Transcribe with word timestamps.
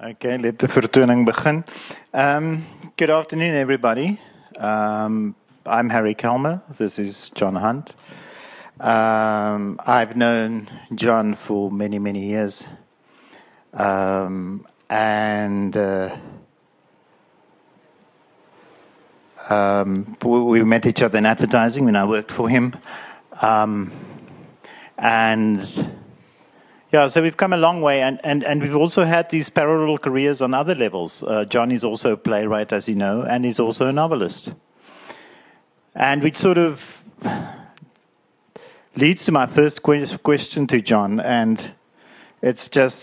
Okay, 0.00 0.38
let 0.38 0.60
the 0.60 0.68
vertoning 0.68 1.26
begin. 1.26 1.64
Um, 2.14 2.92
good 2.96 3.10
afternoon, 3.10 3.56
everybody. 3.56 4.20
Um, 4.56 5.34
I'm 5.66 5.90
Harry 5.90 6.14
Kalmer. 6.14 6.62
This 6.78 6.96
is 7.00 7.32
John 7.34 7.56
Hunt. 7.56 7.90
Um, 8.78 9.80
I've 9.84 10.16
known 10.16 10.68
John 10.94 11.36
for 11.48 11.72
many, 11.72 11.98
many 11.98 12.28
years. 12.28 12.62
Um, 13.72 14.64
and 14.88 15.76
uh, 15.76 16.16
um, 19.50 20.16
we 20.24 20.62
met 20.62 20.86
each 20.86 21.00
other 21.00 21.18
in 21.18 21.26
advertising 21.26 21.86
when 21.86 21.96
I 21.96 22.04
worked 22.04 22.30
for 22.30 22.48
him. 22.48 22.72
Um, 23.42 23.90
and 24.96 25.97
yeah, 26.92 27.08
so 27.10 27.20
we've 27.20 27.36
come 27.36 27.52
a 27.52 27.58
long 27.58 27.82
way, 27.82 28.00
and, 28.00 28.18
and, 28.24 28.42
and 28.42 28.62
we've 28.62 28.74
also 28.74 29.04
had 29.04 29.28
these 29.30 29.50
parallel 29.54 29.98
careers 29.98 30.40
on 30.40 30.54
other 30.54 30.74
levels. 30.74 31.12
Uh, 31.26 31.44
John 31.44 31.70
is 31.70 31.84
also 31.84 32.12
a 32.12 32.16
playwright, 32.16 32.72
as 32.72 32.88
you 32.88 32.94
know, 32.94 33.22
and 33.22 33.44
he's 33.44 33.60
also 33.60 33.86
a 33.86 33.92
novelist. 33.92 34.50
And 35.94 36.22
which 36.22 36.36
sort 36.36 36.56
of 36.56 36.78
leads 38.96 39.24
to 39.26 39.32
my 39.32 39.54
first 39.54 39.82
question 39.82 40.66
to 40.68 40.80
John, 40.80 41.20
and 41.20 41.74
it's 42.40 42.68
just 42.72 42.96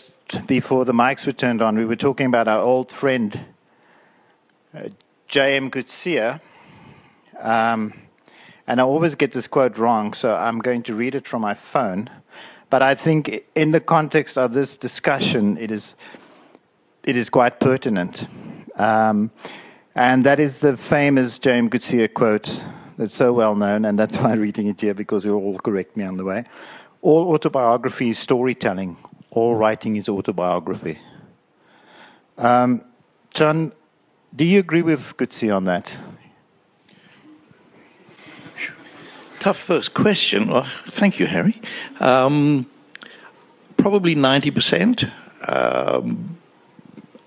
before 0.47 0.85
the 0.85 0.93
mics 0.93 1.25
were 1.27 1.33
turned 1.33 1.61
on, 1.61 1.77
we 1.77 1.85
were 1.85 1.95
talking 1.95 2.25
about 2.25 2.47
our 2.47 2.61
old 2.61 2.91
friend, 2.99 3.45
uh, 4.73 4.89
J.M. 5.29 5.69
Coetzee. 5.69 6.39
Um, 7.39 7.93
and 8.67 8.81
I 8.81 8.83
always 8.83 9.13
get 9.13 9.31
this 9.31 9.47
quote 9.47 9.77
wrong, 9.77 10.13
so 10.13 10.29
I'm 10.29 10.57
going 10.57 10.83
to 10.83 10.95
read 10.95 11.13
it 11.13 11.27
from 11.27 11.43
my 11.43 11.55
phone. 11.71 12.09
But 12.69 12.81
I 12.81 12.95
think 12.95 13.29
in 13.55 13.71
the 13.71 13.79
context 13.79 14.37
of 14.37 14.53
this 14.53 14.69
discussion, 14.81 15.57
it 15.57 15.71
is, 15.71 15.93
it 17.03 17.15
is 17.15 17.29
quite 17.29 17.59
pertinent. 17.59 18.17
Um, 18.77 19.31
and 19.95 20.25
that 20.25 20.39
is 20.39 20.53
the 20.61 20.77
famous 20.89 21.39
James 21.41 21.71
Coetzee 21.71 22.13
quote 22.13 22.47
that's 22.97 23.17
so 23.17 23.33
well 23.33 23.55
known, 23.55 23.85
and 23.85 23.97
that's 23.97 24.13
why 24.15 24.31
I'm 24.31 24.39
reading 24.39 24.67
it 24.67 24.79
here 24.79 24.93
because 24.93 25.23
you 25.23 25.33
all 25.33 25.59
correct 25.59 25.95
me 25.95 26.03
on 26.03 26.17
the 26.17 26.25
way. 26.25 26.43
All 27.01 27.33
autobiography 27.33 28.09
is 28.09 28.23
storytelling. 28.23 28.97
All 29.31 29.55
writing 29.55 29.95
is 29.95 30.09
autobiography. 30.09 30.97
Um, 32.37 32.83
John, 33.33 33.73
do 34.35 34.43
you 34.43 34.59
agree 34.59 34.81
with 34.81 34.99
Coetzee 35.17 35.55
on 35.55 35.65
that? 35.65 35.85
Tough 39.45 39.57
first 39.67 39.93
question. 39.93 40.49
Well, 40.49 40.67
thank 40.99 41.19
you, 41.19 41.27
Harry. 41.27 41.61
Um, 41.99 42.65
probably 43.77 44.15
90%. 44.15 45.03
Um, 45.47 46.39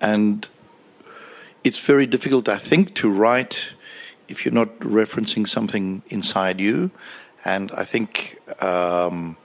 and 0.00 0.44
it's 1.62 1.80
very 1.86 2.08
difficult, 2.08 2.48
I 2.48 2.58
think, 2.68 2.96
to 2.96 3.08
write 3.08 3.54
if 4.28 4.44
you're 4.44 4.52
not 4.52 4.80
referencing 4.80 5.46
something 5.46 6.02
inside 6.08 6.58
you. 6.58 6.90
And 7.44 7.70
I 7.70 7.86
think 7.90 8.10
um, 8.60 9.36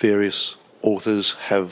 various 0.00 0.54
authors 0.80 1.34
have 1.46 1.68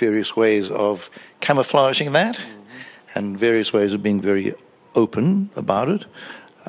various 0.00 0.32
ways 0.36 0.64
of 0.68 0.98
camouflaging 1.40 2.12
that 2.12 2.34
mm-hmm. 2.34 2.70
and 3.14 3.38
various 3.38 3.72
ways 3.72 3.92
of 3.92 4.02
being 4.02 4.20
very 4.20 4.52
open 4.96 5.48
about 5.54 5.88
it. 5.90 6.04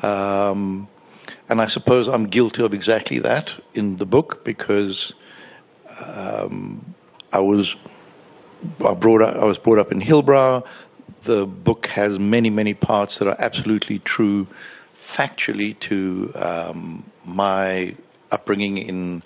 Um, 0.04 0.88
and 1.48 1.60
I 1.60 1.68
suppose 1.68 2.08
I'm 2.08 2.28
guilty 2.28 2.62
of 2.62 2.72
exactly 2.72 3.18
that 3.20 3.48
in 3.74 3.98
the 3.98 4.06
book 4.06 4.44
because 4.44 5.14
um, 6.00 6.94
I 7.32 7.40
was 7.40 7.74
I, 8.84 8.94
brought 8.94 9.22
up, 9.22 9.36
I 9.36 9.44
was 9.44 9.58
brought 9.58 9.78
up 9.78 9.92
in 9.92 10.00
Hillbrow. 10.00 10.62
The 11.26 11.46
book 11.46 11.86
has 11.94 12.18
many, 12.18 12.50
many 12.50 12.74
parts 12.74 13.16
that 13.18 13.28
are 13.28 13.40
absolutely 13.40 14.00
true 14.00 14.46
factually 15.16 15.76
to 15.88 16.32
um, 16.34 17.10
my 17.24 17.96
upbringing 18.30 18.78
in 18.78 19.22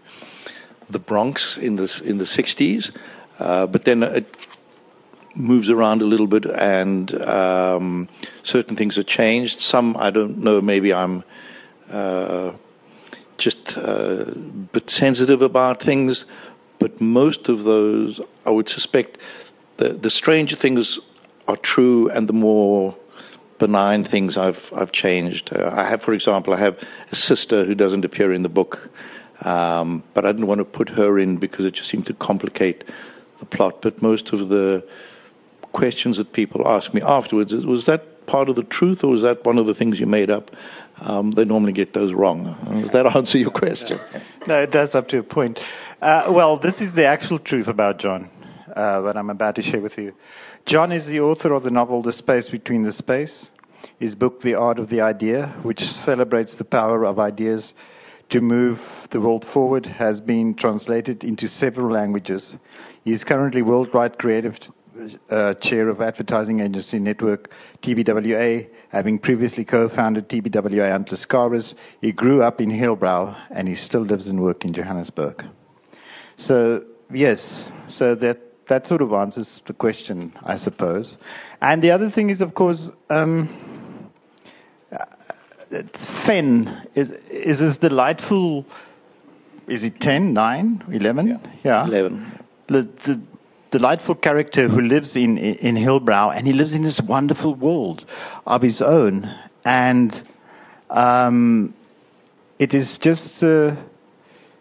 the 0.91 0.99
Bronx 0.99 1.59
in 1.61 1.77
the 1.77 1.89
in 2.05 2.19
the 2.19 2.25
60s. 2.25 2.85
Uh, 3.39 3.67
but 3.67 3.85
then 3.87 4.03
it 4.03 4.27
moves 5.35 5.71
around 5.71 6.03
a 6.03 6.05
little 6.05 6.27
bit, 6.27 6.45
and 6.45 7.15
um, 7.23 8.09
certain 8.45 8.77
things 8.77 8.97
have 8.97 9.07
changed. 9.07 9.55
Some 9.59 9.97
I 9.97 10.11
don't 10.11 10.39
know. 10.39 10.61
Maybe 10.61 10.93
I'm 10.93 11.25
uh, 11.91 12.57
just 13.39 13.73
uh, 13.77 14.25
a 14.27 14.35
bit 14.73 14.85
sensitive 14.89 15.43
about 15.43 15.83
things, 15.83 16.25
but 16.79 17.01
most 17.01 17.49
of 17.49 17.65
those, 17.65 18.21
I 18.45 18.51
would 18.51 18.69
suspect, 18.69 19.19
the, 19.79 19.99
the 20.03 20.11
stranger 20.11 20.57
things 20.61 20.99
are 21.49 21.59
true, 21.63 22.11
and 22.11 22.29
the 22.29 22.33
more 22.33 22.97
benign 23.59 24.05
things 24.05 24.37
I've 24.39 24.63
I've 24.75 24.93
changed. 24.93 25.51
Uh, 25.55 25.71
I 25.73 25.89
have, 25.89 26.01
for 26.03 26.13
example, 26.15 26.55
I 26.55 26.61
have 26.61 26.75
a 27.13 27.17
sister 27.17 27.65
who 27.65 27.75
doesn't 27.75 28.05
appear 28.05 28.33
in 28.33 28.43
the 28.43 28.49
book, 28.49 28.79
um, 29.43 30.03
but 30.15 30.25
I 30.25 30.33
didn't 30.33 30.47
want 30.47 30.59
to 30.59 30.65
put 30.65 30.89
her 30.91 31.19
in 31.19 31.39
because 31.39 31.65
it 31.65 31.75
just 31.75 31.91
seemed 31.91 32.07
to 32.07 32.15
complicate 32.15 32.85
the 33.41 33.47
plot. 33.47 33.77
But 33.83 34.03
most 34.03 34.29
of 34.33 34.49
the 34.49 34.85
questions 35.73 36.17
that 36.19 36.33
people 36.33 36.67
ask 36.67 36.93
me 36.93 37.01
afterwards 37.03 37.53
is, 37.53 37.65
was 37.65 37.85
that 37.87 38.27
part 38.27 38.49
of 38.49 38.57
the 38.57 38.63
truth, 38.65 39.01
or 39.03 39.11
was 39.11 39.23
that 39.23 39.45
one 39.45 39.59
of 39.59 39.67
the 39.67 39.75
things 39.75 39.99
you 39.99 40.07
made 40.07 40.31
up? 40.31 40.51
Um, 41.01 41.33
they 41.33 41.45
normally 41.45 41.73
get 41.73 41.95
those 41.95 42.13
wrong. 42.13 42.57
Does 42.83 42.93
that 42.93 43.07
answer 43.07 43.39
your 43.39 43.51
question? 43.51 43.99
No, 44.47 44.59
it 44.59 44.71
does 44.71 44.95
up 44.95 45.07
to 45.09 45.19
a 45.19 45.23
point. 45.23 45.59
Uh, 46.01 46.29
well, 46.31 46.59
this 46.59 46.75
is 46.81 46.95
the 46.95 47.05
actual 47.05 47.39
truth 47.39 47.69
about 47.69 47.99
John 47.99 48.31
uh, 48.75 49.03
that 49.03 49.15
I'm 49.15 49.29
about 49.29 49.57
to 49.57 49.63
share 49.63 49.83
with 49.83 49.99
you. 49.99 50.15
John 50.67 50.93
is 50.93 51.07
the 51.07 51.21
author 51.21 51.53
of 51.53 51.63
the 51.63 51.71
novel 51.71 52.03
The 52.03 52.15
Space 52.15 52.49
Between 52.49 52.83
the 52.83 52.95
Space, 52.95 53.49
his 53.99 54.15
book 54.15 54.41
The 54.41 54.55
Art 54.55 54.79
of 54.79 54.89
the 54.89 55.03
Idea, 55.03 55.55
which 55.63 55.81
celebrates 56.07 56.57
the 56.57 56.65
power 56.65 57.05
of 57.05 57.19
ideas 57.19 57.75
to 58.31 58.41
move 58.41 58.79
the 59.13 59.21
world 59.21 59.45
forward, 59.53 59.85
has 59.85 60.21
been 60.21 60.55
translated 60.55 61.23
into 61.23 61.47
several 61.47 61.93
languages. 61.93 62.55
He 63.05 63.13
is 63.13 63.23
currently 63.25 63.61
worldwide 63.61 64.17
creative 64.19 64.55
uh, 65.31 65.55
chair 65.63 65.89
of 65.89 66.01
advertising 66.01 66.61
agency 66.61 66.99
network 66.99 67.51
TBWA, 67.85 68.69
having 68.91 69.19
previously 69.19 69.65
co-founded 69.65 70.29
TBWA 70.29 70.91
Hunt 70.91 71.09
Lascaris. 71.09 71.75
He 72.01 72.13
grew 72.13 72.43
up 72.43 72.61
in 72.61 72.71
Hillbrow 72.71 73.37
and 73.51 73.69
he 73.69 73.75
still 73.75 74.05
lives 74.05 74.27
and 74.27 74.41
works 74.41 74.65
in 74.65 74.75
Johannesburg. 74.75 75.43
So 76.39 76.83
yes, 77.13 77.39
so 77.91 78.15
that 78.17 78.39
that 78.69 78.87
sort 78.87 79.03
of 79.03 79.13
answers 79.13 79.49
the 79.67 79.73
question, 79.73 80.33
I 80.43 80.57
suppose. 80.59 81.17
And 81.61 81.83
the 81.83 81.91
other 81.91 82.11
thing 82.11 82.31
is, 82.31 82.41
of 82.41 82.55
course, 82.55 82.89
um, 83.11 84.09
uh, 84.93 85.05
Fenn 86.27 86.87
is 86.95 87.09
is 87.31 87.61
as 87.61 87.77
delightful. 87.79 88.65
Is 89.69 89.85
it 89.85 90.01
10, 90.01 90.33
9, 90.33 90.85
11? 90.93 91.29
Yeah. 91.29 91.37
yeah. 91.63 91.87
11. 91.87 92.41
The, 92.69 92.89
the, 93.07 93.21
delightful 93.71 94.15
character 94.15 94.69
who 94.69 94.81
lives 94.81 95.15
in, 95.15 95.39
in 95.39 95.77
Hillbrow, 95.77 96.37
and 96.37 96.47
he 96.47 96.53
lives 96.53 96.73
in 96.73 96.83
this 96.83 97.01
wonderful 97.07 97.55
world 97.55 98.05
of 98.47 98.63
his 98.63 98.83
own. 98.85 99.33
And 99.65 100.15
um, 100.89 101.75
it 102.59 102.75
is 102.75 102.99
just 103.03 103.43
uh, 103.43 103.77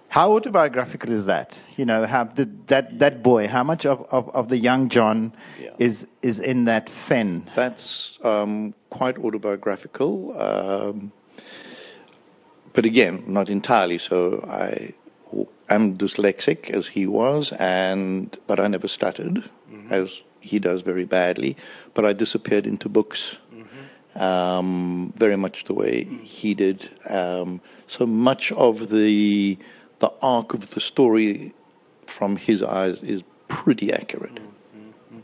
how 0.09 0.31
autobiographical 0.33 1.17
is 1.17 1.27
that? 1.27 1.53
You 1.77 1.85
know, 1.85 2.05
have 2.05 2.35
the, 2.35 2.49
that 2.69 2.99
that 2.99 3.23
boy, 3.23 3.47
how 3.47 3.63
much 3.63 3.85
of, 3.85 4.05
of, 4.11 4.29
of 4.29 4.49
the 4.49 4.57
young 4.57 4.89
John 4.89 5.33
yeah. 5.61 5.69
is 5.79 5.95
is 6.21 6.39
in 6.39 6.65
that 6.65 6.89
Fenn? 7.07 7.49
That's 7.55 8.17
um, 8.23 8.73
quite 8.89 9.17
autobiographical. 9.17 10.35
Um, 10.37 11.11
but 12.73 12.85
again, 12.85 13.25
not 13.27 13.49
entirely. 13.49 13.99
So 14.09 14.45
I 14.47 14.93
am 15.69 15.97
dyslexic 15.97 16.69
as 16.69 16.87
he 16.93 17.05
was, 17.05 17.53
and 17.57 18.35
but 18.47 18.59
I 18.59 18.67
never 18.67 18.87
stuttered 18.87 19.39
mm-hmm. 19.71 19.93
as 19.93 20.09
he 20.41 20.59
does 20.59 20.81
very 20.81 21.05
badly. 21.05 21.55
But 21.95 22.05
I 22.05 22.13
disappeared 22.13 22.65
into 22.65 22.89
books, 22.89 23.19
mm-hmm. 23.53 24.21
um, 24.21 25.13
very 25.17 25.37
much 25.37 25.63
the 25.67 25.73
way 25.73 26.05
mm-hmm. 26.05 26.23
he 26.23 26.53
did. 26.55 26.89
Um, 27.09 27.61
so 27.97 28.05
much 28.05 28.51
of 28.55 28.75
the 28.89 29.57
the 30.01 30.11
arc 30.21 30.53
of 30.53 30.61
the 30.73 30.81
story 30.81 31.53
from 32.17 32.37
his 32.37 32.63
eyes 32.63 32.97
is 33.03 33.21
pretty 33.63 33.91
accurate. 33.91 34.35
Mm-hmm. 34.35 35.19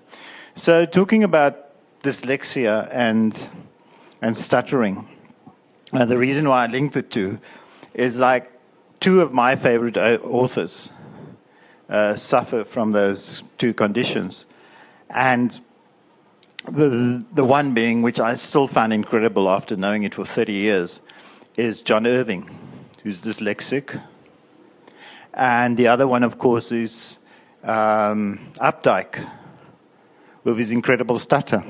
So 0.58 0.86
talking 0.86 1.24
about 1.24 1.56
dyslexia 2.04 2.90
and 2.94 3.34
and 4.22 4.36
stuttering, 4.38 5.08
uh, 5.94 6.06
the 6.06 6.18
reason 6.18 6.48
why 6.48 6.66
I 6.66 6.68
linked 6.68 6.94
the 6.94 7.04
two 7.04 7.38
is 7.94 8.16
like 8.16 8.52
two 9.06 9.22
of 9.22 9.32
my 9.32 9.56
favorite 9.62 9.98
uh, 9.98 10.18
authors 10.24 10.90
uh, 11.90 12.16
suffer 12.28 12.66
from 12.74 12.92
those 12.92 13.44
two 13.60 13.74
conditions. 13.74 14.46
And 15.12 15.52
the, 16.66 17.24
the 17.36 17.46
one 17.46 17.76
being, 17.76 18.02
which 18.02 18.18
I 18.18 18.36
still 18.36 18.68
find 18.68 18.92
incredible 18.92 19.48
after 19.48 19.76
knowing 19.76 20.04
it 20.04 20.16
for 20.16 20.26
30 20.36 20.52
years, 20.52 21.00
is 21.56 21.84
John 21.86 22.08
Irving, 22.08 22.50
who's 23.04 23.20
dyslexic. 23.22 24.02
And 25.34 25.78
the 25.78 25.88
other 25.88 26.08
one, 26.08 26.24
of 26.24 26.40
course, 26.40 26.72
is 26.72 27.18
um, 27.64 28.54
Updike, 28.60 29.24
with 30.44 30.58
his 30.58 30.72
incredible 30.72 31.20
stutter. 31.20 31.64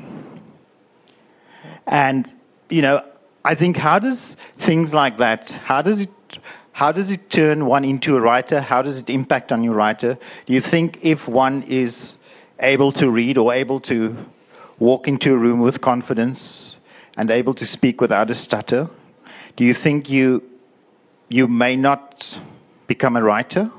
And, 1.85 2.27
you 2.69 2.81
know, 2.81 3.01
I 3.43 3.55
think 3.55 3.75
how 3.75 3.99
does 3.99 4.17
things 4.65 4.91
like 4.93 5.17
that, 5.17 5.49
how 5.49 5.81
does 5.81 5.99
it, 5.99 6.09
how 6.75 6.91
does 6.91 7.09
it 7.09 7.31
turn 7.33 7.67
one 7.67 7.85
into 7.85 8.17
a 8.17 8.19
writer? 8.19 8.59
How 8.59 8.81
does 8.81 8.97
it 8.97 9.07
impact 9.07 9.53
on 9.53 9.63
your 9.63 9.73
writer? 9.73 10.17
Do 10.45 10.51
you 10.51 10.59
think 10.59 10.97
if 11.01 11.25
one 11.25 11.63
is 11.63 12.17
able 12.59 12.91
to 12.91 13.09
read 13.09 13.37
or 13.37 13.53
able 13.53 13.79
to 13.79 14.25
walk 14.77 15.07
into 15.07 15.31
a 15.31 15.37
room 15.37 15.61
with 15.61 15.79
confidence 15.79 16.75
and 17.15 17.31
able 17.31 17.53
to 17.53 17.65
speak 17.65 18.01
without 18.01 18.29
a 18.29 18.35
stutter, 18.35 18.89
do 19.55 19.63
you 19.63 19.73
think 19.81 20.09
you, 20.09 20.43
you 21.29 21.47
may 21.47 21.77
not 21.77 22.21
become 22.89 23.15
a 23.15 23.23
writer? 23.23 23.71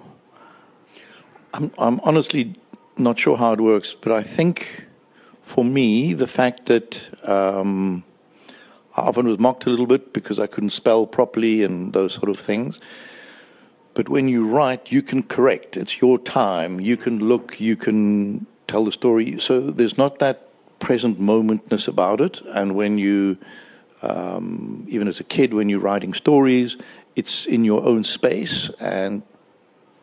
I'm, 1.53 1.71
I'm 1.77 2.01
honestly 2.01 2.59
not 2.97 3.19
sure 3.19 3.37
how 3.37 3.53
it 3.53 3.61
works, 3.61 3.95
but 4.03 4.13
I 4.13 4.25
think 4.37 4.61
for 5.55 5.67
me, 5.67 6.15
the 6.15 6.29
fact 6.29 6.63
that 6.69 6.97
um, 7.31 8.05
I 8.97 9.03
often 9.03 9.29
was 9.29 9.39
mocked 9.39 9.67
a 9.67 9.71
little 9.71 9.87
bit 9.87 10.15
because 10.15 10.39
I 10.39 10.47
couldn't 10.47 10.73
spell 10.73 11.07
properly 11.07 11.63
and 11.63 11.93
those 11.93 12.15
sort 12.15 12.31
of 12.31 12.37
things. 12.47 12.79
But 13.95 14.09
when 14.09 14.27
you 14.27 14.49
write, 14.49 14.87
you 14.87 15.03
can 15.03 15.23
correct. 15.23 15.77
It's 15.77 15.97
your 16.01 16.19
time. 16.19 16.81
You 16.81 16.97
can 16.97 17.19
look, 17.19 17.61
you 17.61 17.77
can 17.77 18.47
tell 18.69 18.85
the 18.87 18.93
story. 18.93 19.37
So 19.47 19.71
there's 19.71 19.99
not 19.99 20.19
that 20.21 20.49
present 20.81 21.21
momentness 21.21 21.89
about 21.89 22.21
it. 22.23 22.39
And 22.55 22.75
when 22.75 22.97
you, 22.97 23.37
um, 24.01 24.87
even 24.89 25.09
as 25.09 25.21
a 25.21 25.25
kid, 25.25 25.53
when 25.53 25.69
you're 25.69 25.81
writing 25.81 26.15
stories, 26.15 26.77
it's 27.17 27.47
in 27.49 27.65
your 27.65 27.85
own 27.85 28.03
space. 28.03 28.71
And 28.81 29.23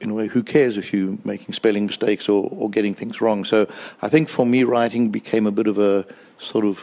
in 0.01 0.12
a 0.12 0.13
way, 0.13 0.28
who 0.28 0.44
cares 0.44 0.78
if 0.78 0.94
you're 0.94 1.18
making 1.24 1.54
spelling 1.54 1.88
mistakes 1.88 2.25
or, 2.30 2.48
or 2.51 2.69
getting 2.69 2.94
things 2.94 3.22
wrong? 3.22 3.44
So 3.44 3.66
I 4.04 4.10
think 4.10 4.30
for 4.30 4.45
me, 4.45 4.63
writing 4.63 5.10
became 5.10 5.48
a 5.48 5.51
bit 5.51 5.66
of 5.66 5.80
a 5.80 6.06
sort 6.51 6.66
of 6.66 6.75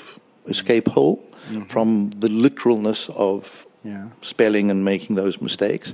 escape 0.49 0.89
hole 0.89 1.23
mm-hmm. 1.49 1.71
from 1.73 2.13
the 2.21 2.29
literalness 2.29 3.09
of 3.15 3.45
yeah. 3.85 4.09
spelling 4.23 4.71
and 4.71 4.85
making 4.85 5.17
those 5.17 5.41
mistakes. 5.41 5.93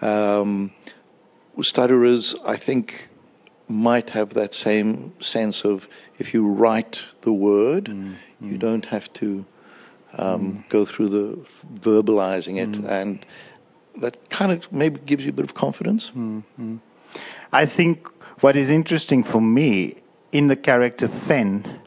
Um, 0.00 0.72
stutterers, 1.60 2.34
I 2.46 2.56
think, 2.58 2.92
might 3.68 4.10
have 4.10 4.34
that 4.34 4.52
same 4.52 5.12
sense 5.20 5.60
of 5.64 5.80
if 6.18 6.34
you 6.34 6.46
write 6.46 6.96
the 7.24 7.32
word, 7.32 7.86
mm, 7.86 8.16
mm. 8.42 8.52
you 8.52 8.58
don't 8.58 8.84
have 8.86 9.12
to 9.20 9.44
um, 10.18 10.64
mm. 10.64 10.70
go 10.70 10.86
through 10.86 11.08
the 11.08 11.44
verbalizing 11.80 12.56
it, 12.56 12.70
mm. 12.70 12.90
and 12.90 13.24
that 14.00 14.16
kind 14.30 14.52
of 14.52 14.70
maybe 14.72 15.00
gives 15.00 15.22
you 15.22 15.30
a 15.30 15.32
bit 15.32 15.48
of 15.48 15.54
confidence. 15.54 16.10
Mm-hmm. 16.16 16.76
I 17.52 17.66
think 17.66 18.06
what 18.40 18.56
is 18.56 18.68
interesting 18.68 19.24
for 19.24 19.40
me 19.40 20.02
in 20.32 20.48
the 20.48 20.56
character 20.56 21.08
Fenn 21.26 21.80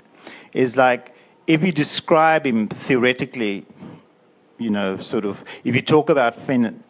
is 0.54 0.76
like 0.76 1.13
if 1.48 1.62
you 1.62 1.72
describe 1.72 2.46
him 2.46 2.70
theoretically, 2.88 3.66
you 4.58 4.70
know, 4.70 4.98
sort 5.02 5.26
of, 5.26 5.38
if 5.64 5.76
you 5.76 5.82
talk 5.82 6.10
about 6.10 6.36
Fenn 6.46 6.84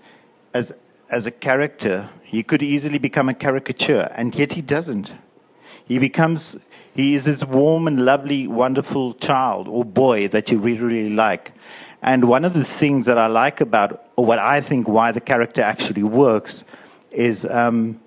as 0.53 0.71
as 1.13 1.27
a 1.27 1.31
character, 1.31 2.09
he 2.23 2.41
could 2.41 2.63
easily 2.63 2.97
become 2.97 3.29
a 3.29 3.35
caricature, 3.35 4.09
and 4.17 4.33
yet 4.33 4.51
he 4.51 4.61
doesn't. 4.61 5.09
He 5.85 5.99
becomes, 5.99 6.55
he 6.93 7.13
is 7.15 7.25
this 7.25 7.43
warm 7.47 7.87
and 7.87 7.99
lovely, 7.99 8.47
wonderful 8.47 9.13
child 9.15 9.67
or 9.67 9.85
boy 9.85 10.29
that 10.29 10.47
you 10.47 10.59
really, 10.59 10.79
really 10.79 11.09
like. 11.09 11.51
And 12.01 12.27
one 12.27 12.45
of 12.45 12.53
the 12.53 12.65
things 12.79 13.05
that 13.05 13.17
I 13.17 13.27
like 13.27 13.61
about, 13.61 14.05
or 14.17 14.25
what 14.25 14.39
I 14.39 14.67
think 14.67 14.87
why 14.87 15.11
the 15.11 15.21
character 15.21 15.61
actually 15.61 16.03
works, 16.03 16.63
is 17.11 17.45
um, 17.49 17.99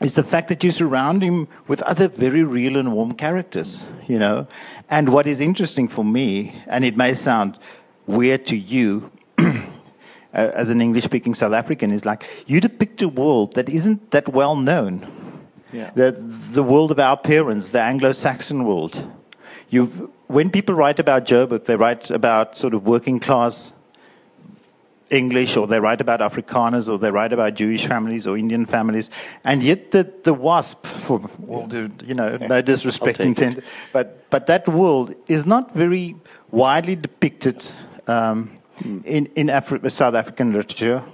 is 0.00 0.14
the 0.14 0.22
fact 0.22 0.48
that 0.48 0.62
you 0.62 0.70
surround 0.70 1.22
him 1.22 1.48
with 1.68 1.80
other 1.82 2.08
very 2.08 2.42
real 2.42 2.76
and 2.76 2.92
warm 2.92 3.14
characters, 3.14 3.78
you 4.08 4.18
know. 4.18 4.46
And 4.88 5.12
what 5.12 5.26
is 5.26 5.40
interesting 5.40 5.88
for 5.88 6.04
me, 6.04 6.60
and 6.66 6.84
it 6.84 6.96
may 6.96 7.14
sound 7.14 7.58
weird 8.06 8.46
to 8.46 8.56
you, 8.56 9.10
as 10.32 10.68
an 10.68 10.80
English 10.80 11.04
speaking 11.04 11.34
South 11.34 11.52
African 11.52 11.92
is 11.92 12.04
like 12.04 12.22
you 12.46 12.60
depict 12.60 13.02
a 13.02 13.08
world 13.08 13.52
that 13.54 13.68
isn't 13.68 14.10
that 14.12 14.32
well 14.32 14.56
known. 14.56 15.40
Yeah. 15.72 15.90
The, 15.94 16.12
the 16.54 16.62
world 16.62 16.90
of 16.90 16.98
our 16.98 17.16
parents, 17.16 17.70
the 17.72 17.80
Anglo 17.80 18.12
Saxon 18.12 18.64
world. 18.64 18.94
you 19.70 20.10
when 20.26 20.50
people 20.50 20.74
write 20.74 20.98
about 20.98 21.24
Joburg, 21.26 21.66
they 21.66 21.76
write 21.76 22.10
about 22.10 22.56
sort 22.56 22.74
of 22.74 22.84
working 22.84 23.20
class 23.20 23.72
English, 25.12 25.56
or 25.56 25.66
they 25.66 25.78
write 25.78 26.00
about 26.00 26.20
Afrikaners, 26.20 26.88
or 26.88 26.98
they 26.98 27.10
write 27.10 27.32
about 27.32 27.54
Jewish 27.54 27.86
families 27.86 28.26
or 28.26 28.36
Indian 28.36 28.66
families, 28.66 29.08
and 29.44 29.62
yet 29.62 29.92
the, 29.92 30.12
the 30.24 30.34
WASP, 30.34 30.78
for 31.06 31.20
all 31.48 31.68
the, 31.68 31.90
you 32.04 32.14
know, 32.14 32.36
no 32.36 32.62
disrespect 32.62 33.20
intended, 33.20 33.62
but 33.92 34.30
but 34.30 34.46
that 34.46 34.66
world 34.66 35.14
is 35.28 35.44
not 35.46 35.74
very 35.74 36.16
widely 36.50 36.96
depicted 36.96 37.62
um, 38.06 38.58
in, 38.80 39.26
in 39.36 39.46
Afri- 39.48 39.88
South 39.90 40.14
African 40.14 40.52
literature. 40.52 41.04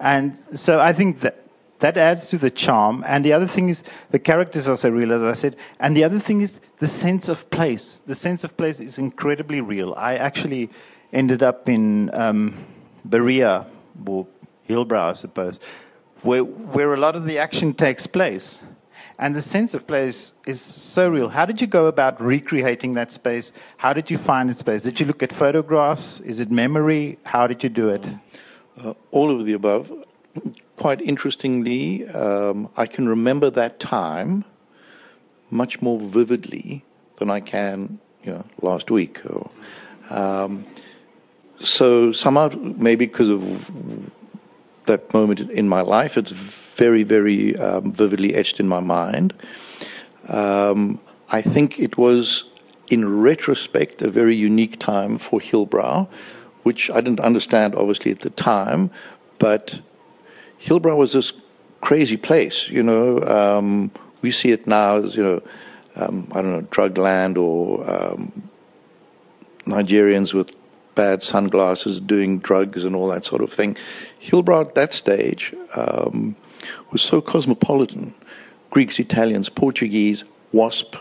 And 0.00 0.38
so 0.62 0.78
I 0.78 0.96
think 0.96 1.20
that 1.22 1.44
that 1.80 1.96
adds 1.96 2.28
to 2.30 2.38
the 2.38 2.50
charm. 2.50 3.04
And 3.06 3.24
the 3.24 3.32
other 3.32 3.48
thing 3.54 3.68
is 3.68 3.80
the 4.10 4.18
characters 4.18 4.66
are 4.66 4.76
so 4.76 4.88
real, 4.88 5.12
as 5.12 5.38
I 5.38 5.40
said. 5.40 5.56
And 5.80 5.96
the 5.96 6.04
other 6.04 6.20
thing 6.24 6.42
is 6.42 6.50
the 6.80 6.88
sense 7.00 7.28
of 7.28 7.36
place. 7.50 7.96
The 8.06 8.16
sense 8.16 8.44
of 8.44 8.56
place 8.56 8.80
is 8.80 8.98
incredibly 8.98 9.60
real. 9.60 9.94
I 9.94 10.14
actually 10.14 10.70
ended 11.12 11.42
up 11.42 11.68
in 11.68 12.10
um, 12.12 12.66
Berea, 13.04 13.66
or 14.06 14.26
Hillbrow, 14.68 15.10
I 15.10 15.14
suppose, 15.14 15.58
where, 16.22 16.42
where 16.42 16.94
a 16.94 16.98
lot 16.98 17.16
of 17.16 17.24
the 17.24 17.38
action 17.38 17.74
takes 17.74 18.06
place. 18.06 18.58
And 19.20 19.34
the 19.34 19.42
sense 19.42 19.74
of 19.74 19.84
place 19.86 20.32
is 20.46 20.60
so 20.94 21.08
real. 21.08 21.28
How 21.28 21.44
did 21.44 21.60
you 21.60 21.66
go 21.66 21.86
about 21.86 22.20
recreating 22.20 22.94
that 22.94 23.10
space? 23.10 23.50
How 23.76 23.92
did 23.92 24.10
you 24.10 24.18
find 24.24 24.48
that 24.48 24.58
space? 24.58 24.82
Did 24.82 25.00
you 25.00 25.06
look 25.06 25.24
at 25.24 25.32
photographs? 25.32 26.20
Is 26.24 26.38
it 26.38 26.52
memory? 26.52 27.18
How 27.24 27.48
did 27.48 27.64
you 27.64 27.68
do 27.68 27.88
it? 27.88 28.06
Uh, 28.80 28.94
all 29.10 29.36
of 29.36 29.44
the 29.44 29.54
above. 29.54 29.86
Quite 30.78 31.00
interestingly, 31.00 32.06
um, 32.08 32.68
I 32.76 32.86
can 32.86 33.08
remember 33.08 33.50
that 33.50 33.80
time 33.80 34.44
much 35.50 35.78
more 35.80 35.98
vividly 36.12 36.84
than 37.18 37.28
I 37.28 37.40
can, 37.40 37.98
you 38.22 38.32
know, 38.32 38.46
last 38.62 38.88
week. 38.88 39.18
Or, 39.28 39.50
um, 40.10 40.64
so 41.62 42.12
somehow, 42.12 42.50
maybe 42.76 43.06
because 43.06 43.30
of 43.30 43.40
that 44.86 45.12
moment 45.12 45.40
in 45.50 45.68
my 45.68 45.80
life, 45.80 46.12
it's 46.16 46.32
very, 46.78 47.02
very 47.02 47.56
um, 47.56 47.94
vividly 47.96 48.34
etched 48.34 48.60
in 48.60 48.68
my 48.68 48.80
mind. 48.80 49.34
Um, 50.28 51.00
I 51.28 51.42
think 51.42 51.78
it 51.78 51.98
was, 51.98 52.44
in 52.88 53.20
retrospect, 53.20 54.02
a 54.02 54.10
very 54.10 54.36
unique 54.36 54.78
time 54.80 55.18
for 55.30 55.40
Hillbrow, 55.40 56.08
which 56.62 56.90
I 56.92 57.00
didn't 57.00 57.20
understand 57.20 57.74
obviously 57.74 58.12
at 58.12 58.20
the 58.20 58.30
time, 58.30 58.90
but 59.40 59.70
Hillbrow 60.66 60.96
was 60.96 61.12
this 61.12 61.32
crazy 61.80 62.16
place. 62.16 62.66
You 62.68 62.82
know, 62.82 63.20
um, 63.22 63.90
we 64.22 64.32
see 64.32 64.48
it 64.50 64.66
now 64.66 65.04
as 65.04 65.14
you 65.14 65.22
know, 65.22 65.40
um, 65.96 66.28
I 66.32 66.42
don't 66.42 66.52
know, 66.52 66.66
drug 66.70 66.98
land 66.98 67.36
or 67.36 67.88
um, 67.88 68.50
Nigerians 69.66 70.34
with 70.34 70.48
bad 70.98 71.22
sunglasses 71.22 72.02
doing 72.04 72.40
drugs 72.40 72.84
and 72.84 72.96
all 72.96 73.08
that 73.08 73.22
sort 73.22 73.40
of 73.40 73.50
thing. 73.56 73.76
Hillbrow 74.28 74.66
at 74.66 74.74
that 74.74 74.90
stage 74.90 75.54
um, 75.76 76.34
was 76.90 77.06
so 77.08 77.20
cosmopolitan 77.20 78.12
Greeks, 78.70 78.98
Italians, 78.98 79.48
Portuguese, 79.56 80.24
WASP. 80.52 80.96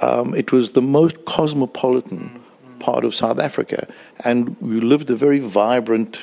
Um, 0.00 0.34
it 0.34 0.50
was 0.50 0.70
the 0.74 0.80
most 0.80 1.14
cosmopolitan 1.28 2.42
part 2.80 3.04
of 3.04 3.12
South 3.14 3.38
Africa. 3.38 3.86
And 4.20 4.56
we 4.60 4.80
lived 4.80 5.10
a 5.10 5.16
very 5.16 5.40
vibrant 5.52 6.16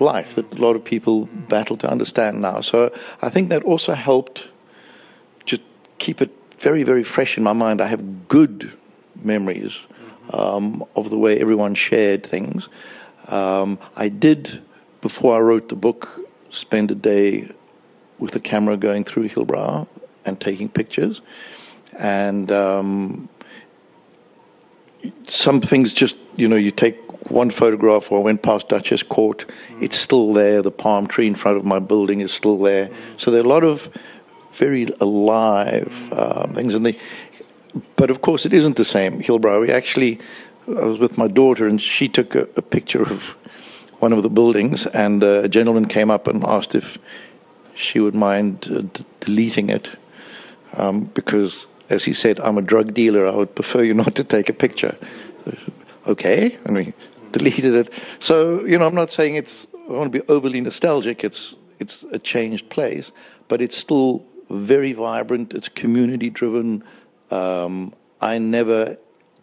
life 0.00 0.26
that 0.36 0.50
a 0.52 0.56
lot 0.56 0.76
of 0.76 0.84
people 0.84 1.28
battle 1.50 1.76
to 1.78 1.90
understand 1.90 2.40
now. 2.40 2.60
So 2.62 2.90
I 3.20 3.28
think 3.28 3.50
that 3.50 3.62
also 3.64 3.92
helped 3.92 4.40
just 5.46 5.62
keep 5.98 6.20
it 6.20 6.30
very, 6.62 6.84
very 6.84 7.04
fresh 7.04 7.34
in 7.36 7.42
my 7.42 7.52
mind. 7.52 7.80
I 7.82 7.90
have 7.90 8.28
good 8.28 8.72
memories 9.22 9.72
um, 10.30 10.84
of 10.96 11.10
the 11.10 11.18
way 11.18 11.38
everyone 11.40 11.74
shared 11.74 12.26
things. 12.30 12.66
Um, 13.28 13.78
I 13.96 14.08
did, 14.08 14.62
before 15.02 15.36
I 15.36 15.40
wrote 15.40 15.68
the 15.68 15.76
book, 15.76 16.06
spend 16.50 16.90
a 16.90 16.94
day 16.94 17.50
with 18.18 18.32
the 18.32 18.40
camera 18.40 18.76
going 18.76 19.04
through 19.04 19.28
Hillbrow 19.28 19.86
and 20.24 20.40
taking 20.40 20.68
pictures. 20.68 21.20
And 21.98 22.50
um, 22.50 23.28
some 25.26 25.60
things 25.60 25.94
just, 25.96 26.14
you 26.36 26.48
know, 26.48 26.56
you 26.56 26.72
take 26.76 26.96
one 27.30 27.50
photograph 27.58 28.04
or 28.10 28.18
I 28.18 28.22
went 28.22 28.42
past 28.42 28.68
Duchess 28.68 29.02
Court, 29.10 29.38
mm. 29.38 29.82
it's 29.82 30.02
still 30.02 30.32
there. 30.34 30.62
The 30.62 30.70
palm 30.70 31.06
tree 31.06 31.26
in 31.26 31.36
front 31.36 31.56
of 31.56 31.64
my 31.64 31.78
building 31.78 32.20
is 32.20 32.36
still 32.36 32.60
there. 32.60 32.88
Mm. 32.88 33.20
So 33.20 33.30
there 33.30 33.40
are 33.40 33.44
a 33.44 33.48
lot 33.48 33.64
of 33.64 33.78
very 34.58 34.86
alive 35.00 35.90
uh, 36.12 36.52
things. 36.54 36.74
And 36.74 36.84
they, 36.86 36.96
but 37.96 38.10
of 38.10 38.22
course, 38.22 38.44
it 38.44 38.52
isn't 38.52 38.76
the 38.76 38.84
same. 38.84 39.20
Hillbrow, 39.20 39.60
we 39.60 39.72
actually, 39.72 40.20
I 40.68 40.84
was 40.84 40.98
with 40.98 41.16
my 41.18 41.28
daughter 41.28 41.66
and 41.66 41.80
she 41.80 42.08
took 42.08 42.34
a, 42.34 42.46
a 42.56 42.62
picture 42.62 43.02
of 43.02 43.18
one 44.00 44.12
of 44.12 44.22
the 44.22 44.28
buildings, 44.28 44.86
and 44.92 45.22
uh, 45.22 45.44
a 45.44 45.48
gentleman 45.48 45.86
came 45.86 46.10
up 46.10 46.26
and 46.26 46.44
asked 46.44 46.74
if 46.74 46.84
she 47.76 48.00
would 48.00 48.14
mind 48.14 48.66
uh, 48.70 48.82
d- 48.82 49.06
deleting 49.20 49.70
it 49.70 49.88
um, 50.76 51.10
because 51.14 51.54
as 51.90 52.04
he 52.04 52.14
said, 52.14 52.38
I'm 52.40 52.58
a 52.58 52.62
drug 52.62 52.94
dealer. 52.94 53.26
I 53.26 53.36
would 53.36 53.54
prefer 53.54 53.84
you 53.84 53.94
not 54.02 54.14
to 54.16 54.24
take 54.24 54.48
a 54.48 54.52
picture. 54.52 54.96
Okay, 56.06 56.58
and 56.64 56.76
we 56.76 56.94
deleted 57.32 57.74
it. 57.74 57.90
So 58.22 58.64
you 58.64 58.78
know, 58.78 58.86
I'm 58.86 58.94
not 58.94 59.10
saying 59.10 59.36
it's. 59.36 59.66
I 59.88 59.92
want 59.92 60.12
to 60.12 60.18
be 60.18 60.26
overly 60.28 60.60
nostalgic. 60.60 61.24
It's 61.24 61.54
it's 61.80 62.04
a 62.12 62.18
changed 62.18 62.68
place, 62.70 63.10
but 63.48 63.60
it's 63.60 63.80
still 63.80 64.24
very 64.50 64.92
vibrant. 64.92 65.52
It's 65.52 65.68
community 65.68 66.30
driven. 66.30 66.84
Um, 67.30 67.94
I 68.20 68.38
never, 68.38 68.96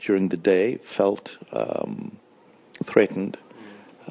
during 0.05 0.29
the 0.29 0.37
day, 0.37 0.79
felt 0.97 1.29
um, 1.51 2.17
threatened. 2.91 3.37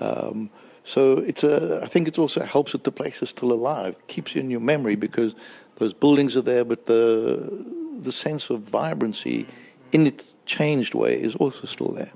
Um, 0.01 0.51
so 0.95 1.19
it's 1.19 1.43
a. 1.43 1.83
I 1.85 1.91
think 1.93 2.09
it 2.09 2.19
also 2.19 2.43
helps 2.43 2.73
that 2.73 2.85
the 2.85 2.91
place 2.91 3.17
is 3.23 3.31
still 3.31 3.53
alive, 3.53 3.95
keeps 4.09 4.35
you 4.35 4.41
in 4.41 4.51
your 4.51 4.61
memory 4.61 4.97
because 4.97 5.33
those 5.79 5.93
buildings 5.93 6.37
are 6.37 6.43
there, 6.43 6.65
but 6.65 6.87
the 6.87 7.65
the 8.05 8.13
sense 8.13 8.45
of 8.51 8.63
vibrancy 8.63 9.47
in 9.93 10.07
its 10.07 10.25
changed 10.47 10.95
way 10.95 11.15
is 11.15 11.35
also 11.37 11.67
still 11.67 11.93
there. 11.93 12.13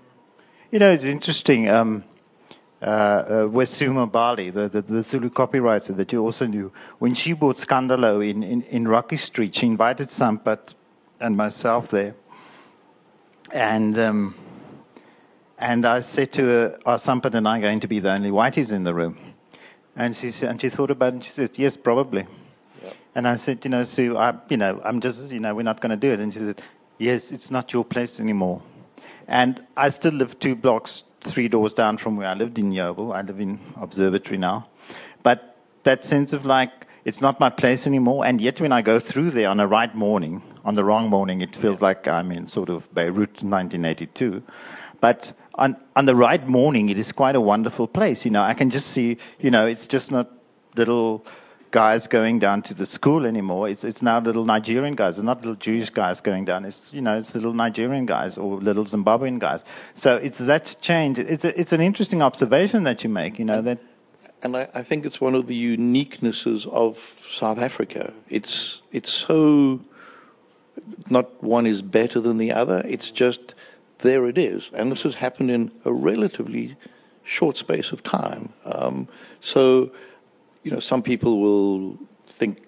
You 0.70 0.78
know, 0.78 0.90
it's 0.90 1.04
interesting. 1.04 1.68
Um, 1.68 2.04
uh, 2.82 2.86
uh, 2.86 3.30
Wesuma 3.46 4.10
Bali, 4.10 4.50
the, 4.50 4.68
the, 4.68 4.82
the, 4.82 5.04
Zulu 5.10 5.30
copywriter 5.30 5.96
that 5.96 6.12
you 6.12 6.20
also 6.20 6.44
knew, 6.44 6.70
when 6.98 7.14
she 7.14 7.32
bought 7.32 7.56
Scandalo 7.56 8.20
in, 8.28 8.42
in, 8.42 8.60
in 8.62 8.86
Rockey 8.86 9.16
Street, 9.16 9.54
she 9.54 9.64
invited 9.64 10.10
Sampat 10.20 10.58
and 11.20 11.36
myself 11.36 11.86
there. 11.90 12.14
And 13.52 13.98
um, 13.98 14.34
and 15.58 15.86
I 15.86 16.02
said 16.14 16.32
to 16.34 16.42
her, 16.42 16.78
Are 16.84 17.00
Sampat 17.00 17.34
and 17.34 17.46
I 17.46 17.60
going 17.60 17.80
to 17.80 17.88
be 17.88 18.00
the 18.00 18.12
only 18.12 18.30
whiteys 18.30 18.72
in 18.72 18.84
the 18.84 18.94
room? 18.94 19.18
And 19.96 20.16
she, 20.20 20.32
said, 20.32 20.48
and 20.48 20.60
she 20.60 20.70
thought 20.70 20.90
about 20.90 21.08
it 21.08 21.14
and 21.14 21.24
she 21.24 21.30
said, 21.34 21.50
Yes, 21.54 21.76
probably. 21.82 22.26
And 23.14 23.28
I 23.28 23.36
said, 23.36 23.60
You 23.62 23.70
know, 23.70 23.84
Sue, 23.84 24.16
I, 24.16 24.34
you 24.48 24.56
know, 24.56 24.80
I'm 24.84 25.00
just, 25.00 25.18
you 25.30 25.40
know, 25.40 25.54
we're 25.54 25.62
not 25.62 25.80
going 25.80 25.90
to 25.90 25.96
do 25.96 26.12
it. 26.12 26.20
And 26.20 26.32
she 26.32 26.40
said, 26.40 26.60
Yes, 26.98 27.22
it's 27.30 27.50
not 27.50 27.72
your 27.72 27.84
place 27.84 28.18
anymore. 28.18 28.62
And 29.28 29.62
I 29.76 29.90
still 29.90 30.12
live 30.12 30.38
two 30.40 30.54
blocks, 30.54 31.02
three 31.32 31.48
doors 31.48 31.72
down 31.72 31.98
from 31.98 32.16
where 32.16 32.26
I 32.26 32.34
lived 32.34 32.58
in 32.58 32.70
Yeoville. 32.72 33.14
I 33.14 33.22
live 33.22 33.40
in 33.40 33.58
Observatory 33.80 34.36
now. 34.36 34.68
But 35.22 35.56
that 35.84 36.02
sense 36.02 36.32
of 36.32 36.44
like, 36.44 36.70
it's 37.04 37.20
not 37.20 37.40
my 37.40 37.50
place 37.50 37.86
anymore. 37.86 38.26
And 38.26 38.40
yet 38.40 38.60
when 38.60 38.72
I 38.72 38.82
go 38.82 39.00
through 39.00 39.32
there 39.32 39.48
on 39.48 39.60
a 39.60 39.66
right 39.66 39.94
morning, 39.94 40.42
on 40.64 40.74
the 40.74 40.84
wrong 40.84 41.08
morning, 41.10 41.42
it 41.42 41.56
feels 41.60 41.80
like 41.80 42.06
I'm 42.08 42.30
in 42.32 42.48
sort 42.48 42.70
of 42.70 42.82
Beirut 42.94 43.42
1982. 43.42 44.42
But 45.00 45.20
on, 45.54 45.76
on 45.94 46.06
the 46.06 46.14
right 46.14 46.46
morning, 46.48 46.88
it 46.88 46.98
is 46.98 47.12
quite 47.12 47.36
a 47.36 47.40
wonderful 47.40 47.86
place. 47.86 48.20
You 48.24 48.30
know, 48.30 48.42
I 48.42 48.54
can 48.54 48.70
just 48.70 48.86
see, 48.94 49.18
you 49.38 49.50
know, 49.50 49.66
it's 49.66 49.86
just 49.86 50.10
not 50.10 50.30
little 50.76 51.24
guys 51.74 52.06
going 52.06 52.38
down 52.38 52.62
to 52.62 52.72
the 52.72 52.86
school 52.86 53.26
anymore. 53.26 53.68
It's 53.68 53.82
it's 53.82 54.00
now 54.00 54.20
little 54.20 54.44
Nigerian 54.44 54.94
guys. 54.94 55.14
It's 55.14 55.24
not 55.24 55.38
little 55.38 55.56
Jewish 55.56 55.90
guys 55.90 56.20
going 56.20 56.44
down. 56.44 56.64
It's 56.64 56.78
you 56.92 57.02
know 57.02 57.18
it's 57.18 57.34
little 57.34 57.52
Nigerian 57.52 58.06
guys 58.06 58.38
or 58.38 58.60
little 58.60 58.86
Zimbabwean 58.86 59.40
guys. 59.40 59.60
So 59.96 60.14
it's 60.14 60.36
that's 60.38 60.76
changed. 60.82 61.18
It's 61.18 61.42
a, 61.42 61.60
it's 61.60 61.72
an 61.72 61.80
interesting 61.80 62.22
observation 62.22 62.84
that 62.84 63.02
you 63.02 63.10
make. 63.10 63.38
You 63.38 63.44
know 63.44 63.60
that. 63.62 63.80
And 64.44 64.56
I, 64.56 64.68
I 64.74 64.84
think 64.84 65.04
it's 65.04 65.20
one 65.20 65.34
of 65.34 65.46
the 65.46 65.54
uniquenesses 65.54 66.68
of 66.68 66.94
South 67.40 67.58
Africa. 67.58 68.12
It's 68.28 68.78
it's 68.92 69.24
so 69.26 69.80
not 71.10 71.42
one 71.42 71.66
is 71.66 71.82
better 71.82 72.20
than 72.20 72.38
the 72.38 72.52
other. 72.52 72.82
It's 72.84 73.10
just 73.14 73.54
there 74.02 74.28
it 74.28 74.38
is, 74.38 74.62
and 74.72 74.92
this 74.92 75.02
has 75.02 75.14
happened 75.14 75.50
in 75.50 75.72
a 75.84 75.92
relatively 75.92 76.76
short 77.24 77.56
space 77.56 77.90
of 77.90 78.04
time. 78.04 78.52
Um, 78.64 79.08
so 79.54 79.90
you 80.62 80.70
know, 80.70 80.80
some 80.80 81.02
people 81.02 81.40
will 81.40 81.98
think 82.38 82.58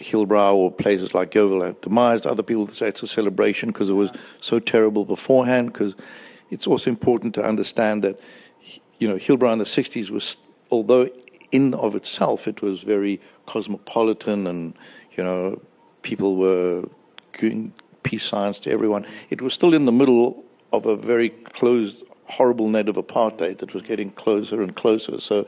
Hillbrow 0.00 0.54
or 0.54 0.72
places 0.72 1.10
like 1.14 1.32
Yeoville 1.32 1.70
are 1.70 1.72
demised. 1.80 2.26
Other 2.26 2.42
people 2.42 2.68
say 2.72 2.86
it's 2.88 3.02
a 3.02 3.06
celebration 3.06 3.70
because 3.70 3.88
it 3.88 3.94
was 3.94 4.10
so 4.42 4.58
terrible 4.58 5.04
beforehand. 5.04 5.72
Because 5.72 5.94
it's 6.50 6.66
also 6.66 6.90
important 6.90 7.34
to 7.34 7.42
understand 7.42 8.02
that, 8.04 8.18
you 8.98 9.08
know, 9.08 9.16
Hillbrow 9.16 9.52
in 9.52 9.58
the 9.58 9.64
60s 9.64 10.10
was, 10.10 10.36
although 10.70 11.08
in 11.52 11.74
of 11.74 11.94
itself 11.94 12.40
it 12.46 12.62
was 12.62 12.82
very 12.82 13.20
cosmopolitan 13.46 14.46
and, 14.46 14.74
you 15.16 15.24
know, 15.24 15.60
people 16.02 16.36
were 16.36 16.84
giving 17.38 17.72
peace 18.02 18.28
signs 18.30 18.58
to 18.60 18.70
everyone, 18.70 19.04
it 19.30 19.42
was 19.42 19.52
still 19.54 19.74
in 19.74 19.84
the 19.86 19.92
middle 19.92 20.42
of 20.72 20.86
a 20.86 20.96
very 20.96 21.30
closed, 21.54 21.96
horrible 22.24 22.68
net 22.68 22.88
of 22.88 22.96
apartheid 22.96 23.58
that 23.58 23.74
was 23.74 23.82
getting 23.82 24.10
closer 24.12 24.62
and 24.62 24.76
closer. 24.76 25.14
So 25.20 25.44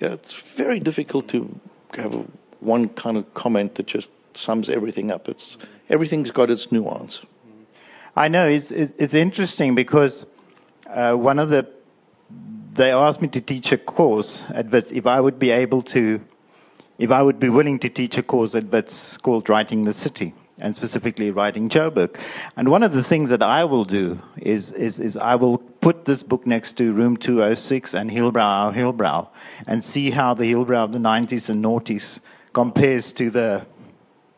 yeah, 0.00 0.14
it's 0.14 0.34
very 0.56 0.80
difficult 0.80 1.28
to 1.30 1.48
have 1.94 2.12
one 2.60 2.88
kind 2.90 3.16
of 3.16 3.32
comment 3.34 3.76
that 3.76 3.86
just 3.86 4.08
sums 4.34 4.68
everything 4.68 5.10
up. 5.10 5.28
It's 5.28 5.56
everything's 5.88 6.30
got 6.30 6.50
its 6.50 6.68
nuance. 6.70 7.18
I 8.14 8.28
know 8.28 8.46
it's 8.46 8.66
it's 8.70 9.14
interesting 9.14 9.74
because 9.74 10.26
uh, 10.88 11.14
one 11.14 11.38
of 11.38 11.48
the 11.50 11.68
they 12.76 12.90
asked 12.90 13.20
me 13.20 13.28
to 13.28 13.40
teach 13.40 13.72
a 13.72 13.78
course 13.78 14.42
at 14.54 14.70
Wits 14.70 14.88
if 14.90 15.06
I 15.06 15.20
would 15.20 15.38
be 15.38 15.50
able 15.50 15.82
to 15.94 16.20
if 16.98 17.10
I 17.10 17.22
would 17.22 17.38
be 17.38 17.48
willing 17.48 17.78
to 17.80 17.88
teach 17.88 18.16
a 18.16 18.22
course 18.22 18.54
at 18.54 18.72
Wits 18.72 19.16
called 19.22 19.48
Writing 19.48 19.84
the 19.84 19.92
City 19.92 20.34
and 20.60 20.74
specifically 20.74 21.30
writing 21.30 21.70
Joburg. 21.70 22.18
And 22.56 22.68
one 22.68 22.82
of 22.82 22.92
the 22.92 23.04
things 23.04 23.30
that 23.30 23.42
I 23.42 23.64
will 23.64 23.84
do 23.84 24.18
is, 24.36 24.72
is, 24.76 24.98
is 24.98 25.16
I 25.16 25.36
will 25.36 25.58
put 25.58 26.04
this 26.04 26.22
book 26.22 26.46
next 26.46 26.76
to 26.78 26.92
Room 26.92 27.16
206 27.16 27.94
and 27.94 28.10
Hillbrow, 28.10 28.42
Our 28.42 28.72
Hillbrow, 28.72 29.28
and 29.66 29.84
see 29.84 30.10
how 30.10 30.34
the 30.34 30.44
Hillbrow 30.44 30.84
of 30.84 30.92
the 30.92 30.98
90s 30.98 31.48
and 31.48 31.64
noughties 31.64 32.18
compares 32.54 33.12
to 33.18 33.30
the 33.30 33.66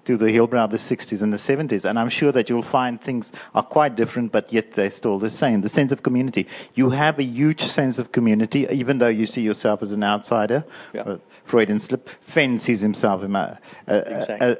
to 0.06 0.16
the 0.16 0.26
Hillbrow 0.26 0.64
of 0.64 0.70
the 0.70 0.78
60s 0.78 1.22
and 1.22 1.32
the 1.32 1.38
70s. 1.38 1.84
And 1.84 1.98
I'm 1.98 2.10
sure 2.10 2.32
that 2.32 2.48
you'll 2.48 2.70
find 2.70 3.00
things 3.00 3.26
are 3.54 3.64
quite 3.64 3.96
different, 3.96 4.32
but 4.32 4.52
yet 4.52 4.66
they're 4.76 4.92
still 4.96 5.18
the 5.18 5.30
same. 5.30 5.62
The 5.62 5.68
sense 5.70 5.92
of 5.92 6.02
community. 6.02 6.46
You 6.74 6.90
have 6.90 7.18
a 7.18 7.24
huge 7.24 7.60
sense 7.60 7.98
of 7.98 8.12
community, 8.12 8.66
even 8.70 8.98
though 8.98 9.08
you 9.08 9.26
see 9.26 9.40
yourself 9.40 9.82
as 9.82 9.92
an 9.92 10.02
outsider. 10.02 10.64
Yeah. 10.94 11.02
Uh, 11.02 11.18
Freudian 11.50 11.80
slip. 11.80 12.06
Fenn 12.34 12.60
sees 12.64 12.80
himself 12.80 13.22
uh, 13.22 13.26
uh, 13.26 13.56
exactly. 13.88 14.36
uh, 14.40 14.54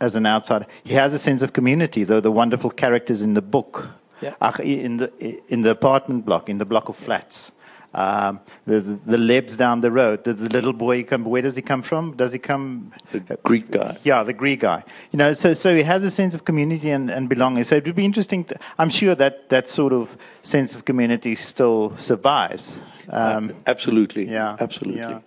as 0.00 0.14
an 0.14 0.26
outsider. 0.26 0.66
He 0.84 0.94
has 0.94 1.12
a 1.12 1.18
sense 1.18 1.42
of 1.42 1.52
community, 1.52 2.04
though 2.04 2.20
the 2.20 2.30
wonderful 2.30 2.70
characters 2.70 3.22
in 3.22 3.34
the 3.34 3.42
book, 3.42 3.82
yeah. 4.22 4.34
in 4.60 4.98
the 4.98 5.10
in 5.48 5.62
the 5.62 5.70
apartment 5.70 6.24
block, 6.24 6.48
in 6.48 6.58
the 6.58 6.64
block 6.64 6.88
of 6.88 6.96
flats. 7.04 7.50
Um, 7.96 8.40
the, 8.66 8.80
the, 8.80 9.12
the 9.12 9.16
Lebs 9.16 9.56
down 9.56 9.80
the 9.80 9.90
road. 9.90 10.20
The, 10.26 10.34
the 10.34 10.50
little 10.50 10.74
boy 10.74 11.02
come. 11.04 11.24
Where 11.24 11.40
does 11.40 11.54
he 11.54 11.62
come 11.62 11.82
from? 11.82 12.14
Does 12.14 12.30
he 12.30 12.38
come? 12.38 12.92
The 13.10 13.38
Greek 13.42 13.72
guy. 13.72 13.96
Yeah, 14.04 14.22
the 14.22 14.34
Greek 14.34 14.60
guy. 14.60 14.84
You 15.12 15.18
know, 15.18 15.32
so 15.32 15.54
so 15.54 15.74
he 15.74 15.82
has 15.82 16.02
a 16.02 16.10
sense 16.10 16.34
of 16.34 16.44
community 16.44 16.90
and, 16.90 17.08
and 17.08 17.26
belonging. 17.26 17.64
So 17.64 17.76
it 17.76 17.86
would 17.86 17.96
be 17.96 18.04
interesting. 18.04 18.44
To, 18.44 18.58
I'm 18.76 18.90
sure 18.90 19.14
that 19.14 19.48
that 19.48 19.68
sort 19.68 19.94
of 19.94 20.08
sense 20.42 20.74
of 20.76 20.84
community 20.84 21.36
still 21.36 21.96
survives. 22.06 22.62
Um, 23.08 23.62
absolutely. 23.66 24.28
Yeah. 24.28 24.58
Absolutely. 24.60 25.00
Yeah. 25.00 25.20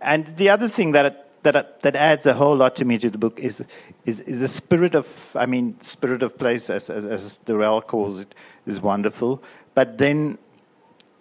And 0.00 0.38
the 0.38 0.48
other 0.48 0.70
thing 0.74 0.92
that 0.92 1.28
that 1.44 1.82
that 1.82 1.96
adds 1.96 2.24
a 2.24 2.32
whole 2.32 2.56
lot 2.56 2.76
to 2.76 2.86
me 2.86 2.98
to 2.98 3.10
the 3.10 3.18
book 3.18 3.38
is 3.38 3.60
is 4.06 4.20
is 4.20 4.40
the 4.40 4.48
spirit 4.56 4.94
of 4.94 5.04
I 5.34 5.44
mean 5.44 5.76
spirit 5.92 6.22
of 6.22 6.38
place 6.38 6.70
as 6.70 6.88
as, 6.88 7.04
as 7.04 7.36
Durrell 7.44 7.82
calls 7.82 8.20
it 8.20 8.34
is 8.66 8.80
wonderful, 8.80 9.42
but 9.74 9.98
then 9.98 10.38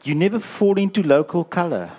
you 0.06 0.16
never 0.16 0.40
fall 0.60 0.78
into 0.78 1.02
local 1.02 1.44
color. 1.44 1.96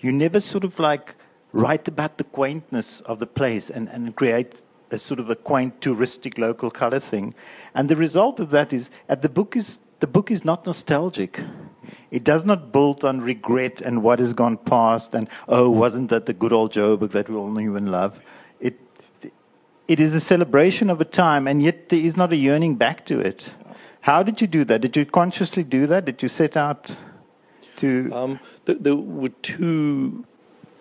You 0.00 0.12
never 0.12 0.40
sort 0.40 0.64
of 0.64 0.78
like 0.78 1.14
write 1.52 1.86
about 1.86 2.18
the 2.18 2.24
quaintness 2.24 3.02
of 3.04 3.18
the 3.18 3.26
place 3.26 3.70
and, 3.72 3.88
and 3.88 4.14
create 4.16 4.54
a 4.90 4.98
sort 4.98 5.20
of 5.20 5.30
a 5.30 5.36
quaint 5.36 5.80
touristic 5.80 6.38
local 6.38 6.70
color 6.70 7.00
thing. 7.10 7.34
And 7.74 7.88
the 7.88 7.96
result 7.96 8.40
of 8.40 8.50
that 8.50 8.72
is 8.72 8.88
that 9.08 9.22
the 9.22 9.28
book 9.28 9.54
is 9.56 9.78
the 10.00 10.06
book 10.06 10.30
is 10.30 10.44
not 10.44 10.66
nostalgic. 10.66 11.38
It 12.10 12.24
does 12.24 12.44
not 12.46 12.72
build 12.72 13.04
on 13.04 13.20
regret 13.20 13.82
and 13.84 14.02
what 14.02 14.18
has 14.18 14.32
gone 14.32 14.56
past 14.56 15.12
and, 15.12 15.28
oh, 15.46 15.70
wasn't 15.70 16.08
that 16.10 16.24
the 16.24 16.32
good 16.32 16.54
old 16.54 16.72
Joburg 16.72 17.12
that 17.12 17.28
we 17.28 17.36
all 17.36 17.50
knew 17.50 17.76
and 17.76 17.90
love? 17.90 18.14
It, 18.60 18.80
it 19.86 20.00
is 20.00 20.14
a 20.14 20.26
celebration 20.26 20.88
of 20.88 21.00
a 21.00 21.04
time, 21.04 21.46
and 21.46 21.62
yet 21.62 21.90
there 21.90 22.00
is 22.00 22.16
not 22.16 22.32
a 22.32 22.36
yearning 22.36 22.76
back 22.76 23.06
to 23.06 23.20
it. 23.20 23.42
How 24.00 24.22
did 24.22 24.40
you 24.40 24.46
do 24.46 24.64
that? 24.64 24.80
Did 24.80 24.96
you 24.96 25.04
consciously 25.04 25.62
do 25.62 25.86
that? 25.88 26.06
Did 26.06 26.22
you 26.22 26.28
set 26.28 26.56
out 26.56 26.90
to. 27.80 28.10
Um, 28.12 28.40
there, 28.66 28.76
there 28.80 28.96
were 28.96 29.30
two 29.42 30.24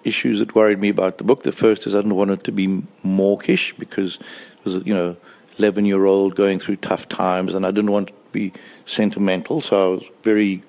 issues 0.04 0.40
that 0.40 0.56
worried 0.56 0.80
me 0.80 0.90
about 0.90 1.18
the 1.18 1.24
book. 1.24 1.44
The 1.44 1.52
first 1.52 1.86
is 1.86 1.94
I 1.94 1.98
didn't 1.98 2.16
want 2.16 2.32
it 2.32 2.44
to 2.46 2.52
be 2.52 2.84
mawkish 3.04 3.74
because 3.78 4.18
it 4.18 4.70
was, 4.70 4.84
you 4.86 4.94
know, 4.94 5.18
11 5.58 5.86
year 5.86 6.06
old 6.06 6.36
going 6.36 6.60
through 6.60 6.78
tough 6.78 7.08
times, 7.10 7.54
and 7.54 7.66
I 7.66 7.72
didn't 7.72 7.92
want 7.92 8.10
it 8.10 8.14
to 8.14 8.32
be 8.32 8.54
sentimental, 8.88 9.62
so 9.62 9.76
I 9.76 9.88
was 9.90 10.04
very 10.24 10.64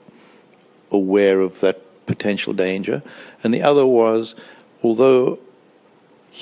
aware 0.91 1.41
of 1.41 1.53
that 1.63 1.77
potential 2.07 2.53
danger. 2.53 3.03
And 3.45 3.55
the 3.55 3.63
other 3.63 3.87
was, 3.87 4.35
although 4.83 5.39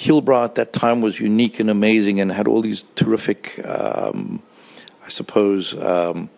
Hillbrow 0.06 0.44
at 0.44 0.54
that 0.56 0.72
time 0.72 1.02
was 1.02 1.18
unique 1.18 1.60
and 1.60 1.68
amazing 1.68 2.20
and 2.20 2.30
had 2.30 2.48
all 2.48 2.62
these 2.62 2.82
terrific, 2.96 3.48
um, 3.64 4.42
I 5.06 5.10
suppose, 5.10 5.74
um, 5.78 6.30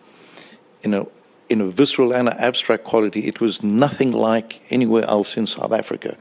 you 0.83 0.89
know, 0.89 1.11
in 1.51 1.59
a 1.59 1.69
visceral 1.69 2.13
and 2.13 2.29
an 2.29 2.37
abstract 2.39 2.85
quality, 2.85 3.27
it 3.27 3.41
was 3.41 3.59
nothing 3.61 4.13
like 4.13 4.53
anywhere 4.69 5.03
else 5.03 5.33
in 5.35 5.45
South 5.45 5.73
Africa. 5.73 6.17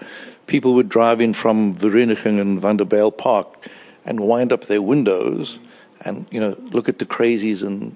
People 0.49 0.75
would 0.75 0.89
drive 0.89 1.21
in 1.21 1.35
from 1.35 1.79
Vereeniging 1.79 2.41
and 2.41 2.61
Vanderbijl 2.61 3.17
Park 3.17 3.47
and 4.05 4.19
wind 4.19 4.53
up 4.53 4.63
their 4.69 4.83
windows 4.83 5.57
and 6.01 6.27
you 6.33 6.41
know 6.41 6.57
look 6.73 6.89
at 6.89 6.99
the 6.99 7.05
crazies 7.05 7.63
and 7.63 7.95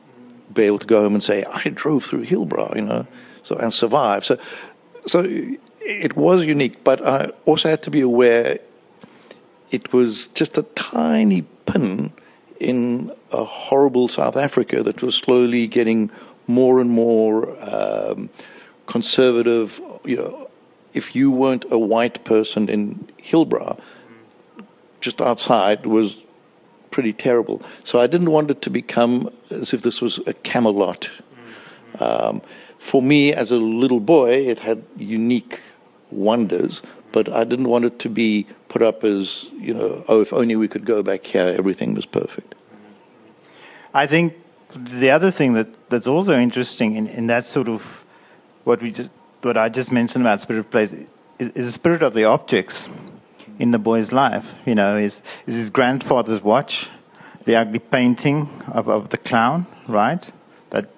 be 0.54 0.62
able 0.62 0.78
to 0.78 0.86
go 0.86 1.02
home 1.02 1.14
and 1.14 1.22
say 1.24 1.42
I 1.42 1.64
drove 1.74 2.02
through 2.08 2.26
Hillbrow, 2.26 2.76
you 2.76 2.82
know, 2.82 3.04
so 3.44 3.56
and 3.56 3.72
survive. 3.72 4.22
So, 4.22 4.36
so 5.06 5.24
it 5.80 6.16
was 6.16 6.46
unique, 6.46 6.84
but 6.84 7.04
I 7.04 7.30
also 7.46 7.68
had 7.68 7.82
to 7.82 7.90
be 7.90 8.02
aware 8.02 8.60
it 9.72 9.92
was 9.92 10.28
just 10.36 10.56
a 10.56 10.64
tiny 10.92 11.44
pin 11.66 12.12
in 12.60 13.10
a 13.32 13.44
horrible 13.44 14.06
South 14.06 14.36
Africa 14.36 14.84
that 14.84 15.02
was 15.02 15.20
slowly 15.24 15.66
getting 15.66 16.12
more 16.46 16.80
and 16.80 16.90
more 16.90 17.50
um, 17.62 18.30
conservative. 18.90 19.68
You 20.04 20.16
know, 20.16 20.50
if 20.92 21.14
you 21.14 21.30
weren't 21.30 21.64
a 21.70 21.78
white 21.78 22.24
person 22.24 22.68
in 22.68 23.08
Hillbrow, 23.30 23.80
just 25.00 25.20
outside 25.20 25.86
was 25.86 26.16
pretty 26.90 27.12
terrible. 27.12 27.60
So 27.84 27.98
I 27.98 28.06
didn't 28.06 28.30
want 28.30 28.50
it 28.50 28.62
to 28.62 28.70
become 28.70 29.28
as 29.50 29.72
if 29.72 29.82
this 29.82 30.00
was 30.00 30.20
a 30.26 30.32
Camelot. 30.32 31.04
Um, 31.98 32.40
for 32.90 33.02
me, 33.02 33.32
as 33.32 33.50
a 33.50 33.56
little 33.56 34.00
boy, 34.00 34.30
it 34.30 34.58
had 34.58 34.84
unique 34.96 35.54
wonders, 36.10 36.80
but 37.12 37.30
I 37.32 37.44
didn't 37.44 37.68
want 37.68 37.84
it 37.84 37.98
to 38.00 38.08
be 38.08 38.46
put 38.68 38.82
up 38.82 39.04
as, 39.04 39.46
you 39.52 39.74
know, 39.74 40.04
oh, 40.08 40.20
if 40.20 40.32
only 40.32 40.56
we 40.56 40.68
could 40.68 40.86
go 40.86 41.02
back 41.02 41.24
here, 41.24 41.54
everything 41.58 41.94
was 41.94 42.06
perfect. 42.06 42.54
I 43.92 44.06
think 44.06 44.34
the 44.74 45.10
other 45.10 45.30
thing 45.30 45.54
that, 45.54 45.68
that's 45.90 46.06
also 46.06 46.32
interesting 46.32 46.96
in, 46.96 47.06
in 47.06 47.26
that 47.28 47.44
sort 47.46 47.68
of 47.68 47.80
what 48.64 48.82
we 48.82 48.92
just 48.92 49.10
what 49.42 49.56
I 49.58 49.68
just 49.68 49.92
mentioned 49.92 50.24
about 50.24 50.40
spirit 50.40 50.70
plays 50.70 50.90
is, 50.90 51.48
is 51.54 51.66
the 51.66 51.72
spirit 51.74 52.02
of 52.02 52.14
the 52.14 52.24
objects 52.24 52.82
in 53.58 53.70
the 53.70 53.78
boy's 53.78 54.10
life. 54.10 54.44
You 54.66 54.74
know, 54.74 54.96
is 54.96 55.14
is 55.46 55.54
his 55.54 55.70
grandfather's 55.70 56.42
watch, 56.42 56.72
the 57.46 57.56
ugly 57.56 57.78
painting 57.78 58.48
of, 58.72 58.88
of 58.88 59.10
the 59.10 59.18
clown, 59.18 59.66
right? 59.88 60.24
That, 60.72 60.90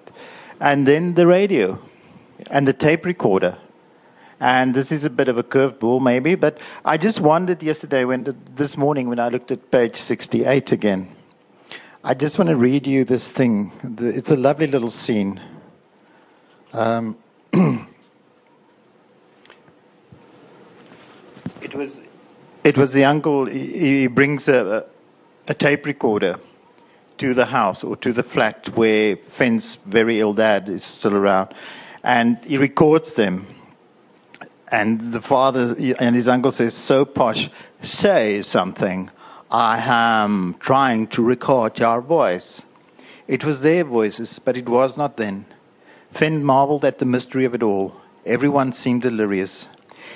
and 0.59 0.87
then 0.87 1.13
the 1.15 1.27
radio, 1.27 1.79
and 2.49 2.67
the 2.67 2.73
tape 2.73 3.05
recorder. 3.05 3.57
And 4.39 4.75
this 4.75 4.91
is 4.91 5.03
a 5.03 5.09
bit 5.09 5.29
of 5.29 5.37
a 5.37 5.43
curveball, 5.43 5.99
maybe, 6.01 6.35
but 6.35 6.57
I 6.85 6.97
just 6.97 7.21
wondered 7.21 7.63
yesterday, 7.63 8.05
when 8.05 8.37
this 8.55 8.77
morning, 8.77 9.09
when 9.09 9.19
I 9.19 9.29
looked 9.29 9.49
at 9.49 9.71
page 9.71 9.93
68 10.07 10.71
again. 10.71 11.16
I 12.07 12.13
just 12.13 12.39
want 12.39 12.49
to 12.49 12.55
read 12.55 12.87
you 12.87 13.03
this 13.03 13.29
thing. 13.35 13.69
It's 13.99 14.29
a 14.29 14.35
lovely 14.35 14.67
little 14.67 14.91
scene. 14.91 15.41
Um, 16.71 17.17
it 21.61 21.75
was 21.75 21.99
it 22.63 22.77
was 22.77 22.93
the 22.93 23.03
uncle. 23.03 23.47
He, 23.47 24.07
brings 24.07 24.47
a, 24.47 24.85
a 25.49 25.53
tape 25.53 25.85
recorder 25.85 26.37
to 27.17 27.33
the 27.33 27.43
house 27.43 27.83
or 27.83 27.97
to 27.97 28.13
the 28.13 28.23
flat 28.23 28.69
where 28.75 29.17
Fenn's 29.37 29.77
very 29.85 30.21
ill 30.21 30.33
dad 30.33 30.69
is 30.69 30.85
still 30.99 31.13
around, 31.13 31.53
and 32.05 32.37
he 32.43 32.55
records 32.55 33.13
them. 33.17 33.53
And 34.71 35.13
the 35.13 35.19
father 35.27 35.75
and 35.99 36.15
his 36.15 36.29
uncle 36.29 36.51
says, 36.51 36.73
"So 36.87 37.03
posh, 37.03 37.49
say 37.83 38.43
something. 38.43 39.11
I 39.49 39.81
am 39.85 40.55
trying 40.59 41.07
to 41.07 41.21
record 41.21 41.77
your 41.77 42.01
voice." 42.01 42.61
It 43.27 43.43
was 43.43 43.61
their 43.61 43.83
voices, 43.83 44.39
but 44.43 44.57
it 44.57 44.67
was 44.67 44.97
not 44.97 45.17
then. 45.17 45.45
Fenn 46.17 46.43
marveled 46.43 46.85
at 46.85 46.99
the 46.99 47.05
mystery 47.05 47.45
of 47.45 47.53
it 47.53 47.63
all. 47.63 47.93
Everyone 48.25 48.71
seemed 48.71 49.03
delirious. 49.03 49.67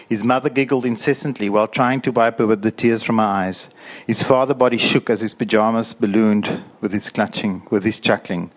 His 0.10 0.24
mother 0.24 0.50
giggled 0.50 0.86
incessantly 0.86 1.50
while 1.50 1.68
trying 1.68 2.02
to 2.02 2.12
wipe 2.12 2.40
away 2.40 2.56
the 2.56 2.72
tears 2.72 3.04
from 3.04 3.18
her 3.18 3.24
eyes. 3.24 3.68
His 4.08 4.22
father 4.24 4.54
body 4.54 4.78
shook 4.78 5.10
as 5.10 5.22
his 5.22 5.34
pajamas 5.34 5.94
ballooned 6.00 6.48
with 6.82 6.92
his 6.92 7.10
clutching, 7.10 7.64
with 7.72 7.84
his 7.84 8.00
chuckling. 8.00 8.52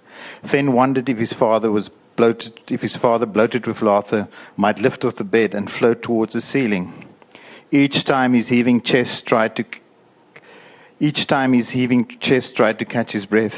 Fenn 0.50 0.72
wondered 0.72 1.08
if 1.08 1.18
his 1.18 1.32
father 1.32 1.70
was 1.70 1.90
bloated, 2.16 2.58
if 2.68 2.80
his 2.80 2.96
father, 2.96 3.26
bloated 3.26 3.66
with 3.66 3.82
laughter, 3.82 4.28
might 4.56 4.78
lift 4.78 5.04
off 5.04 5.16
the 5.16 5.24
bed 5.24 5.54
and 5.54 5.70
float 5.70 6.02
towards 6.02 6.32
the 6.32 6.40
ceiling. 6.40 7.06
Each 7.70 8.04
time 8.04 8.34
his 8.34 8.48
heaving 8.48 8.80
chest 8.82 9.26
tried 9.26 9.56
to, 9.56 9.64
each 11.00 11.26
time 11.28 11.52
his 11.52 11.70
heaving 11.70 12.06
chest 12.20 12.54
tried 12.56 12.78
to 12.78 12.84
catch 12.84 13.10
his 13.10 13.26
breath, 13.26 13.52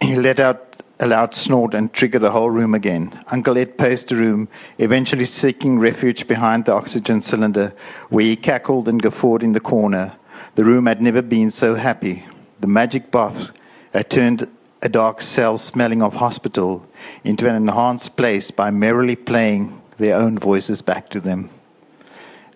he 0.00 0.16
let 0.16 0.38
out 0.38 0.82
a 1.00 1.06
loud 1.06 1.34
snort 1.34 1.74
and 1.74 1.92
triggered 1.92 2.22
the 2.22 2.30
whole 2.30 2.50
room 2.50 2.74
again. 2.74 3.24
Uncle 3.30 3.58
Ed 3.58 3.76
paced 3.76 4.08
the 4.08 4.16
room, 4.16 4.48
eventually 4.78 5.24
seeking 5.24 5.78
refuge 5.78 6.24
behind 6.28 6.64
the 6.64 6.72
oxygen 6.72 7.22
cylinder, 7.22 7.72
where 8.10 8.24
he 8.24 8.36
cackled 8.36 8.88
and 8.88 9.02
guffawed 9.02 9.42
in 9.42 9.52
the 9.52 9.60
corner. 9.60 10.16
The 10.56 10.64
room 10.64 10.86
had 10.86 11.00
never 11.00 11.22
been 11.22 11.50
so 11.50 11.74
happy. 11.74 12.24
The 12.60 12.66
magic 12.68 13.10
box 13.10 13.50
had 13.92 14.10
turned 14.10 14.46
a 14.80 14.88
dark 14.88 15.20
cell 15.20 15.58
smelling 15.58 16.02
of 16.02 16.12
hospital 16.12 16.84
into 17.24 17.48
an 17.48 17.56
enhanced 17.56 18.16
place 18.16 18.50
by 18.56 18.70
merrily 18.70 19.16
playing 19.16 19.80
their 19.98 20.16
own 20.16 20.38
voices 20.38 20.82
back 20.82 21.10
to 21.10 21.20
them. 21.20 21.50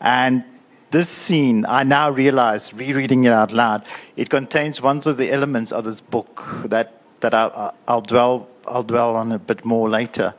And 0.01 0.45
this 0.97 1.09
scene, 1.27 1.65
I 1.69 1.83
now 1.83 2.11
realize, 2.11 2.71
rereading 2.75 3.25
it 3.25 3.33
out 3.33 3.53
loud, 3.53 3.83
it 4.17 4.31
contains 4.31 4.81
one 4.81 5.03
of 5.05 5.17
the 5.17 5.33
elements 5.33 5.73
of 5.73 5.85
this 5.85 6.01
book 6.01 6.41
that 6.71 7.03
that 7.21 7.35
I'll, 7.35 7.75
I'll, 7.89 8.03
dwell, 8.03 8.49
I'll 8.67 8.83
dwell 8.83 9.17
on 9.17 9.33
a 9.33 9.39
bit 9.39 9.65
more 9.65 9.89
later. 9.89 10.35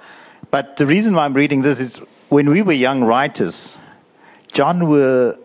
But 0.52 0.76
the 0.78 0.86
reason 0.86 1.16
why 1.16 1.26
I'm 1.26 1.34
reading 1.34 1.62
this 1.62 1.80
is 1.80 2.00
when 2.30 2.50
we 2.50 2.62
were 2.62 2.74
young 2.74 3.02
writers, 3.02 3.56
John 4.54 4.90
were, 4.90 5.36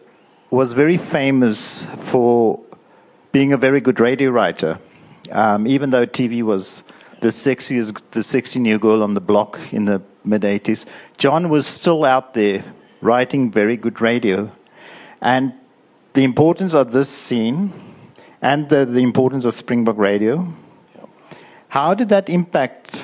was 0.51 0.73
very 0.73 0.99
famous 1.11 1.59
for 2.11 2.61
being 3.33 3.53
a 3.53 3.57
very 3.57 3.81
good 3.81 3.99
radio 3.99 4.31
writer. 4.31 4.79
Um, 5.31 5.67
even 5.67 5.91
though 5.91 6.07
TV 6.07 6.43
was 6.43 6.83
the 7.23 7.33
sexiest, 7.45 7.99
the 8.13 8.23
sexy 8.23 8.59
new 8.59 8.79
girl 8.79 9.03
on 9.03 9.15
the 9.15 9.21
block 9.21 9.57
in 9.73 9.87
the 9.87 10.03
mid 10.25 10.43
80s, 10.43 10.85
John 11.19 11.49
was 11.49 11.67
still 11.81 12.05
out 12.05 12.35
there 12.35 12.75
writing 13.01 13.51
very 13.51 13.77
good 13.77 14.01
radio. 14.01 14.53
And 15.23 15.55
the 16.15 16.25
importance 16.25 16.75
of 16.75 16.93
this 16.93 17.09
scene 17.29 17.73
and 18.43 18.69
the, 18.69 18.85
the 18.85 18.99
importance 18.99 19.47
of 19.47 19.55
Springbok 19.55 19.97
Radio 19.97 20.53
how 21.73 21.95
did 21.95 22.11
that 22.11 22.29
impact 22.29 22.95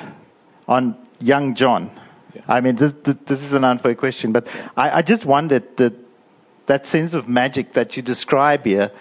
on 0.67 0.95
young 1.17 1.55
John? 1.55 1.99
Yeah. 2.35 2.43
I 2.47 2.61
mean, 2.61 2.75
this, 2.75 2.91
this 3.03 3.39
is 3.39 3.51
an 3.51 3.63
unfair 3.63 3.95
question, 3.95 4.31
but 4.31 4.45
I, 4.77 4.99
I 4.99 5.01
just 5.01 5.25
wondered 5.25 5.63
that 5.79 5.95
that 6.67 6.85
sense 6.85 7.15
of 7.15 7.27
magic 7.27 7.73
that 7.73 7.97
you 7.97 8.03
describe 8.03 8.61
here. 8.61 8.91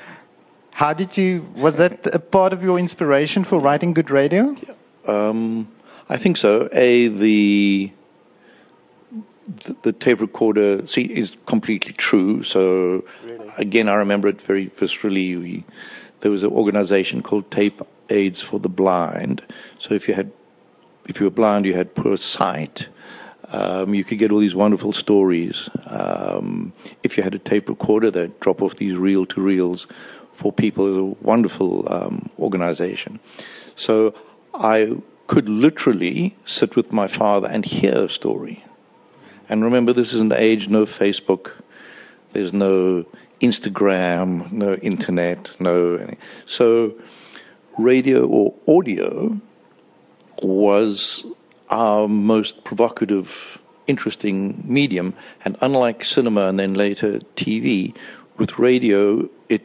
How 0.70 0.94
did 0.94 1.18
you? 1.18 1.46
Was 1.54 1.74
that 1.76 2.06
a 2.14 2.18
part 2.18 2.54
of 2.54 2.62
your 2.62 2.78
inspiration 2.78 3.44
for 3.44 3.60
writing 3.60 3.92
good 3.92 4.10
radio? 4.10 4.56
Yeah. 4.56 4.74
Um, 5.06 5.68
I 6.08 6.16
think 6.16 6.38
so. 6.38 6.66
A 6.72 7.08
the, 7.08 7.92
the 9.48 9.76
the 9.84 9.92
tape 9.92 10.20
recorder 10.20 10.86
see 10.88 11.02
is 11.02 11.30
completely 11.48 11.94
true. 11.98 12.42
So 12.44 13.04
really? 13.24 13.48
again, 13.56 13.88
I 13.88 13.94
remember 13.94 14.28
it 14.28 14.40
very 14.46 14.70
viscerally. 14.80 15.40
We, 15.40 15.66
there 16.22 16.30
was 16.30 16.42
an 16.42 16.50
organization 16.50 17.22
called 17.22 17.50
Tape 17.50 17.80
aids 18.10 18.42
for 18.50 18.58
the 18.58 18.68
blind. 18.68 19.42
So 19.80 19.94
if 19.94 20.08
you 20.08 20.14
had, 20.14 20.32
if 21.06 21.20
you 21.20 21.24
were 21.24 21.30
blind, 21.30 21.64
you 21.64 21.74
had 21.74 21.94
poor 21.94 22.16
sight. 22.16 22.80
Um, 23.50 23.94
you 23.94 24.04
could 24.04 24.18
get 24.18 24.30
all 24.30 24.40
these 24.40 24.54
wonderful 24.54 24.92
stories. 24.92 25.56
Um, 25.86 26.74
if 27.02 27.16
you 27.16 27.22
had 27.22 27.34
a 27.34 27.38
tape 27.38 27.68
recorder, 27.68 28.10
they'd 28.10 28.38
drop 28.40 28.60
off 28.60 28.72
these 28.78 28.96
reel 28.96 29.24
to 29.26 29.40
reels 29.40 29.86
for 30.42 30.52
people. 30.52 30.86
It 30.86 31.00
was 31.00 31.16
a 31.18 31.24
wonderful 31.24 31.86
um, 31.90 32.30
organization. 32.38 33.20
So 33.76 34.12
I 34.52 34.88
could 35.28 35.48
literally 35.48 36.36
sit 36.46 36.76
with 36.76 36.92
my 36.92 37.08
father 37.18 37.48
and 37.48 37.64
hear 37.64 38.04
a 38.04 38.08
story. 38.10 38.62
And 39.48 39.64
remember, 39.64 39.92
this 39.92 40.08
is 40.08 40.20
an 40.20 40.32
age 40.32 40.68
no 40.68 40.86
Facebook, 40.86 41.48
there's 42.34 42.52
no 42.52 43.04
Instagram, 43.42 44.52
no 44.52 44.74
internet, 44.74 45.48
no. 45.58 45.98
So 46.58 46.92
radio 47.78 48.26
or 48.26 48.54
audio 48.68 49.40
was 50.42 51.24
our 51.70 52.08
most 52.08 52.64
provocative, 52.64 53.26
interesting 53.86 54.62
medium. 54.66 55.14
And 55.44 55.56
unlike 55.60 56.02
cinema 56.02 56.48
and 56.48 56.58
then 56.58 56.74
later 56.74 57.20
TV, 57.36 57.94
with 58.38 58.50
radio, 58.58 59.28
it 59.48 59.62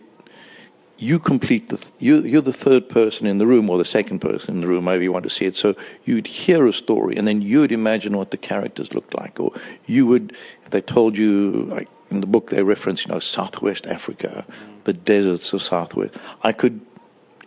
you 0.98 1.20
complete 1.20 1.70
the 1.70 1.78
you, 2.00 2.22
you're 2.22 2.42
the 2.42 2.54
third 2.54 2.88
person 2.90 3.26
in 3.26 3.38
the 3.38 3.48
room 3.48 3.70
or 3.70 3.78
the 3.78 3.86
second 3.86 4.20
person 4.20 4.56
in 4.56 4.62
the 4.62 4.68
room, 4.68 4.86
however 4.86 5.04
you 5.04 5.12
want 5.12 5.24
to 5.24 5.30
see 5.30 5.46
it. 5.46 5.56
So 5.56 5.74
you'd 6.06 6.28
hear 6.28 6.68
a 6.68 6.74
story 6.74 7.18
and 7.18 7.28
then 7.28 7.42
you'd 7.42 7.72
imagine 7.72 8.16
what 8.16 8.32
the 8.32 8.38
characters 8.38 8.90
looked 8.94 9.16
like, 9.16 9.40
or 9.40 9.52
you 9.86 10.06
would. 10.08 10.34
They 10.72 10.82
told 10.82 11.16
you 11.16 11.66
like 11.70 11.88
in 12.10 12.22
the 12.22 12.28
book 12.28 12.50
they 12.50 12.62
reference, 12.64 13.04
you 13.06 13.14
know, 13.14 13.20
Southwest 13.20 13.86
Africa, 13.86 14.46
the 14.86 14.94
deserts 14.94 15.52
of 15.54 15.62
Southwest. 15.62 16.14
I 16.42 16.52
could 16.52 16.80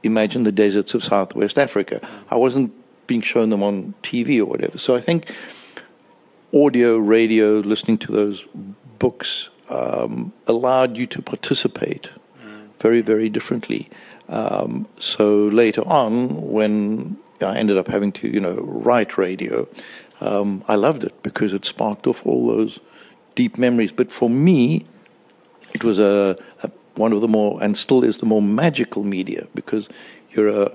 imagine 0.02 0.44
the 0.44 0.52
deserts 0.52 0.94
of 0.94 1.02
Southwest 1.02 1.56
Africa. 1.56 2.00
I 2.30 2.37
wasn't 2.37 2.72
being 3.06 3.22
shown 3.22 3.50
them 3.50 3.62
on 3.62 3.94
TV 4.04 4.38
or 4.38 4.46
whatever. 4.46 4.74
So 4.76 4.96
I 4.96 5.04
think 5.04 5.26
audio, 6.52 6.96
radio, 6.96 7.61
listening 7.61 7.98
to 7.98 8.12
those 8.12 8.42
books 8.98 9.48
um, 9.68 10.32
allowed 10.46 10.96
you 10.96 11.06
to 11.09 11.22
participate 11.22 12.06
very, 12.87 13.03
very 13.03 13.29
differently. 13.29 13.83
Um, 14.29 14.87
so 15.16 15.25
later 15.62 15.83
on, 15.83 16.53
when 16.57 17.16
I 17.40 17.59
ended 17.59 17.77
up 17.79 17.88
having 17.88 18.12
to, 18.18 18.33
you 18.35 18.40
know, 18.40 18.55
write 18.87 19.18
radio, 19.18 19.66
um, 20.20 20.64
I 20.68 20.77
loved 20.77 21.03
it 21.03 21.14
because 21.22 21.53
it 21.53 21.64
sparked 21.64 22.07
off 22.07 22.16
all 22.25 22.46
those 22.46 22.79
deep 23.35 23.59
memories. 23.59 23.90
But 24.01 24.09
for 24.18 24.31
me, 24.31 24.87
it 25.75 25.83
was 25.83 25.99
a, 25.99 26.37
a 26.62 26.70
one 26.94 27.12
of 27.12 27.20
the 27.20 27.29
more, 27.29 27.62
and 27.62 27.77
still 27.77 28.05
is 28.05 28.18
the 28.20 28.27
more 28.27 28.42
magical 28.62 29.03
media 29.05 29.42
because 29.55 29.88
you're 30.31 30.62
a 30.62 30.68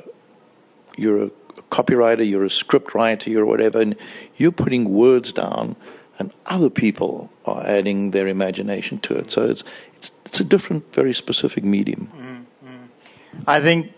you're 0.97 1.23
a 1.23 1.29
copywriter, 1.71 2.29
you're 2.29 2.45
a 2.45 2.49
script 2.49 2.93
writer, 2.93 3.29
you're 3.29 3.45
whatever, 3.45 3.79
and 3.81 3.95
you're 4.35 4.51
putting 4.51 4.93
words 4.93 5.31
down, 5.31 5.75
and 6.19 6.33
other 6.45 6.69
people 6.69 7.29
are 7.45 7.65
adding 7.65 8.11
their 8.11 8.27
imagination 8.27 8.99
to 9.03 9.15
it. 9.15 9.27
So 9.29 9.41
it's 9.43 9.63
it's, 9.97 10.11
it's 10.31 10.39
a 10.39 10.43
different, 10.43 10.85
very 10.95 11.13
specific 11.13 11.63
medium. 11.63 12.09
Mm-hmm. 12.15 13.43
I 13.47 13.61
think 13.61 13.91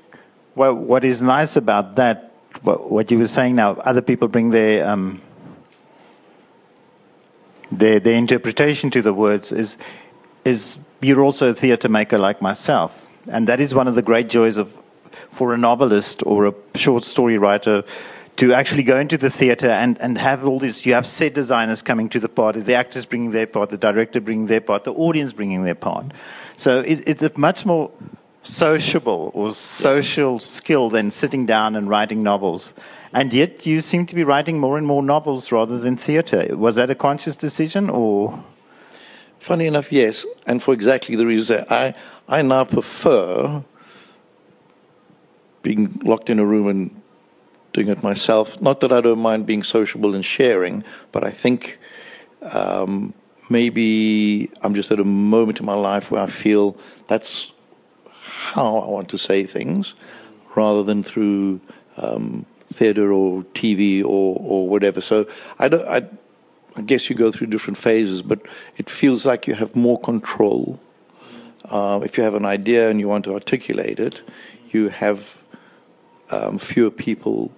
well, 0.56 0.76
what 0.76 1.04
is 1.04 1.22
nice 1.22 1.56
about 1.56 1.96
that, 1.96 2.32
what, 2.62 3.10
you 3.10 3.18
were 3.18 3.28
saying 3.28 3.56
now, 3.56 3.74
other 3.74 4.02
people 4.02 4.28
bring 4.28 4.52
their 4.52 4.88
um, 4.88 5.22
their, 7.72 8.00
their 8.00 8.14
interpretation 8.14 8.92
to 8.92 9.02
the 9.02 9.14
words 9.14 9.52
is 9.52 9.74
is 10.46 10.78
you're 11.02 11.22
also 11.22 11.48
a 11.48 11.54
theatre 11.56 11.90
maker 11.90 12.20
like 12.20 12.42
myself, 12.42 12.92
and 13.28 13.48
that 13.48 13.60
is 13.60 13.74
one 13.74 13.88
of 13.88 13.96
the 13.96 14.02
great 14.02 14.30
joys 14.30 14.58
of 14.58 14.68
for 15.38 15.54
a 15.54 15.58
novelist 15.58 16.22
or 16.26 16.48
a 16.48 16.52
short 16.76 17.04
story 17.04 17.38
writer 17.38 17.82
to 18.38 18.54
actually 18.54 18.84
go 18.84 19.00
into 19.00 19.18
the 19.18 19.30
theatre 19.30 19.70
and, 19.70 19.98
and 20.00 20.18
have 20.18 20.44
all 20.44 20.60
this. 20.60 20.82
You 20.84 20.94
have 20.94 21.06
set 21.06 21.34
designers 21.34 21.84
coming 21.86 22.10
to 22.10 22.20
the 22.20 22.30
party, 22.30 22.62
the 22.62 22.76
actors 22.76 23.06
bringing 23.06 23.32
their 23.32 23.48
part, 23.48 23.70
the 23.70 23.78
director 23.78 24.20
bringing 24.20 24.48
their 24.48 24.62
part, 24.62 24.86
the 24.86 24.92
audience 24.92 25.34
bringing 25.34 25.64
their 25.64 25.76
part. 25.76 26.08
So 26.60 26.80
it, 26.80 27.04
it's 27.06 27.22
a 27.22 27.32
much 27.38 27.60
more 27.66 27.92
sociable 28.44 29.32
or 29.34 29.54
social 29.78 30.40
skill 30.58 30.90
than 30.90 31.12
sitting 31.12 31.46
down 31.46 31.76
and 31.76 31.88
writing 31.90 32.24
novels. 32.24 32.74
And 33.14 33.32
yet 33.32 33.66
you 33.66 33.82
seem 33.82 34.08
to 34.08 34.16
be 34.16 34.24
writing 34.24 34.60
more 34.60 34.78
and 34.78 34.88
more 34.88 35.04
novels 35.04 35.50
rather 35.52 35.80
than 35.80 35.98
theatre. 35.98 36.58
Was 36.58 36.76
that 36.76 36.90
a 36.90 36.96
conscious 36.96 37.36
decision 37.36 37.90
or? 37.90 38.44
Funny 39.48 39.68
enough, 39.68 39.86
yes. 39.92 40.16
And 40.48 40.62
for 40.64 40.74
exactly 40.74 41.16
the 41.18 41.26
reason 41.26 41.58
I, 41.70 41.94
I 42.28 42.42
now 42.42 42.66
prefer 42.66 43.64
being 45.62 46.00
locked 46.04 46.30
in 46.30 46.40
a 46.40 46.46
room 46.46 46.68
and 46.68 47.03
doing 47.74 47.90
it 47.90 48.04
myself. 48.04 48.48
Not 48.62 48.80
that 48.82 48.92
I 48.92 49.02
don't 49.02 49.20
mind 49.20 49.46
being 49.46 49.64
sociable 49.64 50.16
and 50.16 50.24
sharing, 50.24 50.84
but 51.12 51.24
I 51.24 51.36
think 51.42 51.66
um, 52.42 53.14
maybe 53.50 54.52
I'm 54.62 54.76
just 54.76 54.92
at 54.92 55.00
a 55.00 55.04
moment 55.04 55.60
in 55.60 55.66
my 55.66 55.76
life 55.76 56.04
where 56.10 56.22
I 56.22 56.44
feel 56.44 56.78
that's 57.10 57.48
how 58.54 58.78
I 58.78 58.88
want 58.88 59.10
to 59.10 59.18
say 59.18 59.48
things, 59.48 59.94
rather 60.56 60.84
than 60.84 61.04
through 61.04 61.60
um, 61.98 62.46
theatre 62.78 63.12
or 63.12 63.44
TV 63.56 64.02
or, 64.04 64.38
or 64.40 64.70
whatever. 64.70 65.02
So 65.02 65.26
I. 65.60 65.68
I, 65.68 66.02
I 66.76 66.82
guess 66.82 67.06
you 67.08 67.16
go 67.16 67.32
through 67.32 67.48
different 67.48 67.78
phases, 67.84 68.24
but 68.24 68.40
it 68.78 68.90
feels 69.00 69.26
like 69.26 69.46
you 69.46 69.54
have 69.54 69.76
more 69.76 70.02
control. 70.02 70.80
Uh, 71.66 72.00
if 72.02 72.18
you 72.18 72.24
have 72.24 72.34
an 72.34 72.46
idea 72.46 72.90
and 72.90 73.00
you 73.00 73.08
want 73.08 73.26
to 73.26 73.34
articulate 73.34 74.00
it, 74.00 74.16
you 74.72 74.90
have 74.90 75.18
um, 76.32 76.60
fewer 76.74 76.90
people 76.90 77.52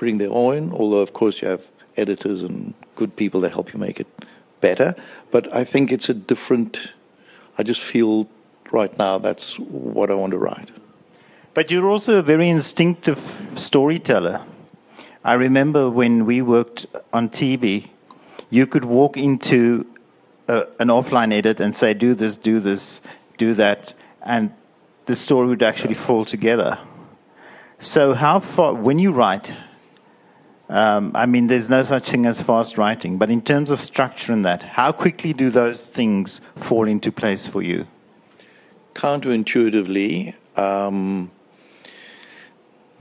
putting 0.00 0.16
their 0.16 0.32
own, 0.32 0.72
although 0.72 1.00
of 1.00 1.12
course 1.12 1.36
you 1.42 1.46
have 1.46 1.60
editors 1.96 2.42
and 2.42 2.72
good 2.96 3.14
people 3.14 3.42
that 3.42 3.52
help 3.52 3.72
you 3.72 3.78
make 3.78 4.00
it 4.00 4.06
better. 4.62 4.94
But 5.30 5.54
I 5.54 5.66
think 5.70 5.92
it's 5.92 6.08
a 6.08 6.14
different, 6.14 6.76
I 7.58 7.62
just 7.62 7.80
feel 7.92 8.26
right 8.72 8.96
now 8.98 9.18
that's 9.18 9.56
what 9.58 10.10
I 10.10 10.14
want 10.14 10.32
to 10.32 10.38
write. 10.38 10.70
But 11.54 11.70
you're 11.70 11.88
also 11.88 12.12
a 12.12 12.22
very 12.22 12.48
instinctive 12.48 13.18
storyteller. 13.56 14.46
I 15.22 15.34
remember 15.34 15.90
when 15.90 16.24
we 16.24 16.40
worked 16.40 16.86
on 17.12 17.28
TV, 17.28 17.90
you 18.48 18.66
could 18.66 18.86
walk 18.86 19.18
into 19.18 19.84
a, 20.48 20.62
an 20.78 20.88
offline 20.88 21.36
edit 21.36 21.60
and 21.60 21.74
say, 21.74 21.92
do 21.92 22.14
this, 22.14 22.36
do 22.42 22.60
this, 22.60 23.00
do 23.36 23.54
that, 23.56 23.92
and 24.24 24.52
the 25.06 25.16
story 25.16 25.48
would 25.48 25.62
actually 25.62 25.96
fall 26.06 26.24
together. 26.24 26.78
So, 27.82 28.14
how 28.14 28.40
far, 28.56 28.74
when 28.74 28.98
you 28.98 29.12
write, 29.12 29.46
um, 30.70 31.12
I 31.16 31.26
mean, 31.26 31.48
there's 31.48 31.68
no 31.68 31.82
such 31.82 32.04
thing 32.04 32.26
as 32.26 32.40
fast 32.46 32.78
writing, 32.78 33.18
but 33.18 33.28
in 33.28 33.42
terms 33.42 33.70
of 33.70 33.80
structure 33.80 34.32
and 34.32 34.44
that, 34.44 34.62
how 34.62 34.92
quickly 34.92 35.32
do 35.32 35.50
those 35.50 35.82
things 35.96 36.40
fall 36.68 36.86
into 36.86 37.10
place 37.10 37.48
for 37.52 37.60
you? 37.60 37.84
Counterintuitively, 38.96 40.34
um, 40.56 41.30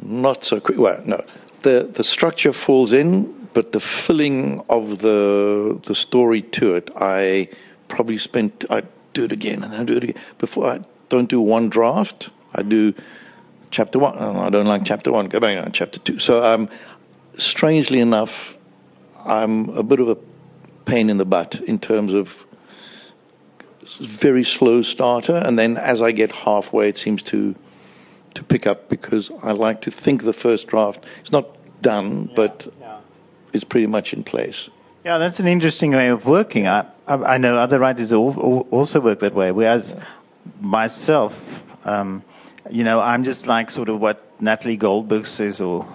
not 0.01 0.39
so 0.43 0.60
quick. 0.60 0.79
Well, 0.79 1.03
no, 1.05 1.23
the 1.63 1.93
the 1.95 2.03
structure 2.03 2.53
falls 2.65 2.91
in, 2.91 3.49
but 3.53 3.71
the 3.71 3.82
filling 4.08 4.63
of 4.69 4.99
the 4.99 5.79
the 5.88 5.95
story 5.95 6.43
to 6.53 6.73
it, 6.73 6.89
I 6.95 7.49
probably 7.88 8.17
spent. 8.17 8.65
I 8.69 8.82
do 9.13 9.25
it 9.25 9.32
again 9.32 9.63
and 9.63 9.75
I 9.75 9.84
do 9.84 9.97
it 9.97 10.03
again 10.03 10.21
before. 10.39 10.71
I 10.71 10.79
don't 11.10 11.29
do 11.29 11.41
one 11.41 11.69
draft. 11.69 12.29
I 12.53 12.63
do 12.63 12.93
chapter 13.71 13.99
one. 13.99 14.15
Oh, 14.17 14.39
I 14.39 14.49
don't 14.49 14.65
like 14.65 14.84
chapter 14.86 15.12
one. 15.12 15.29
Go 15.29 15.39
back 15.39 15.58
on 15.63 15.71
chapter 15.73 15.99
two. 16.03 16.19
So, 16.19 16.43
um, 16.43 16.69
strangely 17.39 17.99
enough, 17.99 18.30
I'm 19.17 19.69
a 19.69 19.84
bit 19.84 19.99
of 19.99 20.10
a 20.10 20.17
pain 20.86 21.10
in 21.10 21.17
the 21.17 21.25
butt 21.25 21.56
in 21.67 21.80
terms 21.80 22.13
of 22.13 22.28
very 24.21 24.43
slow 24.43 24.82
starter, 24.82 25.36
and 25.36 25.58
then 25.58 25.78
as 25.78 26.02
I 26.02 26.12
get 26.12 26.32
halfway, 26.32 26.89
it 26.89 26.97
seems 26.97 27.21
to 27.32 27.56
to 28.36 28.43
pick 28.43 28.67
up 28.67 28.89
because 28.89 29.32
I 29.41 29.52
like 29.52 29.82
to 29.82 29.91
think 30.06 30.21
the 30.21 30.36
first 30.43 30.67
draft 30.67 30.99
is 31.25 31.32
not 31.32 31.45
done, 31.82 32.28
yeah, 32.30 32.34
but 32.36 32.63
yeah. 32.80 33.02
is 33.54 33.63
pretty 33.63 33.88
much 33.88 34.10
in 34.13 34.23
place. 34.23 34.69
Yeah, 35.04 35.17
that's 35.17 35.39
an 35.39 35.47
interesting 35.47 35.91
way 35.91 36.10
of 36.10 36.25
working. 36.25 36.67
I 36.67 36.88
I, 37.08 37.15
I 37.15 37.38
know 37.38 37.58
other 37.58 37.80
writers 37.80 38.12
also 38.12 39.02
work 39.02 39.21
that 39.21 39.34
way. 39.34 39.52
Whereas 39.52 39.84
yeah. 39.88 40.06
myself, 40.62 41.32
um, 41.84 42.23
you 42.69 42.84
know, 42.84 42.99
I'm 42.99 43.23
just 43.23 43.47
like 43.47 43.69
sort 43.69 43.89
of 43.89 43.99
what 43.99 44.23
Natalie 44.39 44.78
Goldberg 44.78 45.25
says, 45.25 45.60
or 45.60 45.88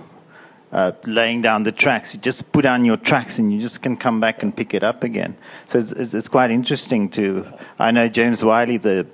uh, 0.74 0.90
laying 1.04 1.40
down 1.40 1.62
the 1.62 1.70
tracks. 1.70 2.08
You 2.12 2.20
just 2.20 2.42
put 2.52 2.62
down 2.62 2.84
your 2.84 2.96
tracks, 2.96 3.38
and 3.38 3.52
you 3.52 3.60
just 3.60 3.80
can 3.80 3.96
come 3.96 4.20
back 4.20 4.42
and 4.42 4.54
pick 4.54 4.74
it 4.74 4.82
up 4.82 5.04
again. 5.04 5.36
So 5.70 5.78
it's, 5.78 5.92
it's, 5.96 6.14
it's 6.14 6.28
quite 6.28 6.50
interesting 6.50 7.10
to. 7.12 7.44
I 7.78 7.92
know 7.92 8.08
James 8.08 8.40
Wiley, 8.42 8.78
the 8.78 9.06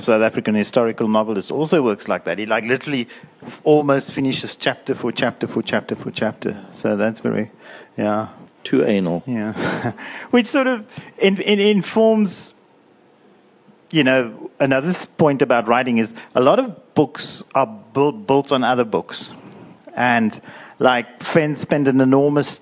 South 0.00 0.22
African 0.22 0.56
historical 0.56 1.06
novelist, 1.06 1.52
also 1.52 1.82
works 1.82 2.08
like 2.08 2.24
that. 2.24 2.38
He 2.38 2.46
like 2.46 2.64
literally 2.64 3.06
almost 3.62 4.12
finishes 4.12 4.56
chapter 4.60 4.96
for 5.00 5.12
chapter 5.12 5.46
for 5.46 5.62
chapter 5.62 5.94
for 5.94 6.10
chapter. 6.10 6.66
So 6.82 6.96
that's 6.96 7.20
very, 7.20 7.52
yeah. 7.96 8.34
Too 8.64 8.84
anal. 8.84 9.22
Yeah. 9.26 9.92
Which 10.30 10.46
sort 10.46 10.66
of 10.66 10.84
in, 11.20 11.40
in, 11.40 11.58
informs 11.60 12.52
you 13.90 14.02
know, 14.04 14.50
another 14.58 14.94
point 15.18 15.42
about 15.42 15.68
writing 15.68 15.98
is 15.98 16.08
a 16.34 16.40
lot 16.40 16.58
of 16.58 16.94
books 16.94 17.44
are 17.54 17.66
built, 17.92 18.26
built 18.26 18.50
on 18.50 18.64
other 18.64 18.84
books. 18.84 19.30
And 19.96 20.40
like 20.78 21.06
Fenn 21.32 21.56
spent 21.60 21.88
an 21.88 22.00
enormous 22.00 22.58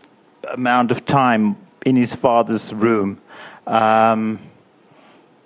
amount 0.52 0.90
of 0.90 1.06
time 1.06 1.56
in 1.84 1.96
his 1.96 2.14
father's 2.20 2.72
room 2.74 3.20
um, 3.66 4.40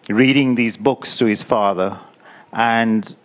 reading 0.09 0.55
these 0.55 0.77
books 0.77 1.16
to 1.18 1.27
his 1.27 1.42
father 1.48 2.00
and 2.53 3.16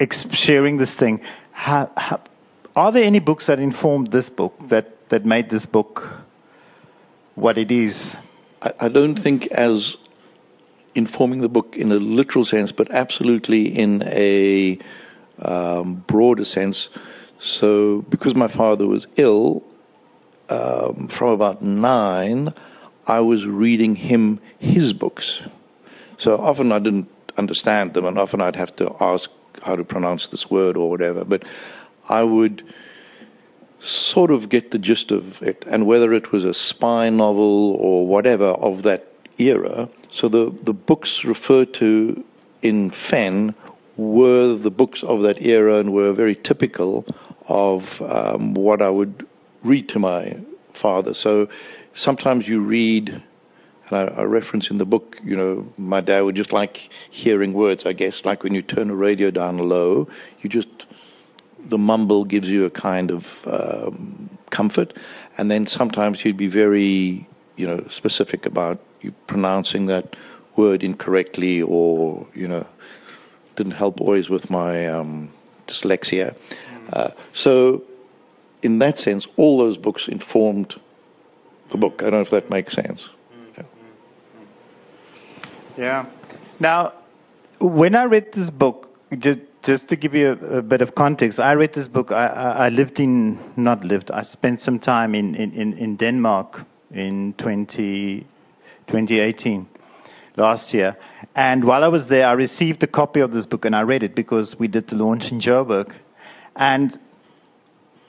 ex- 0.00 0.24
sharing 0.44 0.78
this 0.78 0.92
thing. 0.98 1.20
How, 1.52 1.90
how, 1.96 2.22
are 2.74 2.92
there 2.92 3.04
any 3.04 3.20
books 3.20 3.46
that 3.48 3.58
informed 3.58 4.12
this 4.12 4.28
book, 4.30 4.54
that, 4.70 4.96
that 5.10 5.24
made 5.24 5.50
this 5.50 5.66
book 5.66 6.02
what 7.34 7.58
it 7.58 7.70
is? 7.70 7.96
I, 8.60 8.72
I 8.80 8.88
don't 8.88 9.22
think 9.22 9.46
as 9.48 9.96
informing 10.94 11.42
the 11.42 11.48
book 11.48 11.74
in 11.76 11.92
a 11.92 11.96
literal 11.96 12.44
sense, 12.44 12.72
but 12.72 12.90
absolutely 12.90 13.78
in 13.78 14.02
a 14.06 14.78
um, 15.38 16.04
broader 16.08 16.44
sense. 16.44 16.88
So, 17.60 18.04
because 18.10 18.34
my 18.34 18.52
father 18.54 18.86
was 18.86 19.06
ill, 19.16 19.62
um, 20.48 21.08
from 21.18 21.30
about 21.30 21.62
nine, 21.62 22.52
I 23.06 23.20
was 23.20 23.44
reading 23.46 23.94
him 23.94 24.40
his 24.58 24.92
books. 24.92 25.40
So 26.18 26.36
often 26.36 26.72
I 26.72 26.78
didn't 26.78 27.08
understand 27.36 27.94
them, 27.94 28.04
and 28.06 28.18
often 28.18 28.40
I'd 28.40 28.56
have 28.56 28.74
to 28.76 28.90
ask 29.00 29.28
how 29.62 29.76
to 29.76 29.84
pronounce 29.84 30.26
this 30.30 30.46
word 30.50 30.76
or 30.76 30.90
whatever. 30.90 31.24
But 31.24 31.42
I 32.08 32.22
would 32.22 32.62
sort 34.12 34.30
of 34.30 34.50
get 34.50 34.70
the 34.70 34.78
gist 34.78 35.10
of 35.10 35.22
it, 35.40 35.64
and 35.70 35.86
whether 35.86 36.12
it 36.12 36.32
was 36.32 36.44
a 36.44 36.54
spy 36.54 37.10
novel 37.10 37.76
or 37.78 38.06
whatever 38.06 38.46
of 38.46 38.82
that 38.84 39.06
era. 39.38 39.88
So 40.14 40.28
the, 40.28 40.56
the 40.64 40.72
books 40.72 41.22
referred 41.24 41.74
to 41.78 42.24
in 42.62 42.92
Fenn 43.10 43.54
were 43.96 44.58
the 44.58 44.70
books 44.70 45.02
of 45.06 45.22
that 45.22 45.40
era 45.40 45.78
and 45.78 45.92
were 45.92 46.12
very 46.12 46.34
typical 46.34 47.06
of 47.48 47.82
um, 48.00 48.54
what 48.54 48.82
I 48.82 48.90
would 48.90 49.26
read 49.62 49.88
to 49.90 49.98
my 49.98 50.36
father. 50.82 51.12
So 51.14 51.46
sometimes 51.94 52.46
you 52.46 52.60
read 52.62 53.22
And 53.90 54.10
I, 54.10 54.20
I 54.20 54.22
reference 54.22 54.68
in 54.70 54.78
the 54.78 54.84
book, 54.84 55.16
you 55.24 55.36
know, 55.36 55.66
my 55.76 56.00
dad 56.00 56.20
would 56.22 56.34
just 56.34 56.52
like 56.52 56.76
hearing 57.10 57.52
words, 57.52 57.84
I 57.86 57.92
guess, 57.92 58.22
like 58.24 58.42
when 58.42 58.54
you 58.54 58.62
turn 58.62 58.90
a 58.90 58.94
radio 58.94 59.30
down 59.30 59.58
low, 59.58 60.08
you 60.40 60.50
just, 60.50 60.68
the 61.70 61.78
mumble 61.78 62.24
gives 62.24 62.46
you 62.46 62.64
a 62.64 62.70
kind 62.70 63.10
of 63.10 63.22
um, 63.46 64.38
comfort. 64.50 64.92
And 65.38 65.50
then 65.50 65.66
sometimes 65.68 66.20
he'd 66.20 66.36
be 66.36 66.48
very, 66.48 67.28
you 67.56 67.66
know, 67.66 67.86
specific 67.96 68.46
about 68.46 68.80
you 69.00 69.12
pronouncing 69.28 69.86
that 69.86 70.16
word 70.56 70.82
incorrectly 70.82 71.62
or, 71.62 72.26
you 72.34 72.48
know, 72.48 72.66
didn't 73.56 73.72
help 73.72 74.00
always 74.00 74.28
with 74.28 74.50
my 74.50 74.86
um, 74.86 75.32
dyslexia. 75.66 76.34
Uh, 76.92 77.10
so, 77.34 77.82
in 78.62 78.78
that 78.78 78.98
sense, 78.98 79.26
all 79.36 79.58
those 79.58 79.76
books 79.76 80.04
informed 80.08 80.74
the 81.72 81.78
book. 81.78 81.94
I 81.98 82.10
don't 82.10 82.12
know 82.12 82.20
if 82.20 82.30
that 82.30 82.50
makes 82.50 82.74
sense. 82.74 83.02
Yeah. 83.56 83.64
yeah. 85.76 86.06
Now, 86.60 86.92
when 87.60 87.94
I 87.94 88.04
read 88.04 88.26
this 88.34 88.50
book, 88.50 88.88
just, 89.18 89.40
just 89.64 89.88
to 89.88 89.96
give 89.96 90.14
you 90.14 90.32
a, 90.32 90.58
a, 90.58 90.62
bit 90.62 90.80
of 90.80 90.94
context, 90.94 91.38
I 91.38 91.52
read 91.52 91.72
this 91.74 91.88
book. 91.88 92.12
I, 92.12 92.26
I, 92.26 92.66
I, 92.66 92.68
lived 92.68 92.98
in, 92.98 93.38
not 93.56 93.84
lived, 93.84 94.10
I 94.10 94.22
spent 94.22 94.60
some 94.60 94.78
time 94.78 95.14
in, 95.14 95.34
in, 95.34 95.76
in 95.76 95.96
Denmark 95.96 96.60
in 96.92 97.34
20, 97.38 98.26
2018 98.88 99.68
last 100.36 100.72
year. 100.72 100.96
And 101.34 101.64
while 101.64 101.84
I 101.84 101.88
was 101.88 102.02
there, 102.08 102.26
I 102.26 102.32
received 102.32 102.82
a 102.82 102.86
copy 102.86 103.20
of 103.20 103.32
this 103.32 103.46
book 103.46 103.64
and 103.64 103.74
I 103.74 103.82
read 103.82 104.02
it 104.02 104.14
because 104.14 104.54
we 104.58 104.68
did 104.68 104.88
the 104.88 104.96
launch 104.96 105.24
in 105.30 105.40
Joburg. 105.40 105.92
And 106.54 106.98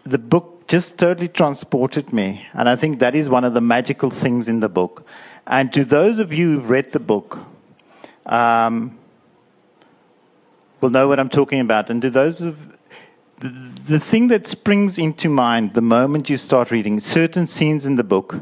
the 0.05 0.17
book 0.17 0.67
just 0.67 0.97
totally 0.99 1.27
transported 1.27 2.11
me. 2.11 2.45
And 2.53 2.67
I 2.67 2.79
think 2.79 2.99
that 2.99 3.15
is 3.15 3.29
one 3.29 3.43
of 3.43 3.53
the 3.53 3.61
magical 3.61 4.09
things 4.09 4.47
in 4.47 4.59
the 4.59 4.69
book. 4.69 5.05
And 5.45 5.71
to 5.73 5.85
those 5.85 6.19
of 6.19 6.31
you 6.31 6.59
who've 6.59 6.69
read 6.69 6.87
the 6.91 6.99
book, 6.99 7.37
um, 8.25 8.99
will 10.81 10.89
know 10.89 11.07
what 11.07 11.19
I'm 11.19 11.29
talking 11.29 11.61
about. 11.61 11.89
And 11.89 12.01
to 12.01 12.09
those 12.09 12.39
of 12.41 12.55
the, 13.41 13.49
the 13.89 14.01
thing 14.11 14.27
that 14.29 14.45
springs 14.47 14.95
into 14.97 15.29
mind 15.29 15.71
the 15.73 15.81
moment 15.81 16.29
you 16.29 16.37
start 16.37 16.71
reading 16.71 16.99
certain 16.99 17.47
scenes 17.47 17.85
in 17.85 17.95
the 17.95 18.03
book, 18.03 18.33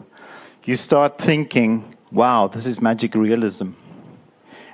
you 0.63 0.75
start 0.75 1.13
thinking, 1.23 1.94
wow, 2.15 2.49
this 2.53 2.65
is 2.65 2.81
magic 2.81 3.13
realism. 3.13 3.71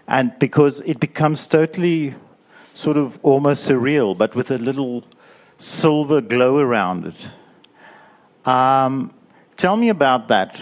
And 0.08 0.34
because 0.40 0.82
it 0.86 1.00
becomes 1.00 1.46
totally 1.52 2.16
sort 2.76 2.98
of 2.98 3.14
almost 3.24 3.68
surreal, 3.70 4.18
but 4.18 4.36
with 4.36 4.50
a 4.50 4.58
little 4.58 5.04
silver 5.60 6.22
glow 6.22 6.58
around 6.58 7.06
it. 7.06 8.50
Um, 8.50 9.14
tell 9.58 9.76
me 9.76 9.90
about 9.90 10.30
that. 10.30 10.56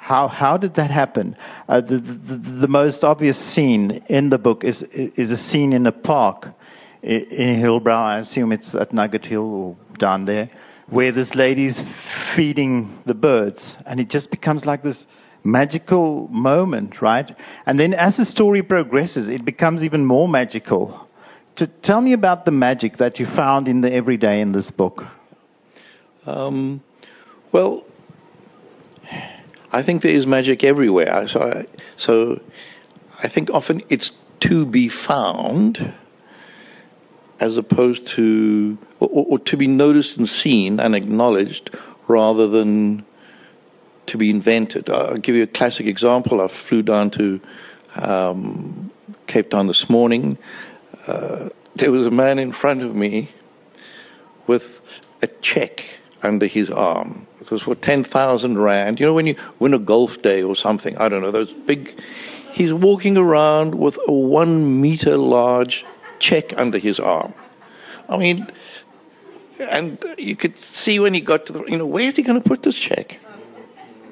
How, 0.00 0.28
how 0.28 0.56
did 0.56 0.76
that 0.76 0.90
happen? 0.90 1.36
Uh, 1.68 1.80
the, 1.80 1.98
the, 1.98 2.60
the, 2.60 2.68
most 2.68 3.02
obvious 3.02 3.36
scene 3.54 4.04
in 4.08 4.30
the 4.30 4.38
book 4.38 4.62
is, 4.62 4.82
is 4.92 5.30
a 5.30 5.36
scene 5.48 5.72
in 5.72 5.84
a 5.86 5.92
park 5.92 6.46
in 7.02 7.60
Hillbrow. 7.60 7.96
I 7.96 8.18
assume 8.20 8.52
it's 8.52 8.72
at 8.80 8.92
Nugget 8.92 9.24
Hill 9.24 9.42
or 9.42 9.76
down 9.98 10.24
there, 10.24 10.48
where 10.88 11.10
this 11.10 11.28
lady's 11.34 11.76
feeding 12.36 13.02
the 13.04 13.14
birds, 13.14 13.60
and 13.84 13.98
it 13.98 14.08
just 14.08 14.30
becomes 14.30 14.64
like 14.64 14.84
this 14.84 14.96
magical 15.46 16.28
moment, 16.28 17.00
right? 17.00 17.30
And 17.64 17.78
then 17.78 17.94
as 17.94 18.16
the 18.16 18.24
story 18.24 18.62
progresses, 18.62 19.28
it 19.28 19.44
becomes 19.44 19.82
even 19.82 20.04
more 20.04 20.28
magical. 20.28 21.08
To 21.56 21.66
tell 21.82 22.00
me 22.00 22.12
about 22.12 22.44
the 22.44 22.50
magic 22.50 22.98
that 22.98 23.18
you 23.18 23.26
found 23.26 23.66
in 23.68 23.80
the 23.80 23.92
everyday 23.92 24.40
in 24.40 24.52
this 24.52 24.70
book. 24.70 25.02
Um, 26.26 26.82
well, 27.52 27.84
I 29.72 29.82
think 29.82 30.02
there 30.02 30.14
is 30.14 30.26
magic 30.26 30.64
everywhere. 30.64 31.26
So, 31.28 31.40
I, 31.40 31.64
so 31.98 32.40
I 33.22 33.30
think 33.32 33.48
often 33.50 33.82
it's 33.88 34.10
to 34.42 34.66
be 34.66 34.90
found 35.08 35.78
as 37.40 37.56
opposed 37.56 38.00
to, 38.16 38.78
or, 39.00 39.26
or 39.30 39.38
to 39.46 39.56
be 39.56 39.66
noticed 39.66 40.16
and 40.16 40.26
seen 40.26 40.80
and 40.80 40.94
acknowledged 40.94 41.70
rather 42.08 42.48
than 42.48 43.04
to 44.08 44.18
be 44.18 44.30
invented. 44.30 44.88
I'll 44.88 45.18
give 45.18 45.34
you 45.34 45.42
a 45.42 45.48
classic 45.48 45.86
example. 45.86 46.40
I 46.40 46.48
flew 46.68 46.82
down 46.82 47.10
to 47.12 47.40
um, 47.94 48.92
Cape 49.26 49.50
Town 49.50 49.66
this 49.66 49.86
morning. 49.88 50.38
Uh, 51.06 51.48
there 51.76 51.90
was 51.90 52.06
a 52.06 52.10
man 52.10 52.38
in 52.38 52.52
front 52.52 52.82
of 52.82 52.94
me 52.94 53.30
with 54.48 54.62
a 55.22 55.28
check 55.42 55.80
under 56.22 56.46
his 56.46 56.70
arm. 56.70 57.26
It 57.40 57.50
was 57.50 57.62
for 57.62 57.74
10,000 57.74 58.58
Rand. 58.58 58.98
You 58.98 59.06
know, 59.06 59.14
when 59.14 59.26
you 59.26 59.36
win 59.60 59.74
a 59.74 59.78
golf 59.78 60.10
day 60.22 60.42
or 60.42 60.56
something, 60.56 60.96
I 60.96 61.08
don't 61.08 61.22
know, 61.22 61.32
those 61.32 61.52
big. 61.66 61.88
He's 62.52 62.72
walking 62.72 63.16
around 63.16 63.74
with 63.74 63.94
a 64.06 64.12
one 64.12 64.80
meter 64.80 65.16
large 65.16 65.84
check 66.20 66.44
under 66.56 66.78
his 66.78 66.98
arm. 66.98 67.34
I 68.08 68.16
mean, 68.16 68.46
and 69.58 70.02
you 70.16 70.36
could 70.36 70.54
see 70.82 70.98
when 70.98 71.14
he 71.14 71.20
got 71.20 71.46
to 71.46 71.52
the, 71.52 71.64
you 71.66 71.78
know, 71.78 71.86
where's 71.86 72.16
he 72.16 72.22
going 72.22 72.40
to 72.40 72.48
put 72.48 72.62
this 72.62 72.78
check? 72.88 73.18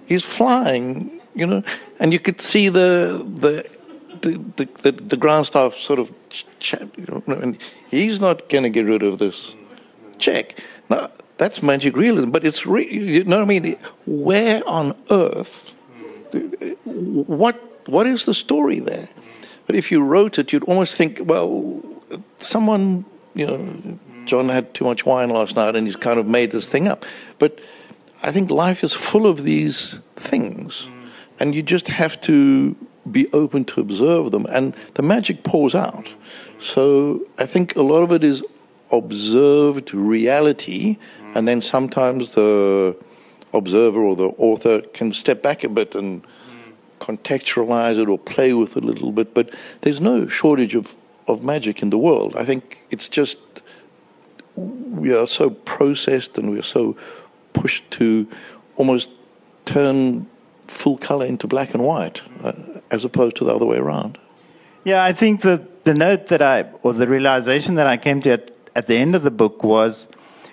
He's 0.06 0.24
flying, 0.36 1.20
you 1.34 1.46
know, 1.46 1.62
and 1.98 2.12
you 2.12 2.20
could 2.20 2.40
see 2.40 2.68
the 2.68 3.24
the 3.40 3.64
the 4.22 4.44
the, 4.56 4.92
the, 4.92 5.08
the 5.10 5.16
ground 5.16 5.46
staff 5.46 5.72
sort 5.86 5.98
of, 5.98 6.08
chat, 6.60 6.82
you 6.96 7.06
know, 7.06 7.22
and 7.26 7.58
he's 7.90 8.20
not 8.20 8.48
going 8.50 8.64
to 8.64 8.70
get 8.70 8.82
rid 8.82 9.02
of 9.02 9.18
this 9.18 9.52
check. 10.18 10.54
Now 10.88 11.10
that's 11.38 11.62
magic 11.62 11.96
realism, 11.96 12.30
but 12.30 12.44
it's 12.44 12.64
re- 12.66 12.88
you 12.90 13.24
know 13.24 13.36
what 13.36 13.44
I 13.44 13.46
mean. 13.46 13.76
Where 14.06 14.66
on 14.68 14.96
earth? 15.10 15.46
What 16.84 17.56
what 17.86 18.06
is 18.06 18.24
the 18.26 18.34
story 18.34 18.80
there? 18.80 19.08
But 19.66 19.76
if 19.76 19.90
you 19.90 20.02
wrote 20.02 20.38
it, 20.38 20.52
you'd 20.52 20.64
almost 20.64 20.94
think, 20.98 21.18
well, 21.24 21.80
someone, 22.40 23.04
you 23.34 23.46
know, 23.46 23.98
John 24.26 24.48
had 24.48 24.74
too 24.74 24.84
much 24.84 25.02
wine 25.06 25.30
last 25.30 25.56
night 25.56 25.74
and 25.74 25.86
he's 25.86 25.96
kind 25.96 26.18
of 26.18 26.26
made 26.26 26.52
this 26.52 26.66
thing 26.70 26.86
up. 26.86 27.02
But 27.40 27.58
I 28.24 28.32
think 28.32 28.50
life 28.50 28.78
is 28.82 28.96
full 29.12 29.30
of 29.30 29.44
these 29.44 29.94
things, 30.30 30.72
mm. 30.86 31.10
and 31.38 31.54
you 31.54 31.62
just 31.62 31.86
have 31.88 32.12
to 32.26 32.74
be 33.12 33.26
open 33.34 33.66
to 33.66 33.80
observe 33.82 34.32
them, 34.32 34.46
and 34.46 34.74
the 34.96 35.02
magic 35.02 35.44
pours 35.44 35.74
out. 35.74 36.08
So 36.74 37.20
I 37.36 37.46
think 37.46 37.74
a 37.76 37.82
lot 37.82 38.02
of 38.02 38.12
it 38.12 38.24
is 38.24 38.42
observed 38.90 39.92
reality, 39.92 40.96
mm. 40.96 41.36
and 41.36 41.46
then 41.46 41.60
sometimes 41.60 42.34
the 42.34 42.96
observer 43.52 44.02
or 44.02 44.16
the 44.16 44.30
author 44.38 44.80
can 44.94 45.12
step 45.12 45.42
back 45.42 45.62
a 45.62 45.68
bit 45.68 45.94
and 45.94 46.22
mm. 46.22 46.72
contextualize 47.02 48.02
it 48.02 48.08
or 48.08 48.18
play 48.18 48.54
with 48.54 48.70
it 48.70 48.82
a 48.82 48.86
little 48.86 49.12
bit. 49.12 49.34
But 49.34 49.50
there's 49.82 50.00
no 50.00 50.26
shortage 50.28 50.74
of, 50.74 50.86
of 51.28 51.42
magic 51.42 51.82
in 51.82 51.90
the 51.90 51.98
world. 51.98 52.36
I 52.38 52.46
think 52.46 52.78
it's 52.90 53.08
just 53.12 53.36
we 54.56 55.12
are 55.12 55.26
so 55.26 55.50
processed 55.50 56.30
and 56.36 56.50
we 56.50 56.58
are 56.58 56.70
so 56.72 56.96
pushed 57.54 57.82
to 57.98 58.26
almost 58.76 59.06
turn 59.72 60.26
full 60.82 60.98
color 60.98 61.26
into 61.26 61.46
black 61.46 61.74
and 61.74 61.82
white, 61.82 62.18
uh, 62.42 62.52
as 62.90 63.04
opposed 63.04 63.36
to 63.36 63.44
the 63.44 63.52
other 63.52 63.66
way 63.66 63.76
around. 63.76 64.18
Yeah, 64.84 65.02
I 65.02 65.18
think 65.18 65.40
the 65.42 65.66
the 65.84 65.94
note 65.94 66.28
that 66.30 66.42
I, 66.42 66.62
or 66.82 66.92
the 66.94 67.06
realization 67.06 67.76
that 67.76 67.86
I 67.86 67.96
came 67.96 68.22
to 68.22 68.32
at, 68.32 68.50
at 68.74 68.86
the 68.86 68.96
end 68.96 69.14
of 69.14 69.22
the 69.22 69.30
book 69.30 69.62
was, 69.62 70.06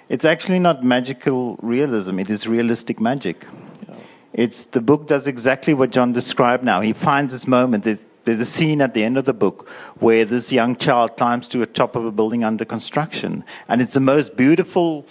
it's 0.10 0.26
actually 0.26 0.60
not 0.60 0.84
magical 0.84 1.58
realism. 1.62 2.20
It 2.20 2.30
is 2.30 2.46
realistic 2.46 3.00
magic. 3.00 3.46
Yeah. 3.88 3.96
It's 4.34 4.66
the 4.74 4.82
book 4.82 5.08
does 5.08 5.26
exactly 5.26 5.74
what 5.74 5.92
John 5.92 6.14
described. 6.14 6.64
Now 6.64 6.82
he 6.82 6.94
finds 6.94 7.32
this 7.32 7.48
moment. 7.48 7.86
There's, 7.86 8.00
there's 8.26 8.48
a 8.48 8.52
scene 8.54 8.82
at 8.82 8.94
the 8.94 9.04
end 9.04 9.18
of 9.18 9.26
the 9.26 9.34
book 9.34 9.68
where 10.00 10.26
this 10.26 10.52
young 10.52 10.78
child 10.78 11.12
climbs 11.18 11.48
to 11.50 11.60
the 11.60 11.66
top 11.66 11.96
of 11.96 12.06
a 12.06 12.12
building 12.12 12.44
under 12.44 12.66
construction, 12.66 13.44
and 13.68 13.82
it's 13.82 13.94
the 13.94 14.00
most 14.00 14.36
beautiful 14.38 15.06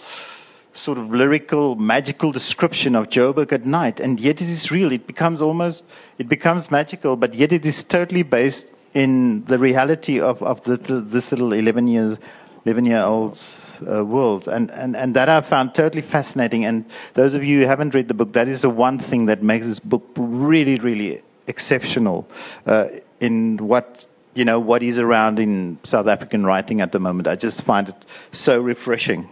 sort 0.83 0.97
of 0.97 1.09
lyrical, 1.09 1.75
magical 1.75 2.31
description 2.31 2.95
of 2.95 3.07
Joburg 3.07 3.51
at 3.51 3.65
night, 3.65 3.99
and 3.99 4.19
yet 4.19 4.41
it 4.41 4.49
is 4.49 4.69
real. 4.71 4.91
It 4.91 5.07
becomes 5.07 5.41
almost, 5.41 5.83
it 6.17 6.29
becomes 6.29 6.69
magical, 6.71 7.15
but 7.15 7.33
yet 7.33 7.51
it 7.51 7.65
is 7.65 7.83
totally 7.89 8.23
based 8.23 8.65
in 8.93 9.45
the 9.47 9.57
reality 9.57 10.19
of, 10.19 10.41
of 10.41 10.61
the, 10.65 10.77
the, 10.77 11.07
this 11.13 11.25
little 11.31 11.53
11 11.53 11.87
years, 11.87 12.17
11 12.65 12.85
year 12.85 13.01
old's 13.01 13.41
uh, 13.81 14.03
world. 14.03 14.47
And, 14.47 14.69
and, 14.71 14.95
and 14.95 15.15
that 15.15 15.29
I 15.29 15.47
found 15.49 15.71
totally 15.75 16.03
fascinating. 16.11 16.65
And 16.65 16.85
those 17.15 17.33
of 17.33 17.43
you 17.43 17.61
who 17.61 17.67
haven't 17.67 17.93
read 17.93 18.07
the 18.07 18.13
book, 18.13 18.33
that 18.33 18.47
is 18.47 18.61
the 18.61 18.69
one 18.69 18.99
thing 19.09 19.27
that 19.27 19.43
makes 19.43 19.65
this 19.65 19.79
book 19.79 20.03
really, 20.17 20.79
really 20.79 21.21
exceptional 21.47 22.27
uh, 22.65 22.85
in 23.19 23.57
what 23.61 23.97
you 24.33 24.45
know 24.45 24.59
what 24.59 24.81
is 24.81 24.97
around 24.97 25.39
in 25.39 25.77
South 25.83 26.07
African 26.07 26.45
writing 26.45 26.79
at 26.79 26.91
the 26.91 26.99
moment. 26.99 27.27
I 27.27 27.35
just 27.35 27.63
find 27.65 27.89
it 27.89 27.95
so 28.31 28.59
refreshing. 28.59 29.29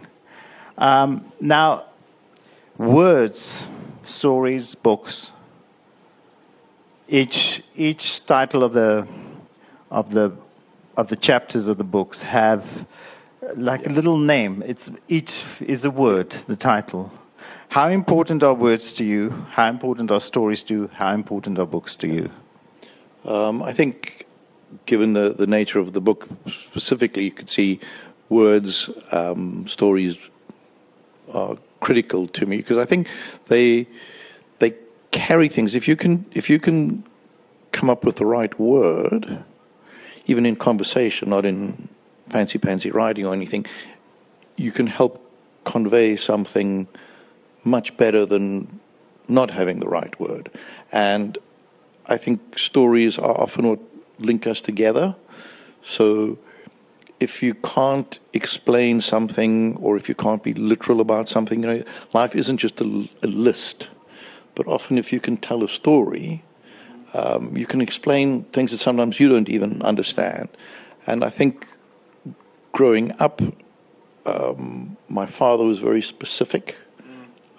Um, 0.80 1.30
now, 1.42 1.84
words, 2.78 3.38
stories, 4.16 4.74
books. 4.82 5.30
Each 7.06 7.62
each 7.76 8.02
title 8.26 8.64
of 8.64 8.72
the 8.72 9.06
of 9.90 10.10
the 10.10 10.34
of 10.96 11.08
the 11.08 11.16
chapters 11.16 11.68
of 11.68 11.76
the 11.76 11.84
books 11.84 12.22
have 12.22 12.64
like 13.56 13.84
a 13.84 13.90
little 13.90 14.16
name. 14.16 14.62
It's 14.64 14.88
each 15.06 15.28
is 15.60 15.84
a 15.84 15.90
word, 15.90 16.32
the 16.48 16.56
title. 16.56 17.12
How 17.68 17.90
important 17.90 18.42
are 18.42 18.54
words 18.54 18.94
to 18.96 19.04
you? 19.04 19.30
How 19.50 19.68
important 19.68 20.10
are 20.10 20.20
stories 20.20 20.64
to 20.68 20.74
you? 20.74 20.88
How 20.88 21.14
important 21.14 21.58
are 21.58 21.66
books 21.66 21.94
to 22.00 22.06
you? 22.06 22.30
Um, 23.30 23.62
I 23.62 23.76
think, 23.76 24.24
given 24.86 25.12
the, 25.12 25.34
the 25.38 25.46
nature 25.46 25.78
of 25.78 25.92
the 25.92 26.00
book 26.00 26.26
specifically, 26.70 27.24
you 27.24 27.32
could 27.32 27.50
see 27.50 27.80
words, 28.30 28.90
um, 29.12 29.66
stories 29.68 30.16
are 31.32 31.56
critical 31.80 32.28
to 32.28 32.46
me 32.46 32.58
because 32.58 32.78
I 32.78 32.86
think 32.86 33.06
they 33.48 33.88
they 34.60 34.74
carry 35.12 35.48
things. 35.48 35.74
If 35.74 35.88
you 35.88 35.96
can 35.96 36.26
if 36.32 36.48
you 36.48 36.60
can 36.60 37.04
come 37.72 37.90
up 37.90 38.04
with 38.04 38.16
the 38.16 38.26
right 38.26 38.58
word, 38.58 39.44
even 40.26 40.46
in 40.46 40.56
conversation, 40.56 41.30
not 41.30 41.44
in 41.44 41.88
fancy 42.30 42.58
fancy 42.58 42.90
writing 42.90 43.26
or 43.26 43.34
anything, 43.34 43.64
you 44.56 44.72
can 44.72 44.86
help 44.86 45.20
convey 45.70 46.16
something 46.16 46.86
much 47.64 47.92
better 47.98 48.26
than 48.26 48.80
not 49.28 49.50
having 49.50 49.80
the 49.80 49.88
right 49.88 50.18
word. 50.20 50.50
And 50.92 51.38
I 52.06 52.18
think 52.18 52.40
stories 52.56 53.18
are 53.18 53.40
often 53.40 53.68
what 53.68 53.78
link 54.18 54.46
us 54.46 54.60
together. 54.64 55.14
So 55.96 56.38
if 57.20 57.42
you 57.42 57.54
can't 57.74 58.18
explain 58.32 59.00
something 59.00 59.76
or 59.80 59.96
if 59.96 60.08
you 60.08 60.14
can't 60.14 60.42
be 60.42 60.54
literal 60.54 61.00
about 61.00 61.28
something, 61.28 61.62
you 61.62 61.66
know, 61.66 61.84
life 62.14 62.30
isn't 62.34 62.58
just 62.58 62.80
a, 62.80 63.04
a 63.22 63.26
list. 63.26 63.84
But 64.56 64.66
often, 64.66 64.98
if 64.98 65.12
you 65.12 65.20
can 65.20 65.36
tell 65.36 65.62
a 65.62 65.68
story, 65.68 66.42
um, 67.12 67.56
you 67.56 67.66
can 67.66 67.80
explain 67.80 68.46
things 68.54 68.70
that 68.70 68.78
sometimes 68.78 69.16
you 69.18 69.28
don't 69.28 69.48
even 69.48 69.82
understand. 69.82 70.48
And 71.06 71.22
I 71.22 71.30
think 71.30 71.66
growing 72.72 73.12
up, 73.18 73.40
um, 74.26 74.96
my 75.08 75.30
father 75.38 75.64
was 75.64 75.78
very 75.78 76.02
specific 76.02 76.74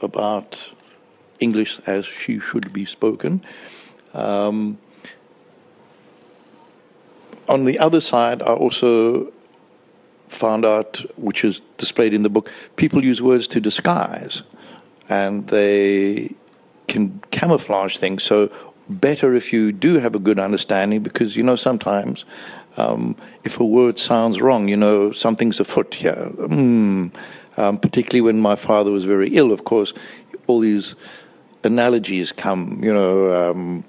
about 0.02 0.56
English 1.40 1.80
as 1.86 2.06
she 2.26 2.40
should 2.52 2.74
be 2.74 2.86
spoken. 2.86 3.46
Um, 4.14 4.78
on 7.48 7.66
the 7.66 7.80
other 7.80 8.00
side, 8.00 8.42
I 8.42 8.54
also 8.54 9.32
found 10.40 10.66
out, 10.66 10.98
which 11.18 11.44
is 11.44 11.60
displayed 11.78 12.14
in 12.14 12.24
the 12.24 12.30
book, 12.30 12.48
people 12.78 13.04
use 13.04 13.22
words 13.22 13.48
to 13.50 13.60
disguise, 13.60 14.42
and 15.10 15.48
they 15.50 16.34
can 16.88 17.22
camouflage 17.32 17.98
things. 18.00 18.26
So 18.28 18.50
better 18.90 19.36
if 19.36 19.54
you 19.54 19.72
do 19.72 20.00
have 20.00 20.16
a 20.16 20.20
good 20.20 20.40
understanding, 20.40 21.04
because 21.04 21.36
you 21.36 21.44
know 21.44 21.56
sometimes 21.56 22.24
um, 22.78 23.16
if 23.44 23.60
a 23.60 23.66
word 23.66 23.98
sounds 23.98 24.42
wrong, 24.42 24.68
you 24.68 24.78
know 24.78 25.12
something's 25.14 25.60
afoot 25.60 25.94
here. 25.94 26.32
Mm. 26.38 27.12
Um, 27.58 27.80
particularly 27.80 28.22
when 28.22 28.40
my 28.40 28.56
father 28.66 28.92
was 28.92 29.04
very 29.04 29.36
ill, 29.36 29.52
of 29.52 29.66
course, 29.66 29.94
all 30.48 30.62
these 30.62 30.96
analogies 31.64 32.32
come. 32.42 32.80
You 32.82 32.94
know, 32.94 33.32
um, 33.34 33.86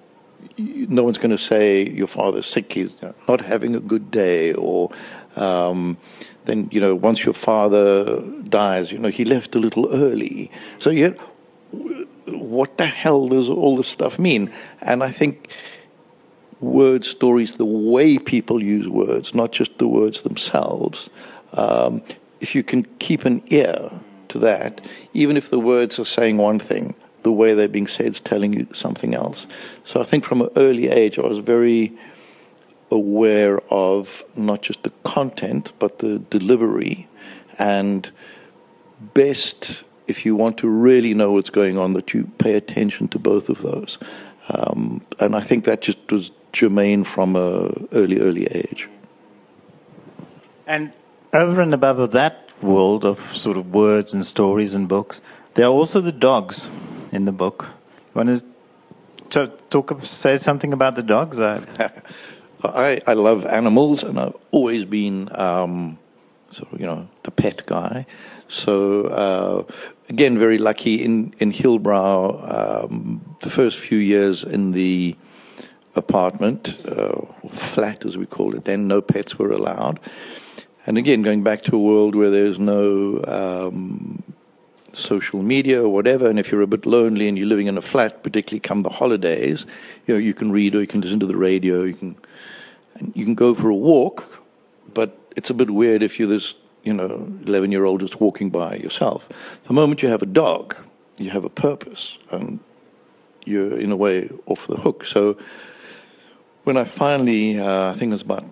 no 0.58 1.04
one's 1.04 1.18
going 1.18 1.30
to 1.30 1.38
say 1.38 1.88
your 1.88 2.08
father's 2.08 2.46
sick, 2.52 2.72
he's 2.72 2.90
not 3.28 3.40
having 3.40 3.74
a 3.74 3.80
good 3.80 4.10
day, 4.10 4.52
or 4.52 4.90
um, 5.36 5.96
then 6.46 6.68
you 6.72 6.80
know 6.80 6.94
once 6.94 7.20
your 7.24 7.34
father 7.44 8.20
dies, 8.48 8.90
you 8.90 8.98
know 8.98 9.10
he 9.10 9.24
left 9.24 9.54
a 9.54 9.58
little 9.58 9.88
early. 9.92 10.50
So 10.80 10.90
yet, 10.90 11.14
what 12.26 12.76
the 12.76 12.86
hell 12.86 13.28
does 13.28 13.48
all 13.48 13.76
this 13.76 13.92
stuff 13.92 14.18
mean? 14.18 14.52
And 14.80 15.02
I 15.02 15.12
think 15.16 15.48
word 16.60 17.04
stories, 17.04 17.54
the 17.58 17.66
way 17.66 18.18
people 18.18 18.62
use 18.62 18.88
words, 18.88 19.32
not 19.34 19.52
just 19.52 19.72
the 19.78 19.88
words 19.88 20.22
themselves. 20.22 21.08
Um, 21.52 22.02
if 22.40 22.54
you 22.54 22.62
can 22.62 22.84
keep 22.98 23.22
an 23.22 23.42
ear 23.48 23.90
to 24.30 24.38
that, 24.40 24.80
even 25.12 25.36
if 25.36 25.44
the 25.50 25.58
words 25.58 25.98
are 25.98 26.04
saying 26.04 26.38
one 26.38 26.60
thing, 26.60 26.94
the 27.24 27.32
way 27.32 27.54
they're 27.54 27.68
being 27.68 27.86
said 27.86 28.06
is 28.06 28.20
telling 28.24 28.52
you 28.52 28.66
something 28.74 29.14
else. 29.14 29.46
So 29.92 30.02
I 30.02 30.10
think 30.10 30.24
from 30.24 30.40
an 30.40 30.48
early 30.56 30.88
age, 30.88 31.18
I 31.18 31.26
was 31.26 31.44
very 31.44 31.96
aware 32.92 33.58
of 33.70 34.06
not 34.36 34.62
just 34.62 34.82
the 34.82 34.92
content, 35.06 35.70
but 35.80 35.98
the 35.98 36.24
delivery. 36.30 37.08
And 37.58 38.06
best, 39.14 39.66
if 40.06 40.24
you 40.24 40.36
want 40.36 40.58
to 40.58 40.68
really 40.68 41.14
know 41.14 41.32
what's 41.32 41.50
going 41.50 41.78
on, 41.78 41.94
that 41.94 42.12
you 42.12 42.28
pay 42.38 42.54
attention 42.54 43.08
to 43.08 43.18
both 43.18 43.48
of 43.48 43.58
those. 43.62 43.98
Um, 44.48 45.04
and 45.18 45.34
I 45.34 45.46
think 45.46 45.64
that 45.64 45.82
just 45.82 45.98
was 46.10 46.30
germane 46.54 47.06
from 47.14 47.36
a 47.36 47.68
early, 47.92 48.18
early 48.18 48.46
age. 48.46 48.88
And 50.66 50.92
over 51.32 51.60
and 51.60 51.72
above 51.74 52.12
that 52.12 52.46
world 52.62 53.04
of 53.04 53.16
sort 53.36 53.56
of 53.56 53.66
words 53.66 54.12
and 54.12 54.24
stories 54.26 54.74
and 54.74 54.88
books, 54.88 55.20
there 55.56 55.66
are 55.66 55.72
also 55.72 56.00
the 56.00 56.12
dogs 56.12 56.62
in 57.12 57.24
the 57.24 57.32
book. 57.32 57.62
You 57.62 58.12
want 58.14 58.42
to 59.32 59.52
talk, 59.70 59.90
say 60.22 60.38
something 60.38 60.72
about 60.72 60.96
the 60.96 61.02
dogs? 61.02 61.38
I, 62.68 63.00
I 63.06 63.14
love 63.14 63.44
animals, 63.44 64.02
and 64.02 64.18
I've 64.18 64.34
always 64.50 64.84
been, 64.84 65.28
um, 65.34 65.98
so 66.52 66.66
you 66.78 66.86
know, 66.86 67.08
the 67.24 67.30
pet 67.30 67.62
guy. 67.66 68.06
So 68.64 69.06
uh, 69.06 69.72
again, 70.08 70.38
very 70.38 70.58
lucky 70.58 71.04
in 71.04 71.34
in 71.38 71.52
Hillbrow. 71.52 72.84
Um, 72.84 73.36
the 73.42 73.50
first 73.50 73.76
few 73.88 73.98
years 73.98 74.44
in 74.48 74.72
the 74.72 75.16
apartment, 75.94 76.68
uh, 76.86 77.20
flat 77.74 78.04
as 78.06 78.16
we 78.16 78.26
call 78.26 78.54
it, 78.54 78.64
then 78.64 78.88
no 78.88 79.00
pets 79.00 79.34
were 79.38 79.52
allowed. 79.52 80.00
And 80.86 80.98
again, 80.98 81.22
going 81.22 81.44
back 81.44 81.62
to 81.64 81.76
a 81.76 81.78
world 81.78 82.14
where 82.14 82.30
there's 82.30 82.58
no 82.58 83.22
um, 83.24 84.22
social 84.94 85.42
media 85.42 85.82
or 85.82 85.88
whatever, 85.88 86.28
and 86.28 86.38
if 86.38 86.50
you're 86.50 86.62
a 86.62 86.66
bit 86.66 86.86
lonely 86.86 87.28
and 87.28 87.38
you're 87.38 87.46
living 87.46 87.68
in 87.68 87.78
a 87.78 87.82
flat, 87.92 88.22
particularly 88.22 88.60
come 88.60 88.82
the 88.82 88.88
holidays, 88.88 89.64
you 90.06 90.14
know, 90.14 90.20
you 90.20 90.34
can 90.34 90.50
read 90.50 90.74
or 90.74 90.80
you 90.80 90.88
can 90.88 91.00
listen 91.00 91.20
to 91.20 91.26
the 91.26 91.36
radio, 91.36 91.84
you 91.84 91.94
can 91.94 92.16
you 93.14 93.24
can 93.24 93.34
go 93.34 93.54
for 93.54 93.68
a 93.68 93.74
walk, 93.74 94.22
but 94.94 95.18
it's 95.36 95.50
a 95.50 95.54
bit 95.54 95.70
weird 95.70 96.02
if 96.02 96.18
you're 96.18 96.28
this, 96.28 96.54
you 96.82 96.92
know, 96.92 97.28
11 97.46 97.72
year 97.72 97.84
old 97.84 98.00
just 98.00 98.20
walking 98.20 98.50
by 98.50 98.76
yourself. 98.76 99.22
The 99.66 99.72
moment 99.72 100.02
you 100.02 100.08
have 100.08 100.22
a 100.22 100.26
dog, 100.26 100.74
you 101.16 101.30
have 101.30 101.44
a 101.44 101.48
purpose, 101.48 102.16
and 102.30 102.60
you're 103.44 103.78
in 103.78 103.92
a 103.92 103.96
way 103.96 104.28
off 104.46 104.58
the 104.68 104.76
hook. 104.76 105.04
So 105.12 105.36
when 106.64 106.76
I 106.76 106.90
finally, 106.96 107.58
uh, 107.58 107.92
I 107.92 107.96
think 107.98 108.10
it 108.10 108.14
was 108.14 108.22
about 108.22 108.44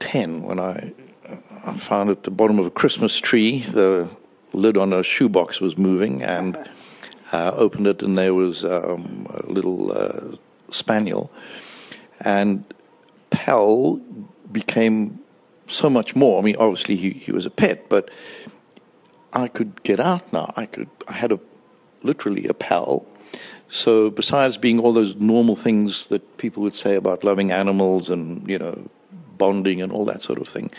10, 0.00 0.42
when 0.42 0.58
I, 0.58 0.92
I 1.64 1.86
found 1.88 2.10
at 2.10 2.24
the 2.24 2.30
bottom 2.30 2.58
of 2.58 2.66
a 2.66 2.70
Christmas 2.70 3.20
tree 3.22 3.64
the 3.72 4.10
lid 4.52 4.76
on 4.76 4.92
a 4.92 5.02
shoebox 5.02 5.60
was 5.60 5.76
moving, 5.78 6.22
and 6.22 6.56
uh, 7.32 7.52
opened 7.56 7.86
it, 7.86 8.02
and 8.02 8.16
there 8.16 8.34
was 8.34 8.64
um, 8.64 9.26
a 9.30 9.50
little 9.50 9.92
uh, 9.92 10.36
spaniel. 10.70 11.30
And 12.20 12.64
Pal 13.32 14.00
became 14.50 15.20
so 15.68 15.88
much 15.88 16.14
more. 16.14 16.40
I 16.40 16.44
mean, 16.44 16.56
obviously 16.56 16.96
he, 16.96 17.10
he 17.10 17.32
was 17.32 17.46
a 17.46 17.50
pet, 17.50 17.88
but 17.88 18.10
I 19.32 19.48
could 19.48 19.82
get 19.82 20.00
out 20.00 20.32
now. 20.32 20.52
I 20.56 20.66
could. 20.66 20.88
I 21.08 21.14
had 21.14 21.32
a 21.32 21.40
literally 22.02 22.46
a 22.48 22.54
pal. 22.54 23.06
So 23.84 24.10
besides 24.10 24.58
being 24.58 24.78
all 24.78 24.92
those 24.92 25.14
normal 25.18 25.58
things 25.62 26.06
that 26.10 26.36
people 26.36 26.62
would 26.62 26.74
say 26.74 26.96
about 26.96 27.24
loving 27.24 27.50
animals 27.50 28.10
and 28.10 28.46
you 28.48 28.58
know 28.58 28.90
bonding 29.38 29.80
and 29.80 29.90
all 29.90 30.04
that 30.06 30.20
sort 30.20 30.38
of 30.38 30.48
thing, 30.52 30.70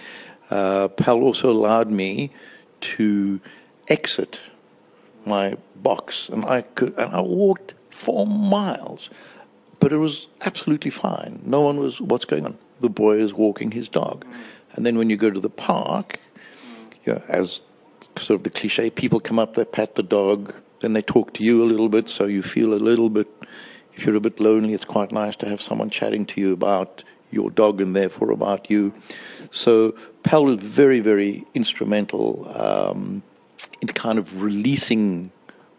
uh, 0.52 0.90
Pal 0.90 1.22
also 1.22 1.48
allowed 1.50 1.90
me 1.90 2.32
to 2.98 3.40
exit 3.88 4.36
my 5.26 5.56
box, 5.76 6.30
and 6.30 6.46
I 6.46 6.62
could. 6.62 6.94
And 6.98 7.14
I 7.16 7.22
walked 7.22 7.74
four 8.06 8.28
miles 8.28 9.10
but 9.84 9.92
it 9.92 9.98
was 9.98 10.28
absolutely 10.40 10.92
fine. 11.02 11.42
No 11.46 11.60
one 11.60 11.78
was, 11.78 11.98
what's 12.00 12.24
going 12.24 12.46
on? 12.46 12.58
The 12.82 12.88
boy 12.88 13.22
is 13.22 13.34
walking 13.34 13.70
his 13.70 13.90
dog. 13.90 14.24
Mm. 14.24 14.44
And 14.72 14.86
then 14.86 14.98
when 14.98 15.10
you 15.10 15.18
go 15.18 15.30
to 15.30 15.42
the 15.42 15.50
park, 15.50 16.18
you 17.04 17.12
know, 17.12 17.22
as 17.28 17.60
sort 18.22 18.40
of 18.40 18.44
the 18.46 18.50
cliche, 18.50 18.90
people 18.90 19.20
come 19.20 19.40
up, 19.40 19.56
they 19.56 19.66
pat 19.66 19.96
the 19.96 20.04
dog, 20.04 20.54
then 20.82 20.94
they 20.94 21.02
talk 21.02 21.34
to 21.34 21.44
you 21.44 21.64
a 21.64 21.68
little 21.68 21.90
bit, 21.90 22.06
so 22.18 22.28
you 22.28 22.42
feel 22.54 22.74
a 22.74 22.76
little 22.76 23.10
bit, 23.10 23.28
if 23.94 24.06
you're 24.06 24.16
a 24.16 24.22
bit 24.22 24.40
lonely, 24.40 24.72
it's 24.72 24.86
quite 24.86 25.12
nice 25.12 25.36
to 25.38 25.48
have 25.48 25.60
someone 25.60 25.90
chatting 25.90 26.26
to 26.28 26.40
you 26.40 26.54
about 26.54 27.04
your 27.32 27.50
dog 27.50 27.82
and 27.82 27.94
therefore 27.94 28.32
about 28.32 28.70
you. 28.70 28.94
So 29.52 29.96
Pal 30.24 30.46
was 30.46 30.60
very, 30.78 31.02
very 31.02 31.46
instrumental 31.56 32.50
um, 32.56 33.22
in 33.82 33.90
kind 33.90 34.18
of 34.18 34.28
releasing 34.38 35.30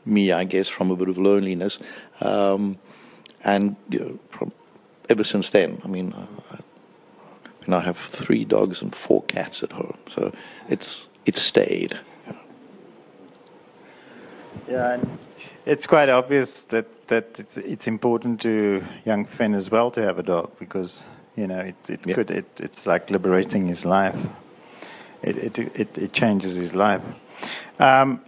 me, 0.05 0.31
I 0.31 0.45
guess, 0.45 0.68
from 0.76 0.91
a 0.91 0.97
bit 0.97 1.09
of 1.09 1.16
loneliness. 1.16 1.79
Um, 2.20 2.79
and 3.45 3.76
you 3.90 3.99
know, 4.01 4.18
from 4.36 4.53
ever 5.09 5.24
since 5.24 5.49
then, 5.53 5.80
I 5.84 5.88
mean, 5.88 6.12
I, 6.14 6.55
I, 6.55 6.61
mean, 7.66 7.74
I 7.74 7.84
have 7.84 7.97
three 8.26 8.45
dogs 8.45 8.80
and 8.80 8.95
four 9.07 9.22
cats 9.24 9.61
at 9.62 9.72
home, 9.72 9.99
so 10.14 10.32
it's 10.68 11.03
it's 11.26 11.47
stayed. 11.49 11.95
Yeah, 14.68 14.95
and 14.95 15.18
it's 15.66 15.86
quite 15.86 16.09
obvious 16.09 16.49
that 16.70 16.86
that 17.09 17.26
it's, 17.38 17.51
it's 17.57 17.86
important 17.86 18.40
to 18.42 18.80
young 19.05 19.28
Fenn 19.36 19.55
as 19.55 19.68
well 19.70 19.90
to 19.92 20.01
have 20.03 20.18
a 20.18 20.22
dog 20.22 20.53
because 20.59 21.03
you 21.36 21.47
know 21.47 21.61
it 21.61 21.76
it 21.88 22.01
yeah. 22.07 22.14
could 22.14 22.30
it 22.30 22.47
it's 22.57 22.86
like 22.86 23.11
liberating 23.11 23.68
his 23.68 23.84
life. 23.84 24.16
It 25.22 25.36
it 25.36 25.70
it, 25.74 25.88
it 25.97 26.12
changes 26.12 26.57
his 26.57 26.72
life. 26.72 27.03
Um, 27.78 28.24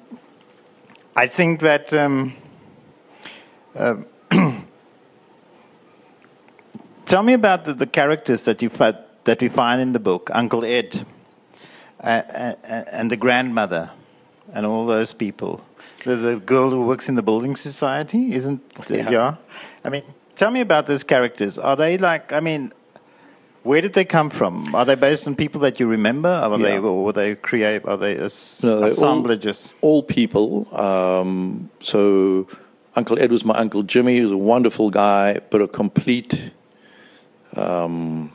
I 1.14 1.28
think 1.34 1.60
that 1.60 1.90
um, 1.94 2.36
uh, 3.74 3.94
tell 7.06 7.22
me 7.22 7.34
about 7.34 7.64
the, 7.64 7.74
the 7.74 7.86
characters 7.86 8.40
that 8.46 8.62
you 8.62 8.70
that 8.70 9.38
we 9.40 9.48
find 9.48 9.80
in 9.80 9.92
the 9.92 9.98
book, 9.98 10.28
Uncle 10.32 10.64
Ed, 10.64 11.06
uh, 12.00 12.06
uh, 12.06 12.54
and 12.92 13.10
the 13.10 13.16
grandmother, 13.16 13.90
and 14.52 14.64
all 14.64 14.86
those 14.86 15.12
people. 15.18 15.60
The, 16.04 16.16
the 16.16 16.42
girl 16.44 16.70
who 16.70 16.86
works 16.86 17.08
in 17.08 17.16
the 17.16 17.22
building 17.22 17.56
society, 17.56 18.34
isn't? 18.36 18.60
Yeah. 18.88 19.10
yeah. 19.10 19.36
I 19.84 19.88
mean, 19.88 20.04
tell 20.38 20.50
me 20.50 20.60
about 20.60 20.86
those 20.86 21.02
characters. 21.02 21.58
Are 21.60 21.76
they 21.76 21.98
like? 21.98 22.32
I 22.32 22.38
mean, 22.38 22.72
where 23.64 23.80
did 23.80 23.94
they 23.94 24.04
come 24.04 24.30
from? 24.30 24.72
Are 24.76 24.84
they 24.84 24.94
based 24.94 25.26
on 25.26 25.34
people 25.34 25.62
that 25.62 25.80
you 25.80 25.88
remember? 25.88 26.28
Are 26.28 26.56
they, 26.58 26.74
Yeah. 26.74 26.78
or 26.80 27.04
were 27.06 27.12
they 27.12 27.34
create? 27.34 27.84
Are 27.84 27.96
they 27.96 28.14
as- 28.16 28.36
No, 28.62 28.78
they're 28.80 28.90
all- 28.90 28.92
assemblages? 29.04 29.58
all 29.80 30.02
people. 30.04 30.68
Um, 30.72 31.68
so 31.82 32.46
Uncle 32.94 33.18
Ed 33.18 33.32
was 33.32 33.44
my 33.44 33.56
Uncle 33.58 33.82
Jimmy. 33.82 34.16
He 34.16 34.20
was 34.22 34.30
a 34.32 34.36
wonderful 34.36 34.90
guy, 34.90 35.40
but 35.50 35.60
a 35.60 35.66
complete, 35.66 36.32
um, 37.56 38.32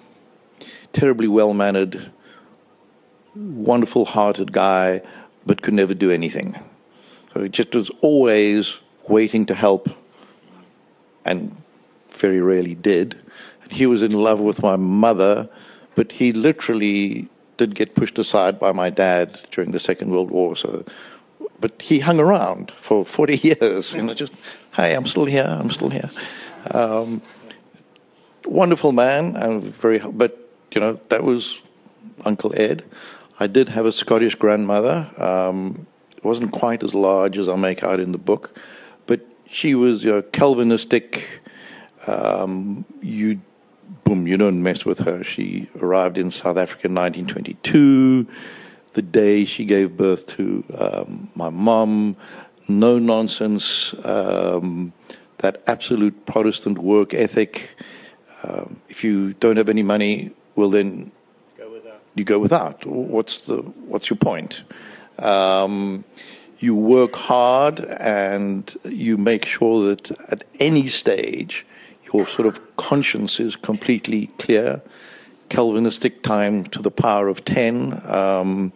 terribly 0.93 1.27
well 1.27 1.53
mannered, 1.53 2.11
wonderful 3.35 4.05
hearted 4.05 4.51
guy, 4.51 5.01
but 5.45 5.61
could 5.61 5.73
never 5.73 5.93
do 5.93 6.11
anything. 6.11 6.55
So 7.33 7.43
he 7.43 7.49
just 7.49 7.73
was 7.73 7.89
always 8.01 8.71
waiting 9.07 9.45
to 9.47 9.55
help 9.55 9.87
and 11.25 11.55
very 12.19 12.41
rarely 12.41 12.75
did. 12.75 13.15
He 13.69 13.85
was 13.85 14.01
in 14.01 14.11
love 14.11 14.39
with 14.39 14.61
my 14.61 14.75
mother, 14.75 15.49
but 15.95 16.11
he 16.11 16.33
literally 16.33 17.29
did 17.57 17.75
get 17.75 17.95
pushed 17.95 18.17
aside 18.17 18.59
by 18.59 18.71
my 18.71 18.89
dad 18.89 19.37
during 19.53 19.71
the 19.71 19.79
Second 19.79 20.11
World 20.11 20.31
War. 20.31 20.57
So, 20.57 20.83
but 21.59 21.73
he 21.79 21.99
hung 21.99 22.19
around 22.19 22.71
for 22.87 23.05
40 23.15 23.33
years. 23.43 23.91
You 23.93 24.03
know, 24.03 24.13
just 24.13 24.33
hey, 24.75 24.93
I'm 24.93 25.05
still 25.05 25.25
here. 25.25 25.45
I'm 25.45 25.69
still 25.69 25.89
here. 25.89 26.09
Um, 26.71 27.21
wonderful 28.45 28.91
man, 28.91 29.35
and 29.35 29.73
very. 29.81 29.99
But 29.99 30.37
you 30.71 30.81
know, 30.81 30.99
that 31.09 31.23
was 31.23 31.57
Uncle 32.25 32.53
Ed. 32.55 32.83
I 33.39 33.47
did 33.47 33.69
have 33.69 33.85
a 33.85 33.91
Scottish 33.91 34.35
grandmother. 34.35 35.09
Um, 35.21 35.87
it 36.15 36.23
wasn't 36.23 36.51
quite 36.51 36.83
as 36.83 36.93
large 36.93 37.37
as 37.37 37.49
I 37.49 37.55
make 37.55 37.83
out 37.83 37.99
in 37.99 38.11
the 38.11 38.17
book, 38.17 38.51
but 39.07 39.21
she 39.51 39.73
was 39.73 40.03
you 40.03 40.11
know, 40.11 40.21
Calvinistic. 40.21 41.17
Um, 42.05 42.85
you, 43.01 43.39
boom, 44.05 44.27
you 44.27 44.37
don't 44.37 44.61
mess 44.61 44.85
with 44.85 44.99
her. 44.99 45.23
She 45.35 45.69
arrived 45.81 46.17
in 46.17 46.29
South 46.29 46.57
Africa 46.57 46.85
in 46.85 46.95
1922, 46.95 48.27
the 48.95 49.01
day 49.01 49.45
she 49.45 49.65
gave 49.65 49.97
birth 49.97 50.19
to 50.37 50.63
um, 50.77 51.29
my 51.35 51.49
mom. 51.49 52.15
No 52.67 52.99
nonsense. 52.99 53.95
Um, 54.03 54.93
that 55.41 55.63
absolute 55.67 56.25
Protestant 56.25 56.77
work 56.77 57.13
ethic. 57.13 57.57
Um, 58.43 58.81
if 58.89 59.03
you 59.03 59.33
don't 59.33 59.57
have 59.57 59.69
any 59.69 59.83
money, 59.83 60.31
well 60.55 60.71
then 60.71 61.11
you 62.15 62.25
go 62.25 62.39
without. 62.39 62.85
What's 62.85 63.39
the 63.47 63.57
what's 63.87 64.09
your 64.09 64.17
point? 64.17 64.53
Um, 65.17 66.03
you 66.59 66.75
work 66.75 67.13
hard 67.13 67.79
and 67.79 68.69
you 68.83 69.17
make 69.17 69.45
sure 69.45 69.95
that 69.95 70.11
at 70.29 70.43
any 70.59 70.87
stage 70.87 71.65
your 72.13 72.27
sort 72.35 72.47
of 72.47 72.55
conscience 72.77 73.39
is 73.39 73.55
completely 73.63 74.29
clear. 74.39 74.81
Calvinistic 75.49 76.23
time 76.23 76.65
to 76.71 76.81
the 76.81 76.91
power 76.91 77.27
of 77.27 77.43
ten. 77.45 77.93
Um, 78.05 78.73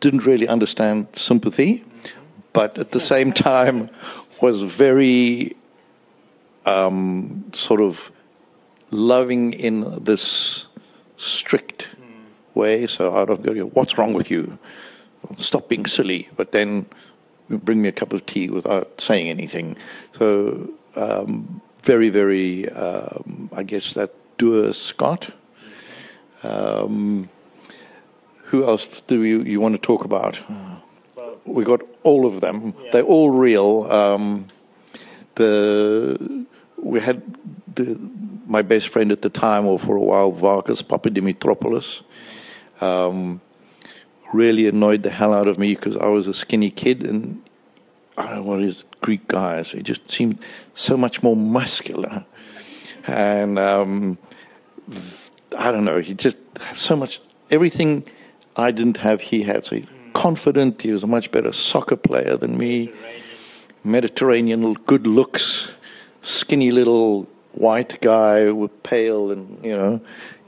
didn't 0.00 0.24
really 0.26 0.46
understand 0.46 1.08
sympathy, 1.14 1.84
but 2.52 2.78
at 2.78 2.90
the 2.92 3.00
same 3.00 3.32
time 3.32 3.90
was 4.42 4.72
very 4.78 5.56
um, 6.66 7.50
sort 7.54 7.80
of 7.80 7.94
loving 8.90 9.52
in 9.52 10.02
this 10.04 10.64
strict 11.38 11.84
way. 12.54 12.86
So 12.86 13.14
I 13.14 13.24
don't 13.24 13.44
go, 13.44 13.52
what's 13.72 13.96
wrong 13.96 14.14
with 14.14 14.30
you? 14.30 14.58
Stop 15.38 15.68
being 15.68 15.86
silly. 15.86 16.28
But 16.36 16.52
then 16.52 16.86
bring 17.48 17.80
me 17.82 17.88
a 17.88 17.92
cup 17.92 18.12
of 18.12 18.26
tea 18.26 18.50
without 18.50 18.88
saying 18.98 19.28
anything. 19.28 19.76
So 20.18 20.68
um, 20.96 21.62
very, 21.86 22.10
very, 22.10 22.68
um, 22.70 23.50
I 23.56 23.62
guess 23.62 23.92
that 23.94 24.10
doer 24.38 24.72
Scot. 24.90 25.24
Um, 26.42 27.30
who 28.50 28.64
else 28.64 28.86
do 29.08 29.24
you, 29.24 29.42
you 29.42 29.60
want 29.60 29.80
to 29.80 29.86
talk 29.86 30.04
about? 30.04 30.34
We 31.46 31.64
got 31.64 31.80
all 32.02 32.32
of 32.32 32.40
them. 32.40 32.74
They're 32.92 33.02
all 33.02 33.30
real. 33.30 33.86
Um, 33.90 34.50
the 35.36 36.46
we 36.82 37.00
had 37.00 37.22
the, 37.74 37.96
my 38.46 38.62
best 38.62 38.90
friend 38.92 39.12
at 39.12 39.22
the 39.22 39.28
time, 39.28 39.66
or 39.66 39.78
for 39.78 39.96
a 39.96 40.00
while, 40.00 40.32
Varkas 40.32 40.82
Papadimitriopoulos. 40.86 41.84
Um, 42.80 43.40
really 44.32 44.66
annoyed 44.66 45.02
the 45.02 45.10
hell 45.10 45.32
out 45.32 45.48
of 45.48 45.58
me 45.58 45.74
because 45.74 45.96
I 46.00 46.06
was 46.06 46.26
a 46.26 46.34
skinny 46.34 46.70
kid 46.70 47.02
and 47.02 47.40
I 48.16 48.26
don't 48.26 48.36
know 48.36 48.42
what 48.42 48.60
his 48.60 48.82
Greek 49.00 49.28
guys. 49.28 49.68
He 49.72 49.82
just 49.82 50.00
seemed 50.10 50.38
so 50.74 50.96
much 50.96 51.18
more 51.22 51.36
muscular, 51.36 52.24
and 53.06 53.58
um, 53.58 54.18
I 55.56 55.70
don't 55.70 55.84
know. 55.84 56.00
He 56.00 56.14
just 56.14 56.36
had 56.56 56.76
so 56.76 56.96
much 56.96 57.20
everything 57.50 58.04
I 58.56 58.70
didn't 58.70 58.96
have. 58.96 59.20
He 59.20 59.42
had 59.42 59.64
so 59.64 59.76
he, 59.76 59.88
confident. 60.14 60.80
He 60.80 60.92
was 60.92 61.02
a 61.02 61.06
much 61.06 61.30
better 61.30 61.52
soccer 61.52 61.96
player 61.96 62.36
than 62.38 62.56
me. 62.56 62.90
Mediterranean, 63.84 64.74
good 64.86 65.06
looks, 65.06 65.68
skinny 66.26 66.70
little 66.70 67.26
white 67.52 67.98
guy 68.02 68.50
with 68.50 68.70
pale 68.82 69.30
and 69.30 69.64
you 69.64 69.76
know. 69.76 70.00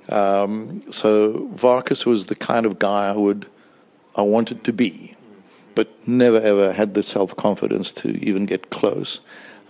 Um, 0.09 0.85
so 0.91 1.51
Varkas 1.63 2.07
was 2.07 2.27
the 2.29 2.35
kind 2.35 2.65
of 2.65 2.79
guy 2.79 3.09
I 3.09 3.17
would 3.17 3.47
I 4.17 4.23
wanted 4.23 4.65
to 4.65 4.73
be, 4.73 5.17
but 5.77 5.89
never 6.07 6.39
ever 6.39 6.73
had 6.73 6.95
the 6.95 7.03
self 7.03 7.31
confidence 7.39 7.93
to 8.03 8.09
even 8.09 8.47
get 8.47 8.71
close. 8.71 9.21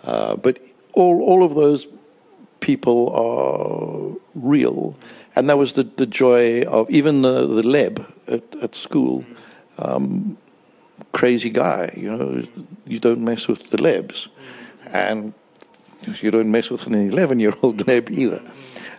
Uh, 0.05 0.37
but 0.37 0.59
all 0.95 1.23
all 1.23 1.45
of 1.45 1.55
those 1.55 1.87
people 2.61 3.11
are 3.15 4.41
real, 4.41 4.97
and 5.35 5.49
that 5.49 5.59
was 5.59 5.73
the 5.75 5.91
the 5.97 6.07
joy 6.07 6.63
of 6.63 6.89
even 6.91 7.23
the 7.23 7.47
the 7.47 7.63
leb 7.63 8.05
at, 8.29 8.63
at 8.63 8.75
school. 8.75 9.25
Um, 9.79 10.39
crazy 11.13 11.51
guy, 11.51 11.93
you 11.97 12.11
know. 12.11 12.43
You 12.85 13.01
don't 13.01 13.25
mess 13.25 13.47
with 13.49 13.59
the 13.71 13.77
lebs, 13.79 14.29
and 14.87 15.35
you 16.23 16.31
don't 16.31 16.51
mess 16.51 16.69
with 16.71 16.81
an 16.83 16.95
11 16.95 17.41
year 17.41 17.53
old 17.63 17.79
leb 17.79 18.11
either. 18.11 18.41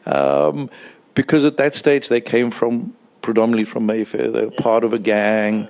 Um, 0.06 0.70
because 1.16 1.44
at 1.44 1.58
that 1.58 1.74
stage 1.74 2.04
they 2.10 2.22
came 2.22 2.52
from 2.52 2.94
predominantly 3.22 3.72
from 3.72 3.86
Mayfair. 3.86 4.32
They 4.32 4.46
were 4.46 4.52
part 4.58 4.84
of 4.84 4.94
a 4.94 5.00
gang. 5.00 5.68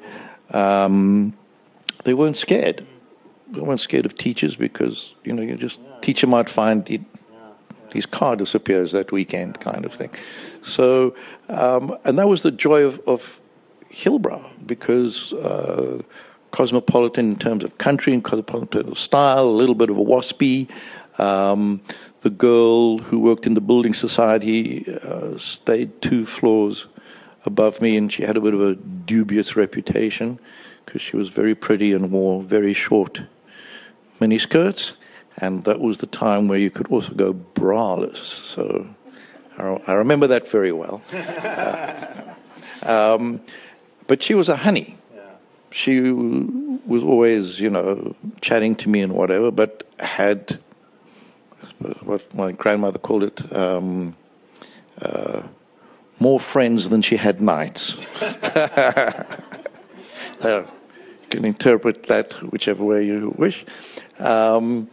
Um, 0.52 1.34
they 2.06 2.14
weren't 2.14 2.36
scared. 2.36 2.86
They 3.54 3.62
weren't 3.62 3.80
scared 3.80 4.06
of 4.06 4.16
teachers 4.16 4.56
because 4.58 5.14
you 5.24 5.34
know 5.34 5.42
you 5.42 5.58
just 5.58 5.78
teacher 6.04 6.28
might 6.28 6.50
find 6.56 6.88
it, 6.88 7.02
his 7.92 8.06
car 8.06 8.36
disappears 8.36 8.92
that 8.92 9.12
weekend, 9.12 9.60
kind 9.60 9.86
of 9.86 9.92
thing. 9.98 10.12
So, 10.76 11.16
um, 11.50 11.98
and 12.06 12.20
that 12.20 12.28
was 12.28 12.44
the 12.44 12.52
joy 12.52 12.82
of, 12.82 13.00
of 13.08 13.20
Hillbrow 14.06 14.68
because. 14.68 15.34
Uh, 15.34 16.04
cosmopolitan 16.52 17.34
in 17.34 17.38
terms 17.38 17.64
of 17.64 17.78
country 17.78 18.12
and 18.12 18.24
cosmopolitan 18.24 18.88
of 18.92 18.98
style, 18.98 19.44
a 19.44 19.56
little 19.56 19.76
bit 19.76 19.92
of 19.92 19.98
a 19.98 20.02
waspy. 20.02 20.68
Um, 21.20 21.82
the 22.24 22.30
girl 22.30 22.98
who 22.98 23.20
worked 23.20 23.46
in 23.46 23.54
the 23.54 23.62
building 23.62 23.94
society 23.94 24.86
uh, 25.04 25.38
stayed 25.62 26.02
two 26.02 26.26
floors 26.40 26.86
above 27.46 27.82
me, 27.82 27.98
and 27.98 28.12
she 28.12 28.24
had 28.24 28.38
a 28.38 28.42
bit 28.42 28.54
of 28.54 28.62
a 28.62 28.76
dubious 28.76 29.56
reputation 29.56 30.40
because 30.86 31.02
she 31.02 31.18
was 31.18 31.30
very 31.30 31.56
pretty 31.56 31.94
and 31.94 32.12
wore 32.12 32.44
very 32.44 32.74
short 32.74 33.20
miniskirts. 34.20 34.92
And 35.38 35.64
that 35.66 35.80
was 35.80 35.98
the 36.00 36.08
time 36.08 36.48
where 36.48 36.58
you 36.58 36.70
could 36.70 36.88
also 36.88 37.14
go 37.14 37.34
braless. 37.34 38.18
So 38.56 38.88
I, 39.58 39.78
I 39.88 39.94
remember 39.94 40.28
that 40.28 40.44
very 40.52 40.72
well. 40.72 41.02
Uh, 42.82 43.16
um, 43.16 43.42
but 44.08 44.24
she 44.24 44.34
was 44.34 44.48
a 44.48 44.56
honey 44.56 45.00
she 45.72 46.00
was 46.02 47.04
always, 47.04 47.60
you 47.60 47.70
know, 47.70 48.16
chatting 48.42 48.76
to 48.78 48.90
me 48.90 49.02
and 49.02 49.14
whatever, 49.14 49.52
but 49.52 49.84
had 50.00 50.60
what 52.04 52.22
my 52.34 52.52
grandmother 52.52 53.00
called 53.00 53.24
it 53.24 53.40
um, 53.52 54.16
uh, 55.02 55.42
more 56.20 56.40
friends 56.52 56.90
than 56.90 57.02
she 57.02 57.16
had 57.16 57.42
nights. 57.42 57.94
uh, 58.22 59.24
you 60.42 61.30
can 61.30 61.46
interpret 61.46 62.06
that 62.10 62.34
whichever 62.52 62.84
way 62.84 63.06
you 63.06 63.34
wish. 63.38 63.66
Um, 64.20 64.90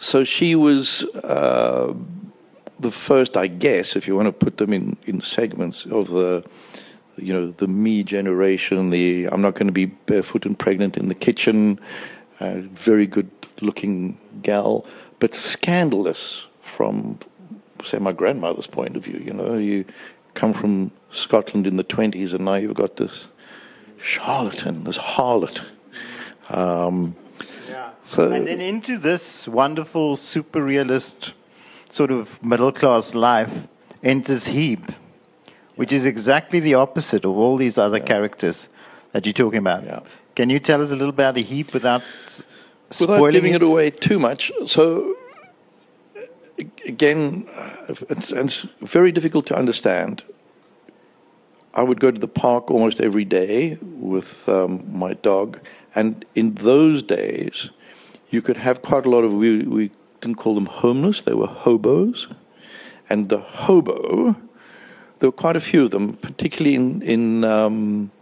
so 0.00 0.24
she 0.24 0.56
was 0.56 1.06
uh, 1.22 1.92
the 2.80 2.92
first, 3.06 3.36
I 3.36 3.46
guess, 3.46 3.92
if 3.94 4.08
you 4.08 4.16
want 4.16 4.26
to 4.26 4.44
put 4.44 4.56
them 4.56 4.72
in, 4.72 4.96
in 5.06 5.20
segments 5.20 5.86
of 5.90 6.06
the 6.08 6.42
you 7.16 7.32
know, 7.32 7.54
the 7.60 7.66
me 7.66 8.02
generation, 8.02 8.90
the 8.90 9.28
I'm 9.30 9.40
not 9.40 9.54
going 9.54 9.66
to 9.66 9.72
be 9.72 9.86
barefoot 9.86 10.46
and 10.46 10.58
pregnant 10.58 10.96
in 10.96 11.08
the 11.08 11.14
kitchen, 11.14 11.78
a 12.40 12.62
very 12.84 13.06
good 13.06 13.30
looking 13.60 14.18
gal, 14.42 14.84
but 15.24 15.30
scandalous 15.52 16.42
from, 16.76 17.18
say, 17.90 17.96
my 17.96 18.12
grandmother's 18.12 18.68
point 18.70 18.94
of 18.94 19.04
view. 19.04 19.18
You 19.24 19.32
know, 19.32 19.54
you 19.54 19.86
come 20.38 20.52
from 20.52 20.92
Scotland 21.24 21.66
in 21.66 21.78
the 21.78 21.82
20s, 21.82 22.34
and 22.34 22.44
now 22.44 22.56
you've 22.56 22.76
got 22.76 22.98
this 22.98 23.10
charlatan, 24.06 24.84
this 24.84 24.98
harlot. 24.98 25.58
Um, 26.50 27.16
yeah. 27.66 27.92
So, 28.14 28.32
and 28.32 28.46
then 28.46 28.60
into 28.60 28.98
this 28.98 29.22
wonderful, 29.48 30.16
super 30.16 30.62
realist 30.62 31.30
sort 31.90 32.10
of 32.10 32.26
middle 32.42 32.70
class 32.70 33.10
life 33.14 33.48
enters 34.02 34.42
Hebe, 34.42 34.94
which 35.76 35.90
is 35.90 36.04
exactly 36.04 36.60
the 36.60 36.74
opposite 36.74 37.24
of 37.24 37.30
all 37.30 37.56
these 37.56 37.78
other 37.78 37.96
yeah. 37.96 38.04
characters 38.04 38.66
that 39.14 39.24
you're 39.24 39.32
talking 39.32 39.60
about. 39.60 39.84
Yeah. 39.84 40.00
Can 40.36 40.50
you 40.50 40.60
tell 40.60 40.82
us 40.82 40.90
a 40.90 40.92
little 40.92 41.08
about 41.08 41.36
Hebe 41.36 41.72
without 41.72 42.02
without 43.00 43.30
giving 43.30 43.54
it? 43.54 43.56
it 43.56 43.62
away 43.62 43.90
too 43.90 44.18
much? 44.18 44.50
So 44.66 45.14
again, 46.86 47.46
it's, 47.88 48.26
it's, 48.30 48.66
very 48.92 49.12
difficult 49.12 49.46
to 49.46 49.56
understand. 49.56 50.22
I 51.74 51.82
would 51.82 52.00
go 52.00 52.10
to 52.10 52.18
the 52.18 52.28
park 52.28 52.70
almost 52.70 53.00
every 53.00 53.24
day 53.24 53.78
with 53.82 54.24
um, 54.46 54.84
my 54.92 55.14
dog, 55.14 55.58
and 55.94 56.24
in 56.34 56.56
those 56.62 57.02
days, 57.02 57.68
you 58.30 58.42
could 58.42 58.56
have 58.56 58.82
quite 58.82 59.06
a 59.06 59.10
lot 59.10 59.22
of 59.22 59.32
we, 59.32 59.66
we 59.66 59.92
didn't 60.20 60.36
call 60.36 60.54
them 60.54 60.66
homeless; 60.66 61.22
they 61.26 61.34
were 61.34 61.48
hobos, 61.48 62.28
and 63.08 63.28
the 63.28 63.38
hobo. 63.38 64.36
There 65.20 65.28
were 65.28 65.36
quite 65.36 65.56
a 65.56 65.60
few 65.60 65.84
of 65.84 65.90
them, 65.90 66.16
particularly 66.22 66.76
in 66.76 67.02
in 67.02 67.44
um, 67.44 68.12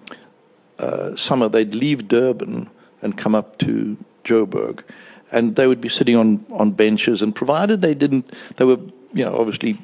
uh, 0.78 1.10
summer. 1.16 1.50
They'd 1.50 1.74
leave 1.74 2.08
Durban 2.08 2.70
and 3.02 3.18
come 3.18 3.34
up 3.34 3.58
to 3.58 3.98
Joburg, 4.24 4.82
and 5.30 5.56
they 5.56 5.66
would 5.66 5.80
be 5.80 5.88
sitting 5.88 6.16
on 6.16 6.44
on 6.50 6.72
benches, 6.72 7.22
and 7.22 7.34
provided 7.34 7.80
they 7.80 7.94
didn't, 7.94 8.32
they 8.58 8.64
were 8.64 8.78
you 9.12 9.24
know 9.24 9.36
obviously 9.36 9.78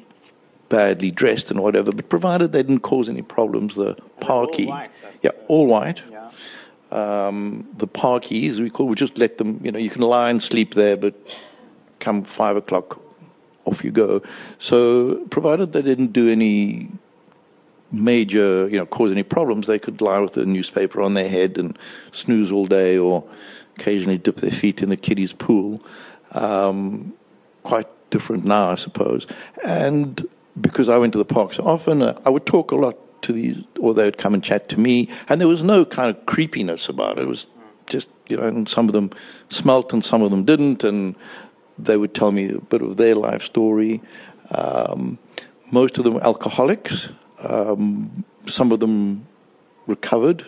badly 0.69 1.11
dressed 1.11 1.45
and 1.49 1.61
whatever, 1.61 1.91
but 1.91 2.09
provided 2.09 2.51
they 2.51 2.61
didn't 2.61 2.81
cause 2.81 3.09
any 3.09 3.21
problems, 3.21 3.75
the 3.75 3.95
parkie, 4.21 4.89
yeah, 5.21 5.31
all 5.47 5.67
white. 5.67 5.99
Yeah. 6.09 6.29
Um, 6.91 7.67
the 7.77 7.87
parkies 7.87 8.59
we 8.59 8.69
call, 8.69 8.87
we 8.87 8.95
just 8.95 9.17
let 9.17 9.37
them, 9.37 9.61
you 9.63 9.71
know, 9.71 9.77
you 9.77 9.91
can 9.91 10.01
lie 10.01 10.31
and 10.31 10.41
sleep 10.41 10.73
there, 10.75 10.97
but 10.97 11.13
come 11.99 12.25
five 12.37 12.55
o'clock, 12.55 12.99
off 13.65 13.83
you 13.83 13.91
go. 13.91 14.21
So, 14.59 15.25
provided 15.29 15.73
they 15.73 15.83
didn't 15.83 16.13
do 16.13 16.31
any 16.31 16.89
major, 17.91 18.67
you 18.69 18.77
know, 18.77 18.85
cause 18.85 19.11
any 19.11 19.23
problems, 19.23 19.67
they 19.67 19.79
could 19.79 20.01
lie 20.01 20.19
with 20.19 20.35
a 20.37 20.45
newspaper 20.45 21.01
on 21.01 21.13
their 21.13 21.29
head 21.29 21.57
and 21.57 21.77
snooze 22.23 22.51
all 22.51 22.67
day, 22.67 22.97
or 22.97 23.23
occasionally 23.79 24.17
dip 24.17 24.37
their 24.37 24.51
feet 24.61 24.79
in 24.79 24.89
the 24.89 24.97
kiddies' 24.97 25.33
pool. 25.39 25.81
Um, 26.31 27.13
quite 27.63 27.87
different 28.11 28.45
now, 28.45 28.71
I 28.71 28.75
suppose. 28.75 29.25
And 29.65 30.27
because 30.59 30.89
I 30.89 30.97
went 30.97 31.13
to 31.13 31.19
the 31.19 31.25
park 31.25 31.53
so 31.55 31.63
often, 31.63 32.01
uh, 32.01 32.19
I 32.25 32.29
would 32.29 32.45
talk 32.45 32.71
a 32.71 32.75
lot 32.75 32.95
to 33.23 33.33
these, 33.33 33.57
or 33.79 33.93
they 33.93 34.03
would 34.03 34.17
come 34.17 34.33
and 34.33 34.43
chat 34.43 34.69
to 34.69 34.77
me, 34.77 35.09
and 35.27 35.41
there 35.41 35.47
was 35.47 35.63
no 35.63 35.85
kind 35.85 36.15
of 36.15 36.25
creepiness 36.25 36.87
about 36.89 37.17
it. 37.17 37.23
It 37.23 37.27
was 37.27 37.45
just, 37.87 38.07
you 38.27 38.37
know, 38.37 38.43
and 38.43 38.67
some 38.67 38.87
of 38.87 38.93
them 38.93 39.11
smelt 39.49 39.91
and 39.91 40.03
some 40.03 40.21
of 40.21 40.31
them 40.31 40.45
didn't, 40.45 40.83
and 40.83 41.15
they 41.77 41.97
would 41.97 42.13
tell 42.13 42.31
me 42.31 42.49
a 42.49 42.61
bit 42.61 42.81
of 42.81 42.97
their 42.97 43.15
life 43.15 43.41
story. 43.41 44.01
Um, 44.51 45.17
most 45.71 45.97
of 45.97 46.03
them 46.03 46.15
were 46.15 46.23
alcoholics. 46.23 46.93
Um, 47.41 48.23
some 48.47 48.71
of 48.71 48.79
them 48.79 49.27
recovered, 49.87 50.43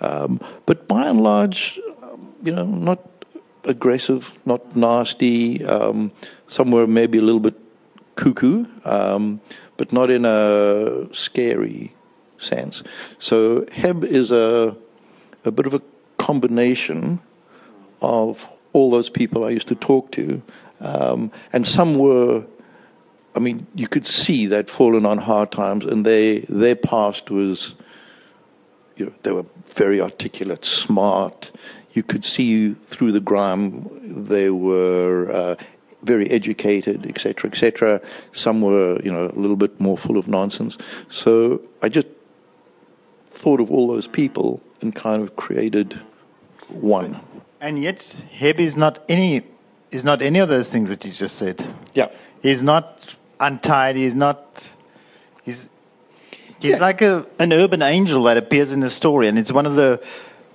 um, 0.00 0.40
but 0.66 0.86
by 0.86 1.08
and 1.08 1.20
large, 1.20 1.78
you 2.46 2.52
know, 2.52 2.64
not 2.64 3.00
aggressive, 3.64 4.22
not 4.44 4.76
nasty. 4.76 5.64
Um, 5.64 6.12
some 6.48 6.70
were 6.70 6.86
maybe 6.86 7.18
a 7.18 7.22
little 7.22 7.40
bit 7.40 7.54
cuckoo, 8.16 8.64
um, 8.84 9.40
but 9.76 9.92
not 9.92 10.10
in 10.10 10.24
a 10.24 11.06
scary 11.12 11.94
sense. 12.40 12.82
So 13.20 13.66
Heb 13.72 14.04
is 14.04 14.30
a 14.30 14.76
a 15.44 15.50
bit 15.50 15.66
of 15.66 15.74
a 15.74 15.80
combination 16.20 17.20
of 18.00 18.36
all 18.72 18.90
those 18.90 19.08
people 19.08 19.44
I 19.44 19.50
used 19.50 19.68
to 19.68 19.74
talk 19.74 20.12
to, 20.12 20.42
um, 20.80 21.30
and 21.52 21.66
some 21.66 21.98
were. 21.98 22.44
I 23.34 23.38
mean, 23.38 23.66
you 23.74 23.86
could 23.86 24.06
see 24.06 24.46
they'd 24.46 24.68
fallen 24.78 25.04
on 25.04 25.18
hard 25.18 25.52
times, 25.52 25.84
and 25.84 26.06
they 26.06 26.46
their 26.48 26.76
past 26.76 27.30
was. 27.30 27.74
You 28.96 29.06
know, 29.06 29.12
they 29.24 29.30
were 29.30 29.44
very 29.76 30.00
articulate, 30.00 30.64
smart. 30.86 31.44
You 31.96 32.02
could 32.02 32.24
see 32.24 32.76
through 32.96 33.12
the 33.12 33.20
grime. 33.20 34.26
They 34.28 34.50
were 34.50 35.32
uh, 35.32 35.54
very 36.02 36.30
educated, 36.30 37.06
etc., 37.06 37.50
etc. 37.50 38.00
Some 38.34 38.60
were, 38.60 39.00
you 39.02 39.10
know, 39.10 39.32
a 39.34 39.38
little 39.38 39.56
bit 39.56 39.80
more 39.80 39.96
full 40.06 40.18
of 40.18 40.28
nonsense. 40.28 40.76
So 41.24 41.62
I 41.82 41.88
just 41.88 42.06
thought 43.42 43.60
of 43.60 43.70
all 43.70 43.88
those 43.88 44.06
people 44.12 44.60
and 44.82 44.94
kind 44.94 45.26
of 45.26 45.36
created 45.36 45.94
one. 46.68 47.20
And 47.60 47.82
yet, 47.82 47.96
Heb 48.30 48.56
is 48.58 48.76
not 48.76 48.98
any 49.08 49.46
is 49.90 50.04
not 50.04 50.20
any 50.20 50.40
of 50.40 50.48
those 50.48 50.68
things 50.70 50.88
that 50.90 51.04
you 51.04 51.12
just 51.18 51.38
said. 51.38 51.56
Yeah, 51.94 52.08
he's 52.42 52.62
not 52.62 52.98
untied. 53.40 53.96
He's 53.96 54.14
not. 54.14 54.44
He's 55.44 55.56
he's 56.58 56.72
yeah. 56.72 56.76
like 56.76 57.00
a 57.00 57.24
an 57.38 57.52
urban 57.52 57.82
angel 57.82 58.24
that 58.24 58.36
appears 58.36 58.70
in 58.70 58.80
the 58.80 58.90
story, 58.90 59.28
and 59.28 59.38
it's 59.38 59.52
one 59.52 59.64
of 59.64 59.76
the 59.76 60.00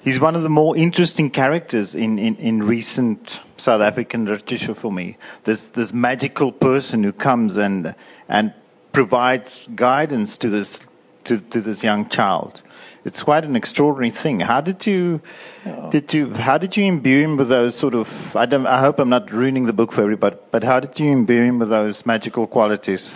he's 0.04 0.20
one 0.20 0.36
of 0.36 0.44
the 0.44 0.50
more 0.50 0.76
interesting 0.78 1.30
characters 1.30 1.96
in, 1.96 2.20
in, 2.20 2.36
in 2.38 2.64
recent 2.64 3.20
South 3.58 3.82
African 3.82 4.26
literature 4.26 4.76
for 4.82 4.92
me. 4.92 5.18
This 5.46 5.60
this 5.76 5.90
magical 5.94 6.52
person 6.52 7.04
who 7.04 7.12
comes 7.12 7.56
and 7.56 7.96
and 8.28 8.54
provides 8.94 9.50
guidance 9.76 10.38
to 10.42 10.50
this 10.50 10.80
to, 11.26 11.40
to 11.52 11.62
this 11.62 11.84
young 11.84 12.10
child. 12.10 12.62
It's 13.04 13.24
quite 13.24 13.44
an 13.44 13.56
extraordinary 13.56 14.14
thing. 14.22 14.40
How 14.40 14.62
did 14.62 14.86
you 14.86 15.22
oh. 15.66 15.90
did 15.92 16.12
you 16.14 16.34
how 16.34 16.58
did 16.58 16.76
you 16.76 16.86
imbue 16.86 17.24
him 17.24 17.38
with 17.38 17.50
those 17.50 17.80
sort 17.80 17.96
of 17.96 18.06
I 18.36 18.46
don't 18.46 18.68
I 18.68 18.82
hope 18.82 19.00
I'm 19.00 19.10
not 19.10 19.32
ruining 19.32 19.66
the 19.66 19.74
book 19.74 19.92
for 19.92 20.02
everybody, 20.02 20.38
but 20.52 20.64
how 20.64 20.80
did 20.80 20.92
you 20.96 21.12
imbue 21.12 21.44
him 21.44 21.60
with 21.60 21.70
those 21.70 22.02
magical 22.06 22.48
qualities? 22.48 23.14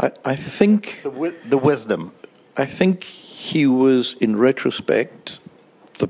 I, 0.00 0.12
I 0.24 0.36
think 0.58 0.86
the, 1.02 1.34
the 1.50 1.58
wisdom. 1.58 2.12
I 2.56 2.66
think 2.78 3.02
he 3.38 3.66
was, 3.66 4.16
in 4.20 4.36
retrospect, 4.36 5.30
the 6.00 6.08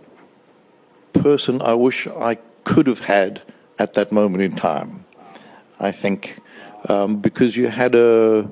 person 1.22 1.60
I 1.60 1.74
wish 1.74 2.06
I 2.06 2.38
could 2.64 2.86
have 2.86 2.98
had 2.98 3.42
at 3.78 3.94
that 3.94 4.12
moment 4.12 4.42
in 4.42 4.56
time. 4.56 5.04
I 5.78 5.92
think 5.92 6.26
um, 6.88 7.20
because 7.20 7.56
you 7.56 7.68
had 7.68 7.94
a, 7.94 8.48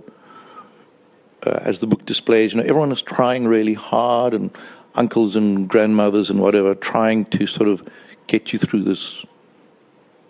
uh, 1.45 1.59
as 1.65 1.81
the 1.81 1.87
book 1.87 2.05
displays, 2.07 2.53
you 2.53 2.59
know, 2.59 2.65
everyone 2.65 2.93
is 2.93 3.03
trying 3.07 3.47
really 3.47 3.75
hard, 3.75 4.35
and 4.35 4.51
uncles 4.95 5.37
and 5.37 5.69
grandmothers 5.69 6.31
and 6.31 6.41
whatever, 6.41 6.75
trying 6.75 7.25
to 7.33 7.47
sort 7.47 7.69
of 7.69 7.81
get 8.29 8.53
you 8.53 8.59
through 8.59 8.85
this 8.85 9.25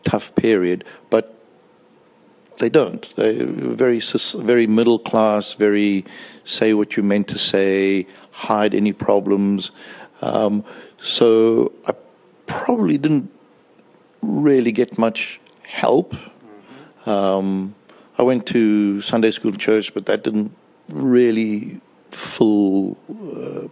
tough 0.09 0.23
period, 0.37 0.85
but 1.11 1.33
they 2.61 2.69
don't. 2.69 3.05
They're 3.17 3.75
very, 3.77 4.03
very 4.37 4.67
middle 4.67 4.99
class, 4.99 5.55
very 5.59 6.05
say 6.47 6.73
what 6.75 6.97
you 6.97 7.03
meant 7.03 7.29
to 7.29 7.39
say, 7.39 8.07
hide 8.37 8.74
any 8.74 8.93
problems. 8.93 9.70
Um, 10.20 10.64
so 11.18 11.72
I 11.87 11.95
probably 12.47 12.99
didn't 12.99 13.30
really 14.22 14.72
get 14.72 14.99
much 14.99 15.41
help. 15.62 16.12
Mm-hmm. 16.12 17.11
Um, 17.11 17.74
I 18.18 18.22
went 18.22 18.47
to 18.53 19.03
Sunday 19.03 19.30
school 19.30 19.53
and 19.53 19.61
church, 19.61 19.91
but 19.95 20.07
that 20.07 20.22
didn't 20.22 20.53
really 20.89 21.80
fill 22.37 22.97
uh, 23.11 23.68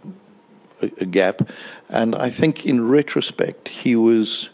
a, 0.81 1.01
a 1.01 1.05
gap. 1.05 1.41
And 1.89 2.15
I 2.15 2.31
think 2.37 2.65
in 2.65 2.87
retrospect, 2.87 3.67
he 3.67 3.95
was. 3.95 4.49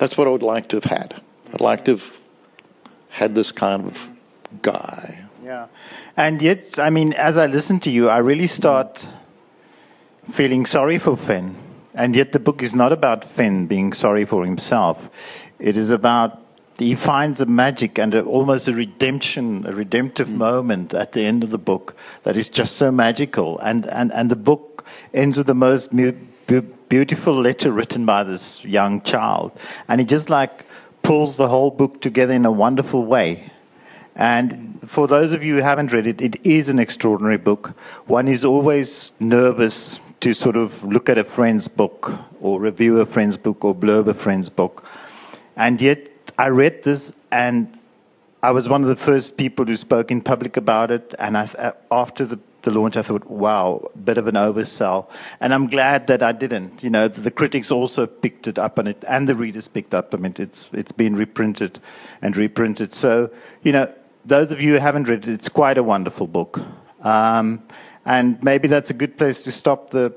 That's 0.00 0.16
what 0.16 0.28
I 0.28 0.30
would 0.30 0.42
like 0.42 0.68
to 0.68 0.76
have 0.76 0.84
had. 0.84 1.22
I'd 1.52 1.60
like 1.60 1.84
to 1.86 1.96
have 1.96 2.06
had 3.10 3.34
this 3.34 3.52
kind 3.58 3.86
of 3.86 3.94
guy. 4.62 5.28
Yeah. 5.42 5.66
And 6.18 6.42
yet, 6.42 6.64
I 6.78 6.90
mean, 6.90 7.12
as 7.12 7.36
I 7.36 7.46
listen 7.46 7.78
to 7.82 7.90
you, 7.90 8.08
I 8.08 8.18
really 8.18 8.48
start 8.48 8.98
feeling 10.36 10.64
sorry 10.64 10.98
for 10.98 11.16
Fenn. 11.16 11.56
And 11.94 12.12
yet, 12.12 12.32
the 12.32 12.40
book 12.40 12.60
is 12.60 12.74
not 12.74 12.92
about 12.92 13.24
Fenn 13.36 13.68
being 13.68 13.92
sorry 13.92 14.26
for 14.26 14.44
himself. 14.44 14.96
It 15.60 15.76
is 15.76 15.90
about 15.92 16.40
he 16.76 16.96
finds 16.96 17.38
a 17.38 17.46
magic 17.46 17.98
and 17.98 18.14
a, 18.14 18.22
almost 18.22 18.66
a 18.66 18.72
redemption, 18.72 19.64
a 19.64 19.72
redemptive 19.72 20.26
mm. 20.26 20.38
moment 20.38 20.92
at 20.92 21.12
the 21.12 21.24
end 21.24 21.44
of 21.44 21.50
the 21.50 21.58
book 21.58 21.94
that 22.24 22.36
is 22.36 22.50
just 22.52 22.76
so 22.80 22.90
magical. 22.90 23.60
And, 23.60 23.84
and, 23.86 24.10
and 24.10 24.28
the 24.28 24.34
book 24.34 24.84
ends 25.14 25.36
with 25.36 25.46
the 25.46 25.54
most 25.54 25.92
mu- 25.92 26.18
beautiful 26.90 27.40
letter 27.40 27.70
written 27.70 28.06
by 28.06 28.24
this 28.24 28.58
young 28.62 29.02
child. 29.04 29.52
And 29.86 30.00
he 30.00 30.06
just 30.06 30.28
like 30.28 30.50
pulls 31.04 31.36
the 31.36 31.48
whole 31.48 31.70
book 31.70 32.02
together 32.02 32.32
in 32.32 32.44
a 32.44 32.50
wonderful 32.50 33.06
way. 33.06 33.52
And 34.18 34.80
for 34.94 35.06
those 35.06 35.32
of 35.32 35.44
you 35.44 35.54
who 35.54 35.62
haven't 35.62 35.92
read 35.92 36.06
it, 36.06 36.20
it 36.20 36.36
is 36.44 36.68
an 36.68 36.80
extraordinary 36.80 37.38
book. 37.38 37.68
One 38.08 38.26
is 38.26 38.44
always 38.44 39.12
nervous 39.20 39.98
to 40.22 40.34
sort 40.34 40.56
of 40.56 40.72
look 40.82 41.08
at 41.08 41.18
a 41.18 41.24
friend's 41.36 41.68
book 41.68 42.08
or 42.40 42.60
review 42.60 42.98
a 42.98 43.06
friend's 43.06 43.38
book 43.38 43.64
or 43.64 43.76
blurb 43.76 44.08
a 44.08 44.22
friend's 44.22 44.50
book. 44.50 44.82
And 45.56 45.80
yet, 45.80 45.98
I 46.36 46.48
read 46.48 46.80
this 46.84 47.00
and 47.30 47.78
I 48.42 48.50
was 48.52 48.68
one 48.68 48.84
of 48.84 48.96
the 48.96 49.04
first 49.04 49.36
people 49.36 49.64
who 49.64 49.76
spoke 49.76 50.10
in 50.10 50.20
public 50.20 50.56
about 50.56 50.90
it. 50.90 51.14
And 51.18 51.36
I, 51.36 51.72
after 51.90 52.26
the, 52.26 52.40
the 52.64 52.70
launch, 52.70 52.96
I 52.96 53.02
thought, 53.02 53.28
wow, 53.28 53.88
bit 54.04 54.18
of 54.18 54.26
an 54.26 54.34
oversell. 54.34 55.06
And 55.40 55.54
I'm 55.54 55.68
glad 55.68 56.06
that 56.08 56.22
I 56.22 56.32
didn't. 56.32 56.82
You 56.82 56.90
know, 56.90 57.08
the 57.08 57.30
critics 57.30 57.70
also 57.70 58.06
picked 58.06 58.46
it 58.46 58.58
up 58.58 58.78
on 58.78 58.86
it, 58.86 59.04
and 59.08 59.28
the 59.28 59.34
readers 59.34 59.68
picked 59.72 59.94
up 59.94 60.14
on 60.14 60.24
it. 60.24 60.38
It's, 60.38 60.58
it's 60.72 60.92
been 60.92 61.16
reprinted 61.16 61.80
and 62.22 62.36
reprinted. 62.36 62.94
So, 62.94 63.30
you 63.62 63.72
know, 63.72 63.92
those 64.28 64.50
of 64.50 64.60
you 64.60 64.74
who 64.74 64.80
haven't 64.80 65.04
read 65.08 65.24
it, 65.24 65.30
it's 65.30 65.48
quite 65.48 65.78
a 65.78 65.82
wonderful 65.82 66.26
book. 66.26 66.58
Um, 67.02 67.62
and 68.04 68.42
maybe 68.42 68.68
that's 68.68 68.90
a 68.90 68.94
good 68.94 69.16
place 69.16 69.38
to 69.44 69.52
stop 69.52 69.90
the, 69.90 70.14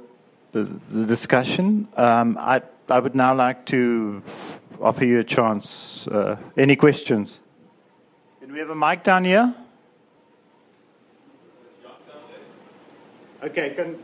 the, 0.54 0.80
the 0.94 1.06
discussion. 1.06 1.88
Um, 1.98 2.38
I, 2.40 2.62
I 2.90 3.00
would 3.00 3.16
now 3.16 3.36
like 3.36 3.66
to 3.68 4.22
offer 4.82 5.04
you 5.04 5.20
a 5.20 5.24
chance. 5.24 6.08
Uh, 6.12 6.36
any 6.58 6.76
questions? 6.76 7.40
Can 8.40 8.52
we 8.52 8.60
have 8.60 8.70
a 8.70 8.76
mic 8.76 9.04
down 9.04 9.24
here? 9.24 9.54
Okay, 13.44 13.74
can, 13.76 13.98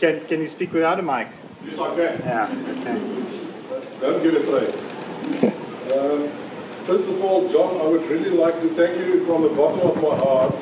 can, 0.00 0.26
can 0.26 0.40
you 0.40 0.48
speak 0.48 0.72
without 0.72 0.98
a 0.98 1.02
mic? 1.02 1.28
Yes, 1.64 1.78
I 1.78 1.94
can. 1.94 2.20
Yeah, 2.26 2.48
okay. 2.72 4.00
Don't 4.00 4.22
get 4.22 4.34
afraid. 4.34 4.74
um, 5.94 6.53
first 6.86 7.08
of 7.08 7.16
all, 7.24 7.48
John, 7.48 7.80
I 7.80 7.86
would 7.88 8.04
really 8.10 8.30
like 8.30 8.60
to 8.60 8.68
thank 8.76 9.00
you 9.00 9.24
from 9.24 9.42
the 9.42 9.52
bottom 9.56 9.80
of 9.80 9.96
my 9.96 10.16
heart 10.20 10.52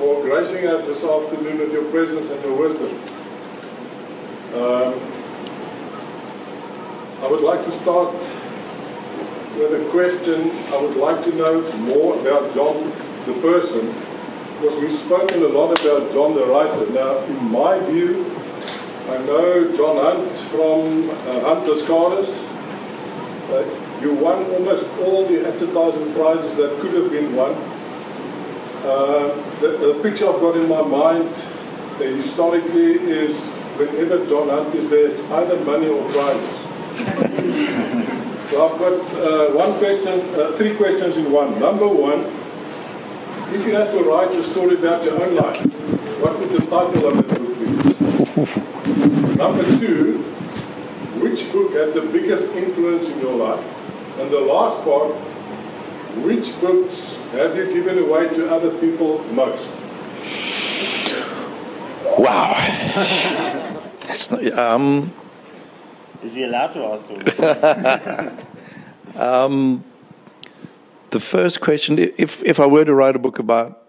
for 0.00 0.24
gracing 0.24 0.64
us 0.64 0.80
this 0.88 1.04
afternoon 1.04 1.60
with 1.60 1.72
your 1.72 1.90
presence 1.92 2.28
and 2.32 2.40
your 2.40 2.56
wisdom. 2.56 2.92
Um, 4.54 4.92
I 7.20 7.26
would 7.28 7.44
like 7.44 7.64
to 7.68 7.72
start 7.84 8.16
with 9.60 9.76
a 9.76 9.84
question. 9.92 10.50
I 10.72 10.76
would 10.80 10.96
like 10.96 11.24
to 11.24 11.32
know 11.36 11.60
more 11.84 12.20
about 12.20 12.54
John 12.54 12.88
the 13.28 13.40
person, 13.40 13.92
because 14.60 14.76
we've 14.80 15.00
spoken 15.08 15.40
a 15.42 15.52
lot 15.52 15.72
about 15.80 16.12
John 16.12 16.36
the 16.36 16.44
writer. 16.48 16.84
Now, 16.92 17.24
in 17.24 17.40
my 17.48 17.80
view, 17.88 18.28
I 19.08 19.20
know 19.24 19.72
John 19.76 19.96
Hunt 20.00 20.28
from 20.52 21.08
uh, 21.08 21.40
Hunt 21.44 21.64
Lascaris. 21.68 22.43
You 24.02 24.14
won 24.18 24.44
almost 24.52 24.84
all 25.00 25.28
the 25.28 25.46
advertising 25.46 26.14
prizes 26.14 26.56
that 26.58 26.80
could 26.82 26.94
have 26.94 27.10
been 27.10 27.36
won. 27.36 27.54
Uh, 28.84 29.32
the, 29.64 29.68
the, 29.80 29.92
picture 30.04 30.28
I've 30.28 30.44
got 30.44 30.60
in 30.60 30.68
my 30.68 30.84
mind 30.84 31.32
uh, 31.32 32.04
historically 32.04 33.00
is 33.00 33.32
whenever 33.80 34.20
John 34.28 34.52
Hunt 34.52 34.76
is 34.76 34.90
there, 34.92 35.08
it's 35.08 35.24
either 35.24 35.56
money 35.64 35.88
or 35.88 36.04
prizes. 36.12 36.52
so 38.52 38.54
I've 38.60 38.76
got 38.76 38.92
uh, 38.92 39.56
one 39.56 39.80
question, 39.80 40.20
uh, 40.36 40.60
three 40.60 40.76
questions 40.76 41.16
in 41.16 41.32
one. 41.32 41.56
Number 41.56 41.88
one, 41.88 42.28
if 43.56 43.64
you 43.64 43.72
had 43.72 43.88
to 43.96 44.04
write 44.04 44.36
a 44.36 44.50
story 44.52 44.76
about 44.76 45.00
your 45.04 45.16
own 45.16 45.32
life, 45.32 45.64
what 46.20 46.38
would 46.40 46.52
the 46.52 46.60
title 46.68 47.08
of 47.08 47.24
it 47.24 47.28
be? 47.30 47.44
Number 49.40 49.64
two, 49.80 50.20
which 51.20 51.38
book 51.52 51.72
had 51.72 51.94
the 51.94 52.08
biggest 52.12 52.44
influence 52.54 53.06
in 53.06 53.20
your 53.20 53.36
life? 53.36 53.64
And 54.18 54.30
the 54.32 54.38
last 54.38 54.84
part, 54.84 55.10
which 56.24 56.46
books 56.60 56.94
have 57.32 57.56
you 57.56 57.74
given 57.74 57.98
away 57.98 58.28
to 58.36 58.46
other 58.48 58.78
people 58.80 59.22
most? 59.32 59.66
Wow. 62.18 62.54
not, 64.30 64.58
um, 64.58 65.12
Is 66.22 66.32
he 66.32 66.44
allowed 66.44 66.72
to 66.74 66.80
ask 66.84 67.08
um, 69.18 69.84
the 71.10 71.20
first 71.32 71.60
question, 71.60 71.98
if, 71.98 72.30
if 72.40 72.58
I 72.58 72.66
were 72.66 72.84
to 72.84 72.94
write 72.94 73.16
a 73.16 73.18
book 73.18 73.38
about 73.38 73.82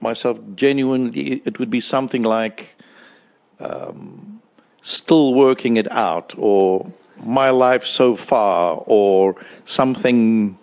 myself, 0.00 0.38
genuinely, 0.54 1.42
it 1.44 1.58
would 1.58 1.70
be 1.70 1.80
something 1.80 2.22
like 2.22 2.60
um, 3.60 4.37
Still 4.82 5.34
Working 5.34 5.76
It 5.76 5.90
Out 5.90 6.34
or 6.38 6.92
My 7.24 7.50
Life 7.50 7.82
So 7.84 8.16
Far 8.28 8.82
or 8.86 9.34
something 9.66 10.58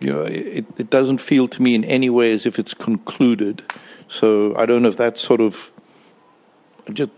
you 0.00 0.12
know, 0.12 0.24
it, 0.24 0.64
it 0.78 0.90
doesn't 0.90 1.20
feel 1.28 1.48
to 1.48 1.62
me 1.62 1.74
in 1.74 1.84
any 1.84 2.10
way 2.10 2.32
as 2.32 2.46
if 2.46 2.58
it's 2.58 2.74
concluded. 2.74 3.62
So 4.20 4.54
I 4.56 4.66
don't 4.66 4.82
know 4.82 4.88
if 4.88 4.98
that's 4.98 5.26
sort 5.26 5.40
of 5.40 5.54
just 6.92 7.10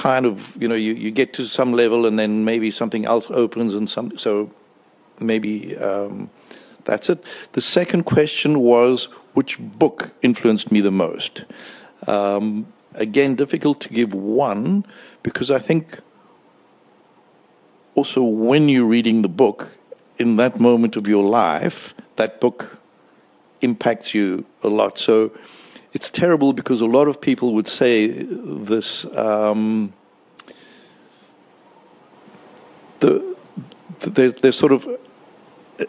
kind 0.00 0.26
of, 0.26 0.38
you 0.56 0.68
know, 0.68 0.74
you, 0.74 0.92
you 0.94 1.10
get 1.10 1.34
to 1.34 1.46
some 1.46 1.72
level 1.72 2.06
and 2.06 2.18
then 2.18 2.44
maybe 2.44 2.70
something 2.70 3.04
else 3.04 3.24
opens 3.28 3.74
and 3.74 3.88
some, 3.88 4.12
so 4.18 4.50
maybe 5.20 5.76
um, 5.76 6.30
that's 6.86 7.08
it. 7.08 7.20
The 7.54 7.60
second 7.60 8.04
question 8.04 8.60
was 8.60 9.08
which 9.34 9.58
book 9.58 10.04
influenced 10.22 10.70
me 10.70 10.80
the 10.80 10.90
most? 10.90 11.42
Um, 12.06 12.72
again, 12.94 13.36
difficult 13.36 13.80
to 13.80 13.88
give 13.88 14.12
one 14.12 14.84
because 15.22 15.50
I 15.50 15.64
think 15.64 15.86
also 17.94 18.22
when 18.22 18.68
you're 18.68 18.86
reading 18.86 19.22
the 19.22 19.28
book, 19.28 19.68
in 20.18 20.36
that 20.36 20.60
moment 20.60 20.96
of 20.96 21.06
your 21.06 21.24
life, 21.24 21.72
that 22.18 22.40
book 22.40 22.64
impacts 23.60 24.10
you 24.12 24.44
a 24.62 24.68
lot. 24.68 24.92
So 24.96 25.30
it's 25.92 26.10
terrible 26.14 26.52
because 26.52 26.80
a 26.80 26.86
lot 26.86 27.08
of 27.08 27.20
people 27.20 27.54
would 27.54 27.66
say 27.66 28.08
this. 28.08 29.06
Um, 29.16 29.92
the, 33.00 33.36
there's, 34.14 34.34
there's 34.42 34.58
sort 34.58 34.72
of 34.72 34.82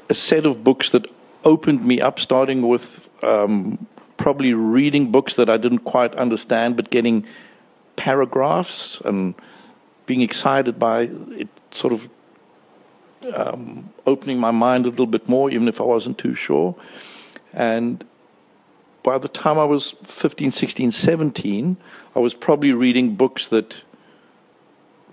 a 0.10 0.14
set 0.14 0.46
of 0.46 0.64
books 0.64 0.90
that 0.94 1.08
opened 1.44 1.86
me 1.86 2.02
up, 2.02 2.18
starting 2.18 2.68
with 2.68 2.82
um, 3.22 3.88
probably 4.18 4.54
reading 4.54 5.12
books 5.12 5.34
that 5.38 5.50
I 5.50 5.58
didn't 5.58 5.80
quite 5.80 6.14
understand, 6.16 6.76
but 6.76 6.90
getting 6.90 7.26
paragraphs 7.98 8.98
and 9.04 9.36
being 10.06 10.22
excited 10.22 10.80
by 10.80 11.08
it, 11.10 11.50
sort 11.74 11.94
of 11.94 12.00
um, 13.36 13.90
opening 14.06 14.40
my 14.40 14.52
mind 14.52 14.86
a 14.86 14.90
little 14.90 15.08
bit 15.08 15.28
more, 15.28 15.50
even 15.50 15.68
if 15.68 15.76
I 15.80 15.84
wasn't 15.84 16.18
too 16.18 16.36
sure. 16.36 16.76
And 17.54 18.04
by 19.04 19.18
the 19.18 19.28
time 19.28 19.58
I 19.58 19.66
was 19.66 19.96
15, 20.22 20.52
16, 20.52 20.92
17, 20.92 21.78
I 22.16 22.20
was 22.20 22.34
probably 22.34 22.72
reading 22.72 23.16
books 23.16 23.48
that 23.52 23.74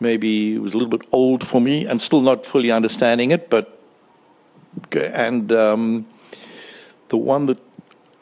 maybe 0.01 0.59
was 0.59 0.73
a 0.73 0.77
little 0.77 0.91
bit 0.91 1.07
old 1.13 1.45
for 1.51 1.61
me 1.61 1.87
and 1.87 2.01
still 2.01 2.23
not 2.23 2.45
fully 2.51 2.71
understanding 2.71 3.31
it, 3.31 3.49
but 3.49 3.79
and 4.91 5.53
um, 5.53 6.07
the 7.11 7.17
one 7.17 7.47
that 7.47 7.59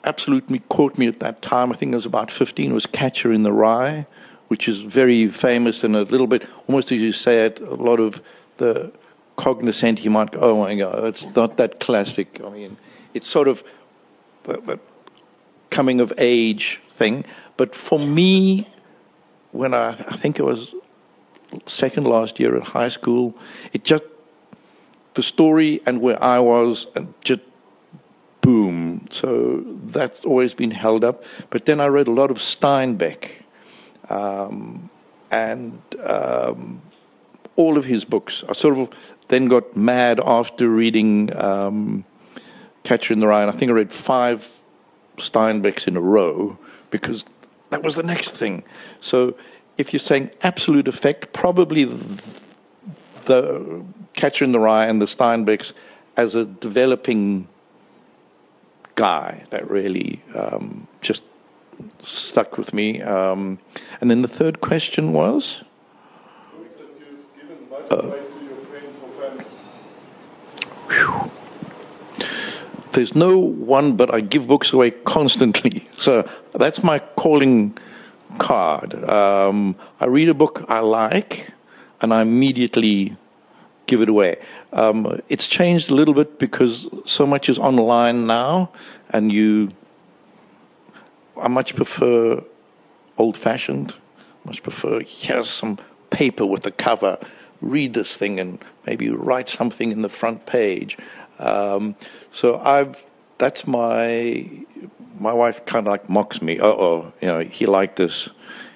absolutely 0.05 0.61
caught 0.71 0.99
me 0.99 1.09
at 1.09 1.21
that 1.21 1.43
time, 1.43 1.73
I 1.73 1.79
think 1.79 1.93
I 1.93 1.97
was 1.97 2.07
about 2.07 2.31
15, 2.39 2.73
was 2.73 2.87
Catcher 2.93 3.33
in 3.33 3.43
the 3.43 3.53
Rye, 3.53 4.07
which 4.49 4.69
is 4.69 4.93
very 4.93 5.31
famous 5.41 5.81
and 5.83 5.95
a 5.95 6.03
little 6.03 6.27
bit, 6.27 6.43
almost 6.69 6.91
as 6.93 7.01
you 7.01 7.13
say 7.13 7.47
it, 7.47 7.61
a 7.61 7.75
lot 7.75 8.01
of 8.01 8.15
the 8.59 8.93
you 10.03 10.11
might 10.11 10.33
go, 10.33 10.39
oh 10.41 10.59
my 10.59 10.77
God, 10.77 11.05
it's 11.05 11.25
not 11.35 11.57
that 11.57 11.81
classic. 11.81 12.41
I 12.45 12.51
mean, 12.51 12.77
it's 13.15 13.33
sort 13.33 13.49
of 13.49 13.59
a, 14.47 14.79
coming 15.75 16.01
of 16.01 16.13
age 16.19 16.79
thing. 16.99 17.25
But 17.57 17.71
for 17.89 17.99
me, 17.99 18.69
when 19.53 19.73
I, 19.73 19.93
I 19.93 20.19
think 20.21 20.39
it 20.39 20.43
was 20.43 20.69
second 21.67 22.07
last 22.07 22.39
year 22.39 22.57
at 22.57 22.63
high 22.63 22.91
school, 22.91 23.35
it 23.73 23.85
just, 23.85 24.05
the 25.17 25.23
story 25.23 25.81
and 25.87 26.01
where 26.01 26.23
I 26.23 26.39
was, 26.39 26.87
and 26.95 27.15
just 27.25 27.41
boom. 28.43 29.09
So 29.21 29.63
that's 29.95 30.19
always 30.25 30.55
been 30.55 30.71
held 30.71 31.05
up. 31.05 31.23
But 31.51 31.67
then 31.67 31.81
I 31.81 31.87
read 31.87 32.09
a 32.09 32.13
lot 32.13 32.31
of 32.31 32.39
Steinbeck. 32.39 33.27
Um, 34.09 34.91
and 35.31 35.81
um, 36.05 36.83
all 37.57 37.79
of 37.79 37.85
his 37.85 38.05
books. 38.05 38.43
I 38.49 38.55
sort 38.55 38.79
of 38.79 38.89
then 39.29 39.49
got 39.49 39.77
mad 39.77 40.19
after 40.25 40.69
reading 40.69 41.31
um, 41.37 42.05
Catcher 42.85 43.13
in 43.13 43.21
the 43.21 43.27
Rye. 43.27 43.43
And 43.43 43.55
I 43.55 43.59
think 43.59 43.71
I 43.71 43.75
read 43.75 43.91
five 44.07 44.39
Steinbecks 45.19 45.87
in 45.87 45.97
a 45.97 46.01
row 46.01 46.59
because 46.91 47.25
that 47.71 47.83
was 47.83 47.95
the 47.95 48.03
next 48.03 48.33
thing. 48.39 48.65
So 49.03 49.35
if 49.79 49.93
you're 49.93 50.01
saying 50.01 50.31
absolute 50.43 50.89
effect, 50.89 51.33
probably 51.33 51.85
the 53.29 53.85
Catcher 54.17 54.45
in 54.45 54.53
the 54.53 54.59
Rye 54.59 54.87
and 54.87 55.01
the 55.01 55.07
Steinbecks 55.07 55.73
as 56.17 56.35
a 56.35 56.45
developing 56.45 57.47
guy 59.01 59.47
that 59.51 59.71
really 59.71 60.23
um, 60.37 60.87
just 61.01 61.23
stuck 62.29 62.59
with 62.59 62.75
me. 62.75 63.01
Um, 63.01 63.59
and 64.01 64.11
then 64.11 64.21
the 64.21 64.29
third 64.29 64.61
question 64.61 65.15
was? 65.15 65.57
Uh, 67.91 68.11
there's 72.95 73.13
no 73.15 73.39
one, 73.39 73.97
but 73.97 74.13
I 74.13 74.21
give 74.21 74.47
books 74.47 74.71
away 74.73 74.93
constantly. 75.07 75.89
So 76.01 76.23
that's 76.59 76.81
my 76.83 76.99
calling 77.19 77.77
card. 78.41 78.95
Um, 78.95 79.77
I 80.01 80.07
read 80.07 80.31
a 80.31 80.35
book 80.35 80.61
I 80.67 80.81
like, 80.81 81.53
and 82.01 82.15
I 82.15 82.23
immediately 82.23 83.19
give 83.91 84.01
it 84.01 84.09
away. 84.09 84.39
Um, 84.73 85.21
it's 85.29 85.49
changed 85.49 85.91
a 85.91 85.95
little 85.95 86.15
bit 86.15 86.39
because 86.39 86.87
so 87.07 87.27
much 87.27 87.49
is 87.49 87.59
online 87.59 88.27
now, 88.27 88.73
and 89.11 89.31
you. 89.31 89.71
I 91.41 91.49
much 91.49 91.73
prefer 91.75 92.43
old-fashioned. 93.17 93.93
Much 94.45 94.63
prefer 94.63 95.01
here's 95.07 95.51
some 95.61 95.79
paper 96.11 96.47
with 96.47 96.65
a 96.67 96.71
cover. 96.71 97.19
Read 97.61 97.95
this 97.95 98.15
thing 98.19 98.41
and 98.41 98.59
maybe 98.87 99.11
write 99.11 99.49
something 99.49 99.91
in 99.91 100.03
the 100.03 100.09
front 100.09 100.47
page. 100.47 100.97
Um, 101.39 101.97
so 102.41 102.57
I've 102.57 102.95
that's 103.39 103.63
my 103.67 104.47
my 105.19 105.33
wife 105.33 105.57
kind 105.71 105.87
of 105.87 105.91
like 105.91 106.09
mocks 106.09 106.41
me. 106.41 106.59
oh, 106.63 107.13
you 107.21 107.29
know, 107.29 107.41
he 107.41 107.67
liked 107.67 107.99
this. 107.99 108.29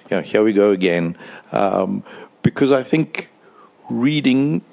You 0.09 0.17
know, 0.17 0.23
here 0.23 0.43
we 0.43 0.53
go 0.53 0.71
again. 0.71 1.17
Um, 1.51 2.03
because 2.43 2.71
I 2.71 2.87
think 2.87 3.27
reading 3.89 4.63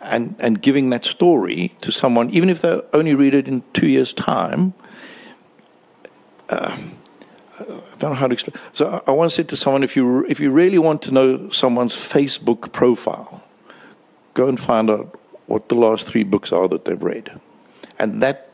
and 0.00 0.36
and 0.38 0.62
giving 0.62 0.90
that 0.90 1.04
story 1.04 1.76
to 1.82 1.90
someone, 1.92 2.30
even 2.30 2.48
if 2.48 2.62
they 2.62 2.76
only 2.92 3.14
read 3.14 3.34
it 3.34 3.46
in 3.46 3.62
two 3.78 3.86
years' 3.86 4.14
time. 4.14 4.74
Uh, 6.48 6.76
I 7.58 7.98
don't 7.98 8.10
know 8.10 8.14
how 8.14 8.26
to 8.26 8.34
explain. 8.34 8.54
So 8.74 9.02
I, 9.06 9.10
to 9.10 9.30
say 9.30 9.42
to 9.44 9.56
someone, 9.56 9.82
if 9.82 9.96
you 9.96 10.24
if 10.26 10.38
you 10.38 10.50
really 10.50 10.78
want 10.78 11.02
to 11.02 11.10
know 11.10 11.48
someone's 11.52 11.96
Facebook 12.14 12.72
profile, 12.72 13.42
go 14.34 14.48
and 14.48 14.58
find 14.58 14.90
out 14.90 15.18
what 15.46 15.68
the 15.68 15.74
last 15.74 16.04
three 16.12 16.24
books 16.24 16.52
are 16.52 16.68
that 16.68 16.84
they've 16.84 17.02
read, 17.02 17.30
and 17.98 18.22
that. 18.22 18.50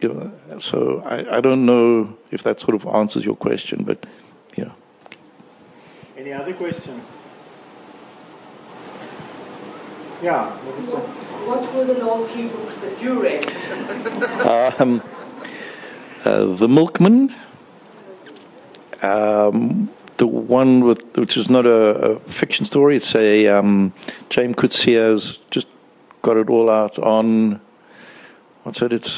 You 0.00 0.08
know, 0.08 0.32
so 0.72 1.00
I, 1.04 1.36
I 1.36 1.40
don't 1.40 1.64
know 1.64 2.16
if 2.32 2.42
that 2.42 2.58
sort 2.58 2.74
of 2.74 2.92
answers 2.92 3.24
your 3.24 3.36
question, 3.36 3.84
but 3.86 4.04
yeah. 4.56 4.72
Any 6.18 6.32
other 6.32 6.54
questions? 6.54 7.04
Yeah. 10.22 10.56
What, 10.86 11.02
what 11.48 11.74
were 11.74 11.84
the 11.84 11.94
last 11.94 12.32
three 12.32 12.46
books 12.46 12.76
that 12.80 13.02
you 13.02 13.20
read? 13.20 13.42
um, 14.78 15.00
uh, 16.24 16.60
the 16.60 16.68
Milkman, 16.68 17.34
um, 19.02 19.90
the 20.20 20.26
one 20.28 20.84
with 20.84 20.98
which 21.16 21.36
is 21.36 21.48
not 21.50 21.66
a, 21.66 22.18
a 22.18 22.38
fiction 22.38 22.66
story. 22.66 22.98
It's 22.98 23.12
a 23.16 23.48
um, 23.58 23.92
J.M. 24.30 24.54
Coetzee 24.54 25.20
just 25.50 25.66
got 26.22 26.36
it 26.36 26.48
all 26.48 26.70
out 26.70 26.96
on 27.00 27.60
what's 28.62 28.80
it? 28.80 28.92
It's 28.92 29.12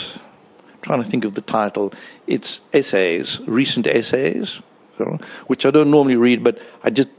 trying 0.84 1.04
to 1.04 1.10
think 1.10 1.26
of 1.26 1.34
the 1.34 1.42
title. 1.42 1.92
It's 2.26 2.60
essays, 2.72 3.40
recent 3.46 3.86
essays, 3.86 4.50
so, 4.96 5.18
which 5.48 5.66
I 5.66 5.70
don't 5.70 5.90
normally 5.90 6.16
read, 6.16 6.42
but 6.42 6.56
I 6.82 6.88
just 6.88 7.10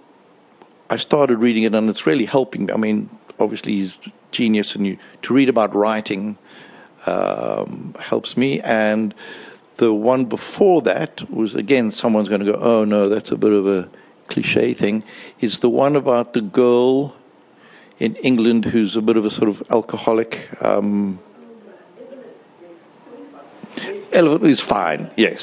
I 0.90 0.98
started 0.98 1.38
reading 1.38 1.64
it 1.64 1.76
and 1.76 1.88
it's 1.88 2.08
really 2.08 2.26
helping. 2.26 2.72
I 2.72 2.78
mean, 2.78 3.12
obviously 3.40 3.74
he's 3.74 3.94
genius, 4.32 4.72
and 4.76 4.86
you 4.86 4.98
to 5.24 5.34
read 5.34 5.50
about 5.50 5.76
writing 5.76 6.38
um, 7.06 7.96
helps 8.00 8.36
me 8.36 8.60
and 8.62 9.14
the 9.78 9.94
one 9.94 10.26
before 10.26 10.82
that 10.84 11.20
was 11.30 11.54
again 11.56 11.92
someone's 11.94 12.30
going 12.30 12.44
to 12.44 12.52
go, 12.52 12.60
oh 12.62 12.86
no, 12.86 13.10
that's 13.10 13.32
a 13.32 13.36
bit 13.36 13.52
of 13.52 13.68
a 13.68 13.90
cliche 14.30 14.74
thing. 14.74 15.04
Is 15.42 15.60
the 15.62 15.70
one 15.70 15.96
about 15.96 16.34
the 16.34 16.42
girl 16.42 17.16
in 18.00 18.16
England 18.18 18.66
who's 18.66 18.96
a 18.96 19.02
bit 19.02 19.18
of 19.18 19.26
a 19.26 19.30
sort 19.30 19.50
of 19.50 19.56
alcoholic. 19.70 20.36
Um, 20.62 21.20
Elephant 24.14 24.50
is 24.50 24.64
fine, 24.70 25.12
yes, 25.18 25.40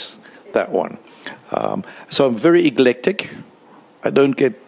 that 0.54 0.72
one. 0.72 0.98
Um, 1.50 1.84
so 2.10 2.24
I'm 2.24 2.40
very 2.40 2.66
eclectic. 2.66 3.22
I 4.02 4.10
don't 4.10 4.32
get 4.36 4.58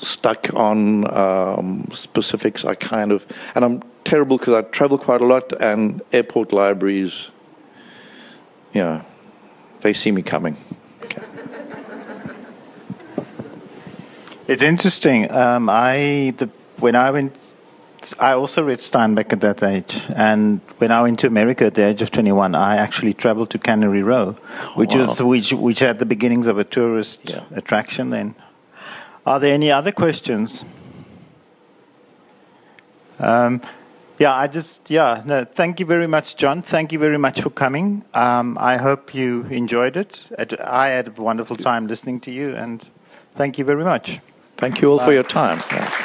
stuck 0.00 0.38
on 0.54 1.06
um, 1.14 1.88
specifics. 1.94 2.64
I 2.64 2.74
kind 2.74 3.12
of, 3.12 3.22
and 3.54 3.64
I'm 3.64 3.82
terrible 4.04 4.38
because 4.38 4.54
I 4.54 4.76
travel 4.76 4.98
quite 4.98 5.20
a 5.20 5.26
lot, 5.26 5.52
and 5.60 6.02
airport 6.12 6.52
libraries 6.52 7.12
you 8.72 8.82
know, 8.82 9.02
they 9.82 9.94
see 9.94 10.10
me 10.10 10.22
coming. 10.22 10.56
Okay. 11.04 11.22
It's 14.48 14.62
interesting. 14.62 15.30
Um, 15.30 15.68
I 15.70 16.34
the, 16.38 16.50
when 16.78 16.94
I 16.94 17.10
went, 17.10 17.32
I 18.18 18.32
also 18.32 18.62
read 18.62 18.78
Steinbeck 18.80 19.32
at 19.32 19.40
that 19.40 19.62
age, 19.62 19.90
and 20.14 20.60
when 20.78 20.92
I 20.92 21.02
went 21.02 21.20
to 21.20 21.26
America 21.26 21.64
at 21.66 21.74
the 21.74 21.88
age 21.88 22.02
of 22.02 22.12
21, 22.12 22.54
I 22.54 22.76
actually 22.76 23.14
traveled 23.14 23.50
to 23.50 23.58
Cannery 23.58 24.02
Row, 24.02 24.36
which 24.76 24.90
Wow. 24.92 25.16
was 25.16 25.20
which 25.20 25.58
which 25.58 25.78
had 25.80 25.98
the 25.98 26.04
beginnings 26.06 26.46
of 26.46 26.58
a 26.58 26.64
tourist 26.64 27.18
Yeah. 27.24 27.44
attraction. 27.56 28.10
Then, 28.10 28.34
are 29.26 29.40
there 29.40 29.52
any 29.52 29.70
other 29.70 29.92
questions? 29.92 30.64
Um, 33.18 33.60
yeah, 34.18 34.32
I 34.32 34.46
just 34.46 34.78
yeah 34.86 35.22
no. 35.26 35.44
Thank 35.56 35.80
you 35.80 35.86
very 35.86 36.06
much, 36.06 36.24
John. 36.38 36.64
Thank 36.70 36.92
you 36.92 36.98
very 36.98 37.18
much 37.18 37.40
for 37.42 37.50
coming. 37.50 38.02
Um, 38.14 38.56
I 38.58 38.78
hope 38.78 39.14
you 39.14 39.42
enjoyed 39.46 39.96
it. 39.96 40.16
I 40.64 40.86
had 40.86 41.08
a 41.08 41.22
wonderful 41.22 41.56
time 41.56 41.86
listening 41.86 42.20
to 42.22 42.30
you, 42.30 42.54
and 42.54 42.82
thank 43.36 43.58
you 43.58 43.64
very 43.64 43.84
much. 43.84 44.08
Thank 44.58 44.80
you 44.80 44.90
all 44.90 45.04
for 45.04 45.12
your 45.12 45.24
time. 45.24 46.04